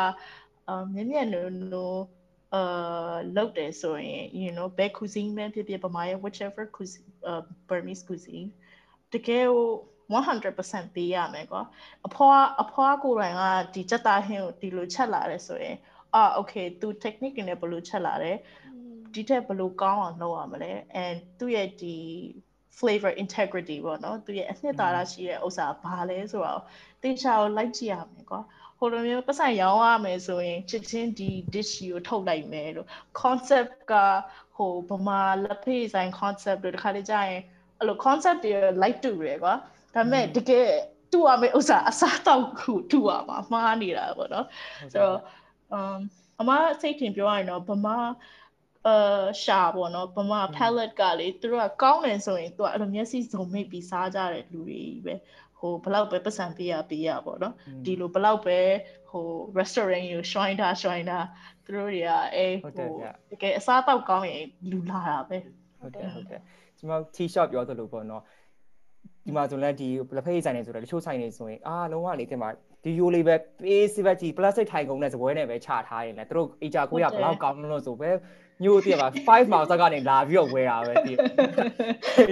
[0.68, 2.02] အမြင့်မြတ်နိုးနိုး
[2.54, 8.48] အာလုပ်တယ်ဆိုရင် you know ဘယ် cuisine ပဲဖြစ်ဖြစ်ဗမာရဲ့ whichever cuisine uh Burmese cuisine
[9.12, 9.66] တကယ်ကို
[10.14, 11.62] 100%ပေးရမယ်ကွာ
[12.06, 13.42] အဖွားအဖွားကိုယ်တိုင်က
[13.74, 15.76] ဒီစက်သားဟင်းကိုဒီလိုချက်လာတယ်ဆိုရင်
[16.14, 18.36] အာ okay သူ technique တွေနဲ့ဘယ်လိုချက်လာတယ်
[19.14, 20.72] ဒီထက်ဘယ်လိုကောင်းအောင်လုပ်ရမလဲ
[21.04, 21.96] and သူ့ရဲ့ဒီ
[22.78, 26.62] flavor integrity ပေါ့နော်သူရဲ့အနှစ်သာရရှိတဲ့ဥစ္စာဘာလဲဆိုတော့
[27.02, 28.40] တေချာကိုလိုက်ကြည့်ရမယ်ကွာ
[28.78, 32.88] ဟိုလိုမျိုးပတ်စံရောင်းရမယ်ဆိုရင်ချစ်ချင်းဒီ dish ကိုထုတ်လိုက်မယ်လို့
[33.20, 33.94] concept က
[34.56, 37.42] ဟိုဗမာလက်ဖေးဆိုင် concept တို့တခါလေကြာရင်
[37.78, 38.52] အဲ့လို concept တွေ
[38.82, 39.54] like တူရယ်ကွာ
[39.94, 40.66] ဒါပေမဲ့တကယ်
[41.12, 44.46] တူရမယ့်ဥစ္စာအစားတောက်ခုတူရမှာမှားနေတာပေါ့နော်
[44.92, 45.20] ဆိုတော့
[45.76, 45.98] um
[46.40, 46.50] အမ
[46.80, 47.98] စိတ်ထင်ပြောရရင်တော့ဗမာ
[48.86, 55.14] အာရှာပေါ့နော်ဗမာ palette ကလေသူတို့ကကောင်းတယ်ဆိုရင်သူကအဲ့လိုမျက်စိစုံမိတ်ပြီးစားကြတဲ့လူတွေပဲ
[55.58, 57.54] ဟိုဘလောက်ပဲပတ်စံပေးရပေးရပေါ့နော်
[57.84, 58.58] ဒီလိုဘလောက်ပဲ
[59.10, 59.24] ဟို
[59.58, 61.18] restaurant ကို shrine တာ shrine တာ
[61.64, 62.80] သူတို့တွေကအဲဟိုတ
[63.42, 65.38] ကယ်အစားတောက်ကောင်းရင်လူလာတာပဲ
[65.80, 66.40] ဟုတ်တယ်ဟုတ်တယ်
[66.78, 68.22] ကျွန်တော် tea shop ပြောသလိုပေါ့နော်
[69.26, 72.50] ဒီမှာဆိုလည်းဒီလက်ဖက်ရည်ဆိုင်နေဆိုတော့တချို့ဆိုင်နေဆိုရင်အာလုံးဝလေတင်မှာ
[72.84, 78.10] ဒီယိုလေးပဲပေးစီဘက်ကြီး plastic ထိုင်ကုန်နဲ့စပွဲနဲ့ပဲချထားရင်လည်းသူတို့အေဂျာကိုရဘလောက်ကောင်းလို့ဆိုပဲ
[78.62, 81.16] မျိုးတည်းပါ5 miles ကနေလာပြီးတော့ဝယ်တာပဲတည်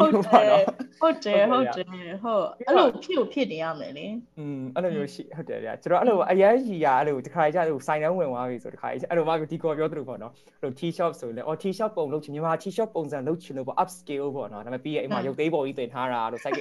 [0.00, 0.62] ဟုတ်တယ်
[1.00, 1.86] ဟုတ်တယ်ဟုတ်တယ်
[2.22, 4.06] ဟုတ်အဲ့လိုဖြစ်ဖြစ်နေရမယ်လေ
[4.38, 16.60] อืมအဲ့လိုမျိုးရှိဟုတ်တယ်ဗျာကျွန်တော်အဲ့လိုအရန်ကြီးရအဲ့လိုတခါကြအဲ့လိုစိုင်တန်းဝင်သွားပြီဆိုတခါအဲ့လိုမှဒီကောပြောသလိုပေါ့နော်အဲ့လို T shop ဆိုရင်အော် T shop ပုံလုပ်ချင်မြန်မာ T shop ပုံစံလုပ်ချင်လို့ပေါ့ upscale ပေါ့နော်ဒါပေမဲ့ပြီးရဲ့အိမ်မှာရုပ်သေးပေါ်ကြီးတင်ထားတာလို့ site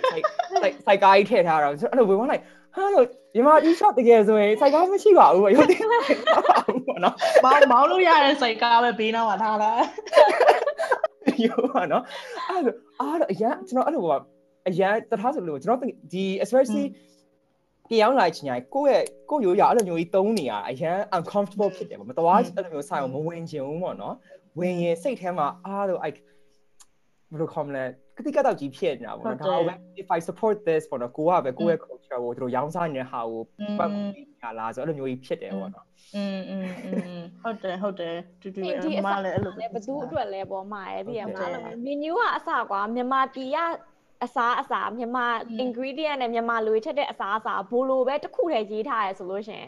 [0.62, 2.44] site site ကားကြီးထည့်ထားတာအဲ့လိုဝင်သွားလိုက်
[2.76, 3.06] ဟာလို့
[3.36, 9.72] မြန်မာ e-shop တကယ်ဆိုရင်စိုက်ကားမရှိပါဘူးရုပ်တင်ပါဘူးပေါ့နော်မောင်းမောင်းလို့ရတဲ့စိုက်ကားပဲဘေးနားမှာထားလာ
[11.46, 12.04] ရောပါနော်
[12.50, 14.22] အဲ့လိုအားတော့အရန်ကျွန်တော်အဲ့လိုက
[14.70, 15.80] အရန်တထားဆိုလို့ကျွန်တော်
[16.14, 16.86] ဒီ especially
[17.90, 24.16] ပြောင်းလာချင်ရင်ကိုယ့်ရဲ့ကိုယ့်ရိုးရာအဲ့လိုမျိုးကြီးတုံးနေရအရန် uncomfortable ဖြစ်တယ်ပေါ့မတော်အဲ့လိုမျိုးဆိုင်အောင်မဝင်ချင်ဘူးပေါ့နော်
[24.60, 26.14] ဝင်ရင်စိတ်ထဲမှာအားလို့အဲ့
[27.33, 27.85] ဘယ်လိုခေါ်မလဲ
[28.17, 33.43] ကတိကတော့ကြီးဖြစ်နေတာပေါ့နော်ဒါပဲ if i support this ပေါ့နော်ကိုကပဲကိုယ့်ရဲ့ culture ကိုတို့ရောင်းစားနေတဲ့ဟာကို
[33.79, 33.91] ပတ်
[34.43, 35.87] ရလားဆိုအဲ့လိုမျိုးကြီးဖြစ်တယ်ပေါ့နော်
[36.17, 36.91] อืมอืมอื
[37.21, 38.61] มဟုတ်တယ်ဟုတ်တယ်တူတူ
[38.99, 41.47] အမလည်းအဲ့လိုပဲဘသူအတွက်လဲပေါ့မှာရဲ့ဒီကမှာ
[41.87, 43.59] menu ကအစကွာမြန်မာပြည်က
[44.25, 45.27] အစားအစာမြန်မာ
[45.65, 49.67] ingredient နဲ့မြန်မာလူတွေထက်တဲ့အစားအစာဘိုလိုပဲတစ်ခုတည်းရေးထားရဆိုလို့ရှင်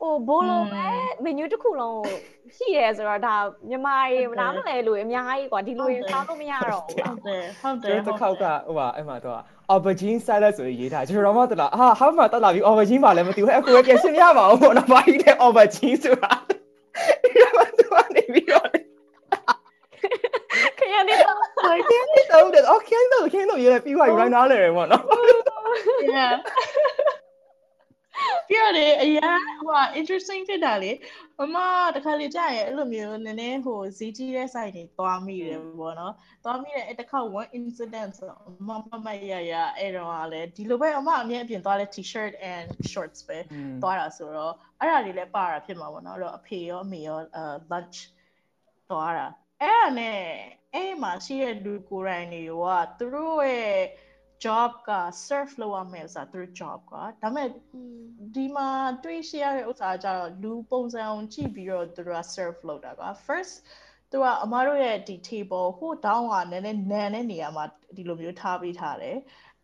[0.00, 0.86] ဟိုဘိုလိုပဲ
[1.24, 2.16] menu တစ်ခုလုံးကို
[2.56, 3.34] ရှိရဲဆိုတော့ဒါ
[3.68, 9.40] မြန်မာတွေမနာမလဲလို့အများကြီးကွာဒီလိုရင်စားလို့မရတော့ဘူးဟုတ်တယ်ဟုတ်တယ်တစ်ခေါက်ကဟိုပါအဲ့မှာတော့
[9.72, 16.32] aubergine salad ဆိုရေးထားကျွန်တော်မှတက်လာအာဟာမှတက်လာပြီ aubergine ပါလည်းမသိဘူးအဲ့ကိုပဲပြင်ဆင်ရပါအောင်ပေါ့နော်ဘာကြီးလဲ aubergine ဆိုတာ
[17.22, 18.68] ဒီမှာတော့နေပြီးတော့
[20.78, 21.36] ခင်ဗျားနေတော့
[21.90, 25.02] ခင်ဗျားနေတော့ okay တော့ခင်ဗျားတို့ရေးလိုက်ပြီးွားယူ right now လဲပေါ့နော်
[26.14, 26.32] yeah
[28.76, 30.92] ပြရတယ်အရင်ဟို interesting ဖြစ်တာလေ
[31.38, 31.56] မမ
[31.96, 36.14] တခါလေကြာရဲ့အဲ့လိုမျိုးနည်းနည်းဟိုဈေးကြီးတဲ့ site တွေသွားမိတယ်ပေါ့နော်
[36.44, 38.30] သွားမိတယ်အဲ့တစ်ခါ one incident ဆို
[38.68, 43.38] မမမရရအဲ့တော့လည်းဒီလိုပဲအမအမြဲအပြင်သွားလဲ t-shirt and shorts ပဲ
[43.82, 47.18] သွားတာဆိုတော့အဲ့ဒါတွေလည်းပါတာဖြစ်မှာပေါ့နော်အဲ့တော့အဖေရောအမေရော
[47.72, 47.98] lunch
[48.90, 49.26] သွားတာ
[49.62, 50.18] အဲ့ဒါနဲ့
[50.74, 52.64] အဲ့မှာရှိတဲ့လူကိုယ်တိုင်တွေက
[52.98, 53.80] သူတို့ရဲ့
[54.44, 54.90] job က
[55.26, 57.48] serve လုပ်ရမယ်ဆိုတာသူတို့ job ကဒါပေမဲ့
[58.34, 58.68] ဒီမှာ
[59.04, 63.54] တွေ့ရှိရတဲ့ဥစ္စာကြတော့လူပုံစံအောင်ကြည့်ပြီးတော့သူတို့က serve လုပ်တာက first
[64.10, 67.64] သူကအမတို့ရဲ့ဒီ table ဟိုတောင်းကနည်းနည်းနန်တဲ့နေရာမှာ
[67.96, 69.16] ဒီလိုမျိုးထားပေးထားတယ်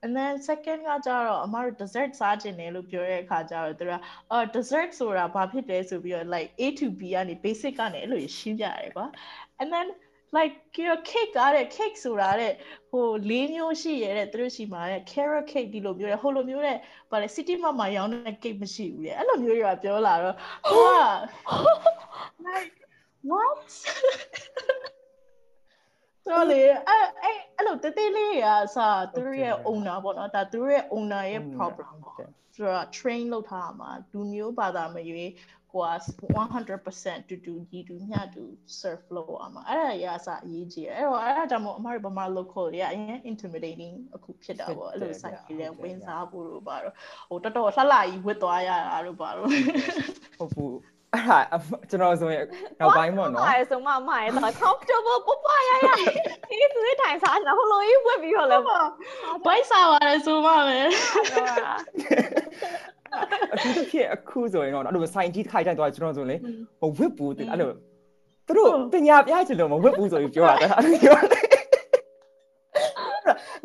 [0.04, 3.92] and then second ကကြတော့အမတို့ dessert စားခြင်းတယ်လို့ပြောတဲ့အခါကျတော့သူက
[4.30, 9.06] အော် dessert ဆိုတာဘာဖြစ်လဲဆိုပြီးတော့ like A to B ကနေ basic ကနေအဲ့လိုရှင်းပြရတယ်ကွာ
[9.60, 9.86] and then
[10.36, 10.78] like က
[11.10, 12.52] cake ကတဲ့ cake ဆိုတာတဲ့
[12.90, 16.78] ဟိုလေးမျိုးရှိရတဲ့သူတို့ရှိမှာတဲ့ carrot cake ဒီလိုမျိုးတဲ့ဟိုလိုမျိုးတဲ့
[17.10, 20.36] ဗာလေ city mart မှာရောင်းတဲ့ cake မရှိဘူးတဲ့အဲ့လိုမျိုးတွေကပြောလာတော့
[20.70, 21.02] ဟိုက
[22.46, 22.76] like
[23.30, 23.68] what
[26.28, 35.30] တော့လေအဲ့အဲ့အဲ့လိုတေးသေးလေးရာစာသူတို့ရဲ့ owner ပေါ့နော်ဒါသူတို့ရဲ့ owner ရဲ့ problem ပေါ့ဆိုတော့ train လုပ်ထားမှာလူမျိုးဘာသာမရွေး
[35.74, 35.88] ကိုက
[36.40, 38.44] 100%တူတူညီတူမျှတူ
[38.78, 46.94] surf flow အမှာအဲ့ဒါရအစအရေးကြီးတယ်အဲ့တော့အဲ့ဒါကြောင့်မို့အမတို့ဗမာ local တွေကအရင် intimidating အခုဖြစ်တာပေါ့အဲ့လို site တွေလည်းဝင်စားဖို့လို့ပါတော့
[47.28, 49.48] ဟိုတော်တော်လှလှကြီးဝစ်သွားရတာလို့ပါတော့
[50.38, 50.76] ဟုတ်ဘူး
[51.14, 51.38] အဲ့ဒါ
[51.90, 52.44] ကျွန်တော်ဆိုရင်
[52.80, 55.88] နောက်ပိုင်းပေါ့နော်အဲ့ဆိုမှမရဲ့တော့ comfortable ပပရရ
[56.50, 60.78] ဒီသူထိုင်စားနေတာဟိုလိုကြီးဝက်ပြီးတော့လည်းဘိုက်စားပါတယ်ဆိုမှပဲ
[63.52, 66.40] အခုတစ်ခေတ်အခုဆိုရင်တော့အဲ့လိုစိုင်ကြီးခိုင်တိုင်းသွားကျွန်တော်ဆိုရင်
[66.80, 67.70] မဝစ်ဘူးအဲ့လို
[68.46, 71.18] သူတို့ပညာပြချင်လို့မဝစ်ဘူးဆိုပြီးပြောတာအဲ့လိုပြော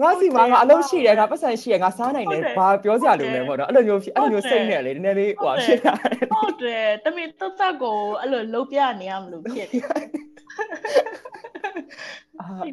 [0.02, 5.94] ငါစီမှာငါအလုပ်ရှိတယ်ငါပတ်စံရှိရငါစားနိုင်တယ်ဘာပြောစရာလိုလဲပေါ့နော်အဲ့လိုမျိုးအဲ့လိုမျိုးစိတ်နဲ့လေနည်းနည်းလေးဟိုဖြစ်တာ
[6.32, 9.82] ဟုတ်တယ်တမင်တက်တက်ကိုအဲ့လိုလုံးပြနေရမလို့ဖြစ်တယ်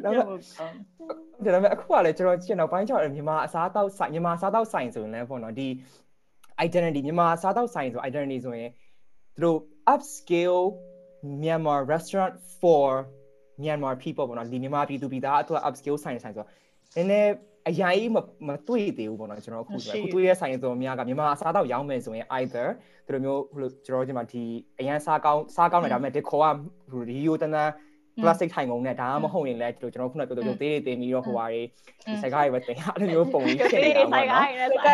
[0.05, 0.25] ဒါပေမဲ့
[1.43, 5.67] ဒါပေမဲ့အခုကလည်းကျွန်တော်ကျင်တော့ပိုင်းချောက်မြန်မာအစားတောက်ဆိုင်မြန်မာအစားတောက်ဆိုင်ဆိုရင်လည်းပေါ့နော်ဒီ
[6.65, 8.71] identity မြန်မာအစားတောက်ဆိုင်ဆို identity ဆိုရင်
[9.35, 9.59] သူတို့
[9.93, 10.65] upscale
[11.41, 12.89] Myanmar restaurant for
[13.61, 16.49] Myanmar people ပေါ့နော်ဒီမြန်မာပြည်သူပြည်သားအတွက် upscale ဆိုင်ဆိုင်ဆိုတော့
[16.95, 17.31] နည်းနည်း
[17.69, 18.11] အရင်ကြီး
[18.47, 22.67] မတွေ့သေးဘူးပေါ့နော်ကျွန်တော်အခုဆိုအခုတွေ့ရဆိုင်ဆိုများကမြန်မာအစားတောက်ရောင်းမယ်ဆိုရင် either
[23.07, 24.43] သူတို့မျိုးဟိုကျွန်တော်ဒီမှာဒီ
[24.79, 26.55] အရန်စားကောင်းစားကောင်းတယ်ဒါပေမဲ့ဒီခေါ်က
[26.91, 27.71] ဟိုရီယိုတန်းတန်း
[28.21, 31.61] plastic ထိုင်ကုန်နဲ့ဒါမှမဟုတ်ရင်လည်းဒီလိုကျွန်တော်ခုနပြောပြောသေးသေးတင်ပြီးတော့ဟိုဟာတွေ
[32.07, 34.47] ဒီဆိုင်ကားတွေပဲတင်အဲ့လိုမျိုးပုံကြီးဖြစ်နေတာပေါ့နော်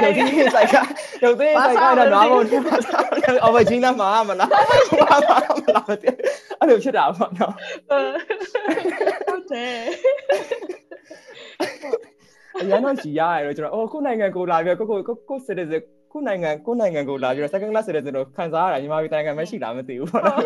[0.03, 0.88] ရုပ်သေးဆိုင်ကား
[1.24, 2.76] ရုပ်သေးဆိုင်ကားတော့နားမုံထမှာ
[3.43, 7.53] အော်မဂျင်းလာမှာမလားဘာမှမလားအဲ့လိုဖြစ်တာပေါ့နော်
[7.89, 9.76] ဟုတ်တယ်
[12.61, 14.99] အရန်တော့ကြည်ရတယ်လို့ကျွန်တော်အော်ကိုနိုင်ငံကိုလာပြီးကိုကို
[15.30, 15.82] ကို citizen
[16.14, 20.41] ကိုနိုင်ငံကိုနိုင်ငံကိုလာပြီး second class citizen တို့ခံစားရတာညီမပြည်နိုင်ငံမရှိလားမသိဘူးပေါ့နော်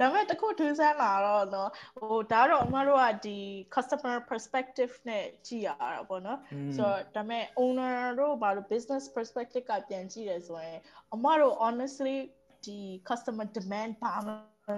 [0.00, 3.38] ဒါပေမဲ့တခုထူးဆန်းလာတော့နော်ဟိုဒါတော့အမတို့ကဒီ
[3.74, 6.38] customer perspective နဲ့ကြည့်ရတာပေါ့နော်
[6.76, 10.78] ဆိုတော့ဒါပေမဲ့ owner တို့ဘာလို့ business perspective ကပြန်ကြည့်တယ်ဆိုရင်
[11.14, 12.16] အမတို့ honestly
[12.64, 14.32] ဒီ customer demand ဘာမှ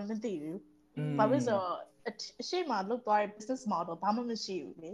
[0.08, 0.60] မသိဘူး
[1.18, 4.92] ဘာလို့ဆိုတော့ အရှိမလုပ်သွားတဲ့ business model ဘာမှမရှိဘူးလေ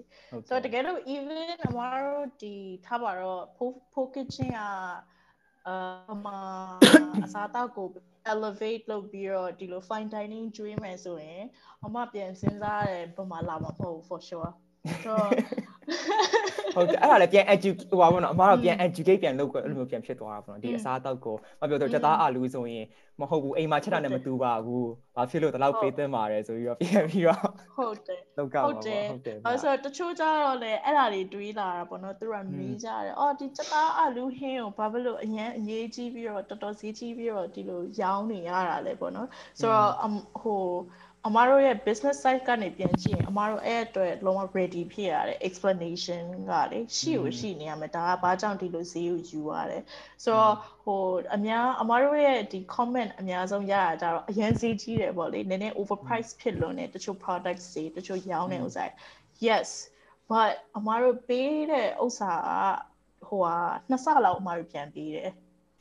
[0.48, 2.54] ဆိုတော့တကယ်လို့ even အမတို့ဒီ
[2.86, 3.42] ထားပါတော့
[3.92, 4.60] pool kitchen က
[5.68, 6.26] အာမ
[7.24, 7.88] အစားတောက်ကို
[8.32, 11.42] elevate လုပ်ပြီးတော့ဒီလို fine dining ကျွေးမယ်ဆိုရင်
[11.84, 14.52] အမပြန်စဉ်းစားရတယ်ဘယ်မှာလာမှာမဟုတ် for sure
[15.06, 15.30] တော့
[16.74, 22.86] ဟုတ်တယ်အဲ့ဒါလည်းပြန် educate ဟိုပါဘောနော်အမတော့ပြန် educate ပြန်လုပ်ကိုအဲ့လိုမျိုးပြန်ဖြစ်သွားတာပေါ့နော်ဒီအစားအသောက်ကိုမပြောတော့ကြက်သားအာလူဆိုရင်
[23.20, 27.40] မဟုတ်ဘူးအိမ်မှာချက်တာနဲ့မတူပါဘူးဘာဖြစ်လို့ဒီလောက်ပေးသင့်ပါတယ်ဆိုပြီးတော့ပြန်ပြီးတော့
[27.76, 39.28] ဟုတ်တယ်လောက်ကဟုတ်တယ်ဟုတ်တယ်အဲ့ဆိုတချို့ကြတော့လေအဲ့ဒါတွေတွေးလာတာပေါ့နော်သူကမေးကြတယ်အော်ဒီကြက်သားအာလူဟင်းကိုဘာဖြစ်လို့အရင်အရေးကြီးပြီးတော့တော်တော်ဈေးကြီးပြီးတော့ဒီလိုရောင်းနေရတာလဲပေါ့နော်
[39.60, 39.90] ဆိုတော့
[40.42, 40.62] ဟို
[41.26, 49.82] အမားတို့ရဲ့ business side ကနေပြန်ကြည့်ရင်အမားတို့အဲ့အတွက်လုံးဝ ready ဖြစ်ရတယ် explanation ကလေရှိကိုရှိနေရမယ်ဒါကဘာကြောင့်ဒီလိုဈေးကိုယူရတယ်
[50.24, 50.54] ဆိုတော့
[50.84, 51.02] ဟို
[51.36, 58.84] အများအမားတို့ရဲ့ဒီ comment အများဆုံးရတာကြတော့အရင်ဈေးကြီးတယ်ပေါ့လေနည်းနည်း overprice ဖြစ်လွန်းတယ်တချို့ products တွေတချို့ရောင်းတဲ့ဥစ္စာ
[59.46, 59.68] yes
[60.30, 62.32] but အမားတို့ပေးတဲ့ဥစ္စာ
[63.26, 63.56] ကဟိုဟာ
[63.88, 65.30] နှစ်ဆလောက်အမားတို့ပြန်ပေးတယ်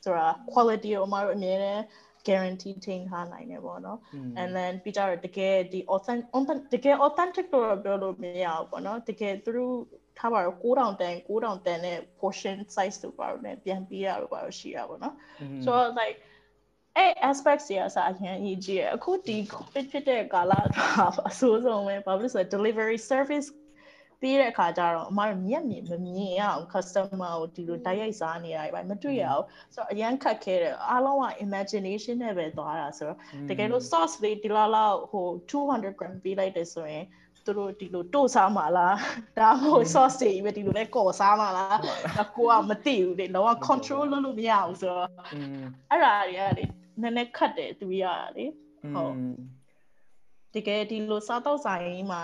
[0.04, 1.80] ဆိုတော့ quality ကိုအမားတို့အများနဲ့
[2.28, 3.98] guarantee ထိန်းထားနိုင်တယ်ပေါ့နော်
[4.40, 9.76] and then ပြီးကြတော့တကယ်ဒီ authentic တကယ် authentic လို့ပြောလို့မရဘူးပေါ့နော်တကယ်သူတို့
[10.18, 15.14] ထားပါတော့9000တန်9000တန်နဲ့ portion size တို့ပါတော့ねပြန်ပြီးရလို့ပါတော့ရှိရပါတော့
[15.64, 16.18] so like
[16.96, 20.66] အဲ့ aspects တွေအစားအရင်အရေးကြီးရအခုဒီ covid ဖြစ်တဲ့ကာလက
[21.28, 23.48] အဆိုးဆုံးပဲဘာဖြစ်လို့ဆိုတော့ delivery service
[24.20, 29.44] ပြီးတဲ့အခါကျတော့အမတို့မျက်မြင်မမြင်ရအောင် customer ကိုဒီလိုတိုက်ရိုက်စားနေတာပဲမတွေ့ရအောင်
[29.74, 37.04] ဆိုတော့အရန်ခက်ခဲတယ်အားလုံးက imagination နဲ့ပဲသွားတာဆိုတော့တကယ်လို့ sauce လေးဒီလောက်လောက်ဟို200 gram ပေးလိုက်တယ်ဆိုရင်
[37.46, 38.96] သူတို့ဒီလိုတို့စားမှာလား
[39.38, 41.78] ဒါမှမဟုတ် sauce တွေပဲဒီလိုလဲကော်စားမှာလား
[42.36, 45.10] ကိုကမသိဘူးလေလောက control လုပ်လို့မရဘူးဆိုတော့
[45.90, 46.64] အဲ့ဒါတွေကလေ
[47.00, 48.44] နည်းနည်းခတ်တယ်သူရတာလေ
[48.94, 49.14] ဟုတ်
[50.54, 52.22] တကယ်ဒီလိုစားတော့ဆိုင်မှာ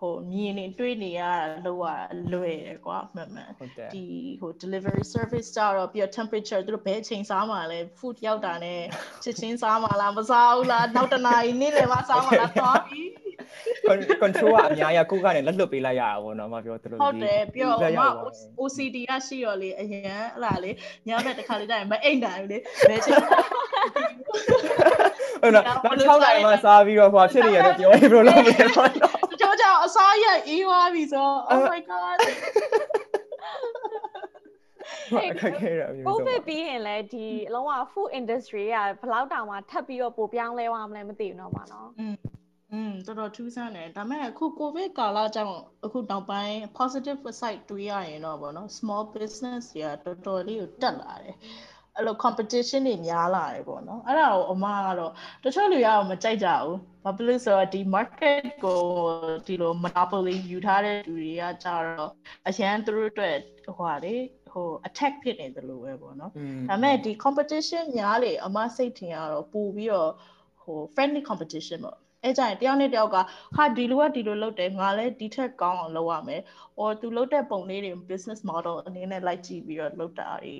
[0.00, 1.22] ဟိုမြင်နေတွေ့နေရ
[1.66, 3.48] လောက်ရလွယ်တယ်ကွာမှန်မှန်
[3.94, 4.04] ဒီ
[4.40, 8.80] ဟို delivery service ကြတော့ပြီးတော့ temperature သူတို့ဘယ်အချိန်စားမှာလဲ food ရောက်တာနဲ့
[9.22, 13.02] ချက်ချင်းစားမှာလားမစားဘူးလားနောက်တနာရီနေ့လယ်မှစားမှာလားသွားပြီ
[14.22, 18.02] control ကအများကြီးကိုကနေလက်လွတ်ပေးလိုက်ရတာပေါ့နော်မပြောသလိုဟုတ်တယ်ပြီးတော့အမ
[18.60, 20.70] OCD ကရှိရောလေအရင်ဟလာလေ
[21.08, 23.16] ညဘက်တစ်ခါလေးတိုင်းမအိတ်နိုင်ဘူးလေဘယ်ချိန်
[25.42, 29.09] ဟုတ်နော်နောက်6နိုင်မှစားပြီးတော့ဟိုဖြစ်နေရတယ်ပြောရင်ဘယ်လိုလုပ်မလဲပေါ့နော်
[30.09, 32.17] ကြောကြောအစားရက်အေးသွားပြီဆို oh my god
[35.13, 42.15] အခက်ခဲရအမျိုးဆုံး COVID ပြီးရင်လည်းဒီအလုံးဝ food industry ကဘယ်လောက်တောင်မှထပ်ပြီးတော့ပိုပြောင်းလဲသွားမလဲမသိဘူးတော့ပါနော်อืม
[42.73, 51.35] อืมတော်တော်ထူးဆန်းတယ်ဒါပေမဲ့အခု covid ကာလကြောင့်အခုနောက်ပိုင်း positive side တွေးရရင်တော့ဗောနော် small business တွေကတော်တော်လေးကိုတက်လာတယ်
[51.96, 55.12] အဲ့လို competition တွေများလာတယ်ပေါ့နော်အဲ့ဒါကိုအမကတော့
[55.44, 58.80] တချို့လူကတော့မကြိုက်ကြဘူးဘာဖြစ်လို့ဆိုတော့ဒီ market ကို
[59.46, 62.12] ဒီလို monopoly ယူထားတဲ့လူတွေကကြတော့
[62.48, 64.14] အရန်သူတို့အတွက်ဟိုဟာလေ
[64.52, 66.36] ဟို attack ဖြစ်နေတယ်လို့ပဲပေါ့နော်ဒါ
[66.68, 70.12] ပေမဲ့ဒီ competition များလေအမစိတ်ထင်ရတော့ပို့ပြီးတော့
[70.62, 73.16] ဟို friendly competition ပေါ့ အဲကြရင်တယောက်နဲ့တယောက်က
[73.56, 76.40] ဟာဒီလိုကဒီလိုလုပ်တယ်ငါလည်းဒီထက်ကောင်းအောင်လုပ်ရမယ်။
[76.80, 80.54] or သူလုပ်တဲ့ပုံလေးတွေ business model အနေနဲ့လိုက်ကြည့်ပြီးတော့လုပ်တာတွေ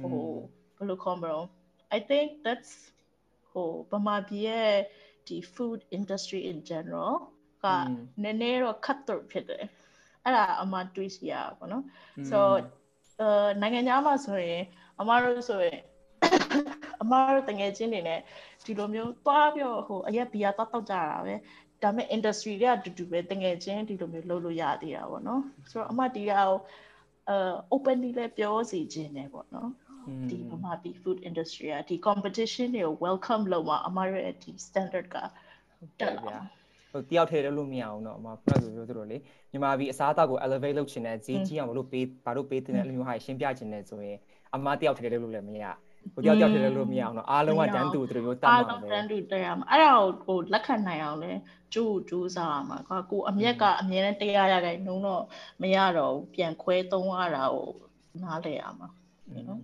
[0.00, 0.26] ဟို
[0.76, 1.38] ဘယ်လိုခေါ်မလဲ
[1.96, 2.72] I think that's
[3.50, 4.72] ဟိုဗမာပြည်ရဲ့
[5.26, 7.14] ဒီ food industry in general
[7.64, 7.66] က
[8.22, 9.64] နည်းနည်းတော့ cut throat ဖြစ်တယ်
[10.24, 11.84] အဲ့ဒါအမှတွေးစီရပါဘောနော်
[12.30, 12.38] so
[13.20, 13.28] အဲ
[13.60, 14.62] နိုင်ငံခြားမှာဆိုရင်
[15.00, 15.80] အမတို့ဆိုရင်
[17.02, 18.20] အမတို့တငယ်ချင်းတွေနဲ့
[18.66, 21.34] ဒီလိုမျိုးသွားပြီးဟိုအရက်ဘီယာတောက်တောက်ကြတာပဲ
[21.82, 26.58] ဒါပေမဲ့ industry တွေကတူတူပဲတငယ်ချင်းဒီလိုမျိုးလုပ်လို့ရသေးတာပေါ့နော်ဆိုတော့အမဒီကတော့
[27.30, 27.38] အဲ
[27.74, 29.70] openly လည်းပြောစီခြင်းတယ်ပေါ့နော်
[30.30, 35.16] ဒီဗမာပြည် food industry ကဒီ competition တွေကို welcome လုပ်မှာအမရဲ့ဒီ standard က
[36.00, 36.38] တက်လာ
[36.92, 39.18] ဟိုတယောက်ထဲလို့မရအောင်တော့အမခုနကပြောသလိုလေ
[39.50, 44.18] မြန်မာပြည်အစားအသောက်ကို elevate လုပ်ချင်တဲ့ဈေးကြီးအောင်လို့ပေးဘာလို့ပေးတဲ့အဲ့လိုမျိုးဟာရှင်းပြချင်တယ်ဆိုရင်
[44.54, 45.64] အမတယောက်ထဲလို့လည်းမရ
[46.14, 51.32] ဟိုတယောက်တယောက်ထဲလို့မရအောင်တော့အားလုံးကတန်းတူသူတို့မျိုးတတ်မှာပဲအားလုံးတန်းတူတက်ရမှာအဲ့ဒါကိုဟိုလက်ခံနိုင်အောင်လဲ
[51.74, 55.22] ကြိုးကြိုးစားရမှာကွာကိုအမျက်ကအမြဲတမ်းတရားရခိုင်နှုံးတော့
[55.62, 57.68] မရတော့ဘူးပြန်ခွဲသုံးရတာကို
[58.22, 58.88] နားလည်ရမှာ
[59.48, 59.60] နော်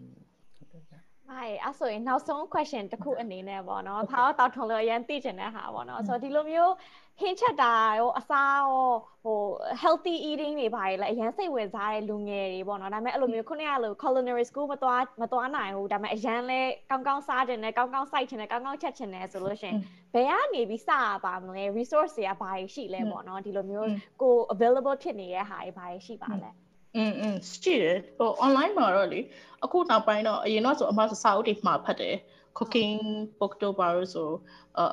[1.36, 6.74] ဟဲ့အဲ့ဆိုရင်နောက်ဆုံး question တစ်ခုအနေနဲ့ပေါ့နော်။ဘာတော့တောက်ထုံလို့အရင်သိချင်တဲ့ဟာပေါ့နော်။ဆိုတော့ဒီလိုမျိုး
[7.20, 8.92] ဟင်းချက်တာရောအစားရော
[9.24, 9.40] ဟို
[9.82, 16.60] healthy eating တွေဘာတွေလဲအရင်စိတ်ဝင်စားတဲ့လူငယ်တွေပေါ့နော်။ဒါပေမဲ့အဲ့လိုမျိုးခုနကလို culinary school မသွားမသွားနိုင်ဘူး။ဒါပေမဲ့အရင်လဲ
[16.90, 19.76] ကောင်းကောင်းစားခြင်းနဲ့ကောင်းကောင်းစိုက်ခြင်းနဲ့ကောင်းကောင်းချက်ခြင်းနဲ့ဆိုလို့ရှိရင်
[20.14, 23.88] ဘယ်ကနေပြီးစရပါမလဲ resource တွေကဘာတွေရှိလဲပေါ့နော်။ဒီလိုမျိုး
[24.22, 26.50] ကို available ဖြစ်နေတဲ့ဟာတွေဘာတွေရှိပါလဲ။
[26.95, 29.19] อืมอืมရှိတယ်ဟို online မှာတော့လေ
[29.63, 32.15] အခုနောက်ပိုင်းတော့အရင်တော့ဆိုအမဆိုစာအုပ်တွေမှာဖတ်တယ်
[32.57, 32.97] cooking
[33.39, 34.29] book တို့ပါလို့ဆို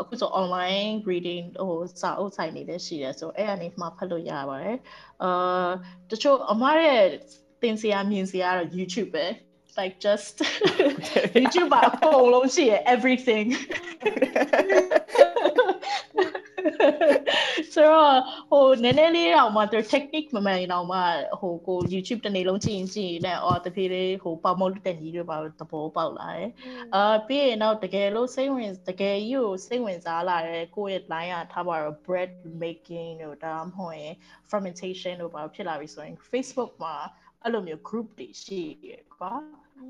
[0.00, 4.78] အခုဆို online reading ဟိုစာအုပ်ဆိုင်နေလည်းရှိတယ်ဆိုအဲ့အနေမှာဖတ်လို့ရပါတယ်
[5.22, 5.68] အာ
[6.10, 7.00] တချို့အမရဲ့
[7.62, 9.26] သင်စရာမြင်စရာတော့ YouTube ပဲ
[9.78, 10.34] like just
[11.42, 13.46] YouTube ပါအကုန်လုံးရှိရ everything
[17.73, 18.17] ဆိုတော့
[18.51, 20.99] ဟိုနည်းနည်းလေးတော့မှသူ technique မမှန်တော့မှ
[21.39, 26.49] ဟိုကို YouTube တစ်နေ့လုံးကြည့်ရင်ကြည့်ရင်အော်တဖြည်းဖြည်းဟိုပေါမောတက်ကြီးတွေပါသဘောပေါက်လာတယ်
[26.95, 34.13] အာပြီးရင်တော့တကယ်လို့စိတ်ဝင်တကယ်ကြီးကိုစိတ်ဝင်စားလာတဲ့ကိုယ့်ရဲ့ line ကထားပါတော့ bread making တို့ဒါမှမဟုတ်ရင်
[34.49, 36.95] fermentation တို့ပါဖြစ်လာပြီဆိုရင် Facebook မှာ
[37.43, 38.61] အဲ့လိုမျိုး group တွေရှိ
[38.91, 39.33] ရကွာ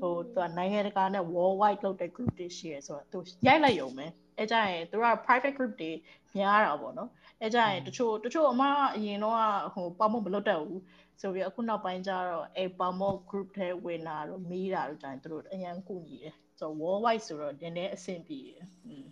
[0.00, 4.06] ဟိုသူကနိုင်ငံတကာနဲ့ worldwide လုပ်တဲ့ group တွေရှိရဆိုတော့သူရိုက်လိုက်ရုံပဲ
[4.38, 5.92] အဲကြရင်သူက private group တွေ
[6.36, 7.10] များတာပေါ့နော်
[7.42, 8.62] အဲကြရင်တချို့တချို့အမ
[8.96, 9.36] အရင်တော့
[9.74, 10.82] ဟိုပေါမော့မလွတ်တတ်ဘူး
[11.20, 19.04] ဆိုပြီးအခုနောက်ပိုင်းကျတော့အဲပေါမော့ group ထဲဝင်လာတော့မီးတာတော့ကြရင်သူတို့အရင်ကူညီတယ်ဆိုတော့ worldwide ဆိုတော့နည်းနည်းအဆင်ပြေတယ်อืม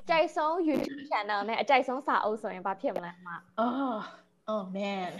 [0.00, 4.00] အကြိုက်ဆုံး YouTube channel နဲ့အကြိုက်ဆုံးစာအုပ်ဆိုရင်ဘာဖြစ်မလဲအမအော်
[4.52, 5.12] oh man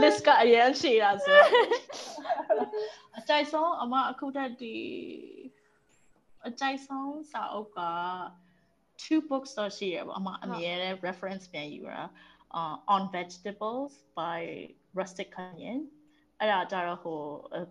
[0.00, 1.38] list ကအရင်ရှိတာဆို
[3.18, 4.74] အကြိုက်ဆုံးအမအခုတက်ဒီ
[6.47, 7.81] အကြိုက်ဆုံးစာအုပ်က
[9.03, 12.03] two books တော့ရှိရပါအမအမြဲတမ်း reference ပြန်ယူတာ
[12.59, 14.39] uh, on vegetables by
[14.99, 15.79] rustic canyon
[16.39, 17.19] အဲ့ဒါကြတော့ဟို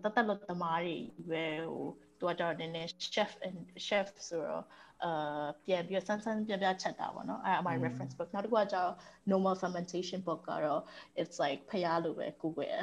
[0.01, 0.97] တတ်တလွတ်သမားတွေ
[1.29, 1.83] ပဲဟို
[2.19, 4.63] သူကကြတော့နည်းနည်း chef and chef ဆိုတော့
[5.03, 8.91] အာပြန်ပြီးဆန်းဆန်းပြပြချက်တာပေါ့နော်အဲ့အမ reference book နောက်တစ်ခုကကျတော့
[9.31, 10.81] normal fermentation book ကတော့
[11.21, 12.75] it's like ဖျားလိုပဲကိုွယ်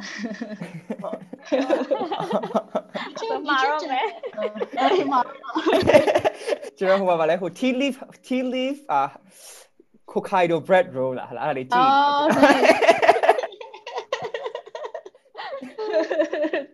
[1.03, 1.19] ဟုတ်
[3.19, 4.07] ကျွန်တော်မာရောမယ်
[4.81, 5.21] အဲ့မှာ
[6.79, 7.97] ကျွန်တော်ဟိုမှာဗာလဲဟို tea leaf
[8.27, 9.03] tea leaf အာ
[10.13, 12.94] Hokkaido bread roll လားဟာအဲ့ဒါလေးကြည့်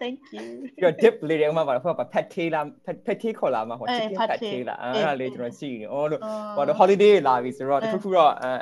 [0.01, 0.45] thank you
[0.79, 2.65] ပြီးတော့ dip လေးတွေဥမာပါဟိုက pet tea လား
[3.05, 6.21] pet tea ခေါ်လာမှာဟို chicken pet tea လားအဲ့ဒါလေးကျွန်တော်ကြည့်နေအော်လို့
[6.55, 8.53] ဟိုတော့ holiday လာပြီဆိုတော့တခုခုတော့အဲ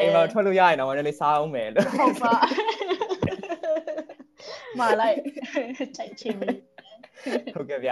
[0.00, 2.32] အိမ်မှာထွက်လို့ရရင်တော့နည်းနည်းစားအောင်မယ်လို့ဟုတ်ပါ
[4.80, 5.16] မာလိုက်
[5.96, 6.36] ချိန်ချင်း
[7.54, 7.90] ဟုတ်ကဲ့ဗျ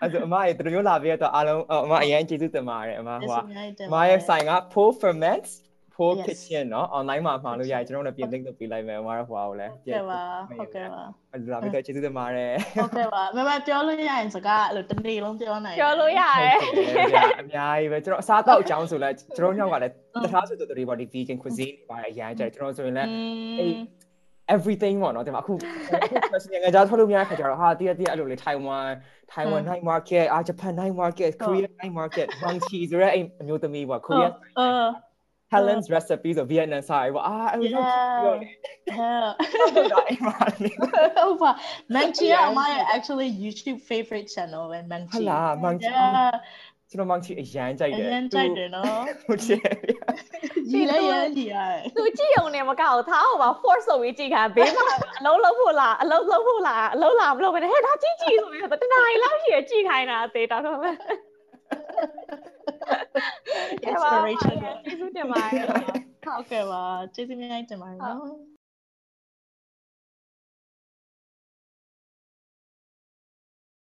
[0.00, 3.40] အဲ့ဒါအမရဲ့တို့မျိုးလာပြီးတော့အားလုံးအမအရင်ကျေးဇူးတင်ပါတယ်အမဟိုက
[3.88, 5.50] အမရဲ့ဆိုင်က Pro Ferments
[5.97, 10.21] Pro Kitchen เนาะ online မှာမှာလို့ရတယ်ကျွန်တော်တို့လည်းပြင် link လုပ်ပေးလိုက်မယ်ဟိုကတော့ဟိုအောင်လဲဟုတ်ကဲ့ပါ
[10.57, 16.57] ဟုတ်ကဲ့ပါအဲ့ဒါပြီးတော့ကျေးဇူးတင်ပါတယ်ဟုတ်ကဲ့ပါမမပြောလို့ရရင်စကားအဲ့လိုတစ်နေ့လုံးပြောနိုင်ပြောလို့ရတယ်
[17.39, 23.09] အများကြီးပဲကျွန်တော်အစားအသောက်အကြောင်းဆိုလဲကျွန်တော်ညောက်ကလည်းတခြားဆိုတော့တွေပေါ့ဒီ vegan cuisine တွေပါအရင်ကျကျွန်တော်ဆိုရင်လည်း
[23.59, 23.71] အဲ့
[24.55, 25.53] everything ပေါ့နော်ဒီမှာအခု
[26.31, 28.89] question ငါကြားထုတ်လို့မရခါကြတော့ဟာတည်းတည်းအဲ့လိုလေ Taiwan
[29.33, 34.29] Taiwan night market အာ Japan night market Korea night market Bangchi ဆိုရဲအဲ့အမျိုးသမီးပေါ့ Korea
[35.52, 38.50] Helen's recipe ဆို Vietnam စာရေးပေါ့အာအဲ့လိုပြောတယ်
[39.76, 39.90] ဟုတ်
[40.26, 40.36] ပါ
[41.16, 41.50] ဟုတ်ပါ
[41.94, 45.92] Manchi ကအမရဲ့ actually YouTube favorite channel ပဲ Manchi ဟုတ်လား Manchi
[46.90, 49.70] ကျွန်တော်မောင်ချီအရန်ကြိုက်တယ်အရန်ကြိုက်တယ်နော်ဟုတ်တယ်
[50.70, 54.86] ဒီလည်းရန်ကြီးရတယ်သူကြည့်ုံနဲ့မကောက်ထားအောင်ပါ force ဆိုပြီးကြည့်ခါဘေးမှာ
[55.18, 60.78] အလုံးလုံးဖို့လားအလုံးလုံးဖို့လားအလုံးလားမလုပ်ဘဲဟဲ့ဒါကြည့်ကြည့်ဆိုပြီးတော့တနားရီလောက်ရှိရကြည့်ခိုင်းတာအသေးတော့တော့
[63.90, 66.82] inspiration ကျေးဇူးတင်ပါတယ်ဟုတ်ကဲ့ပါ
[67.14, 68.18] ကျေးဇူးများတင်ပါတယ်နော်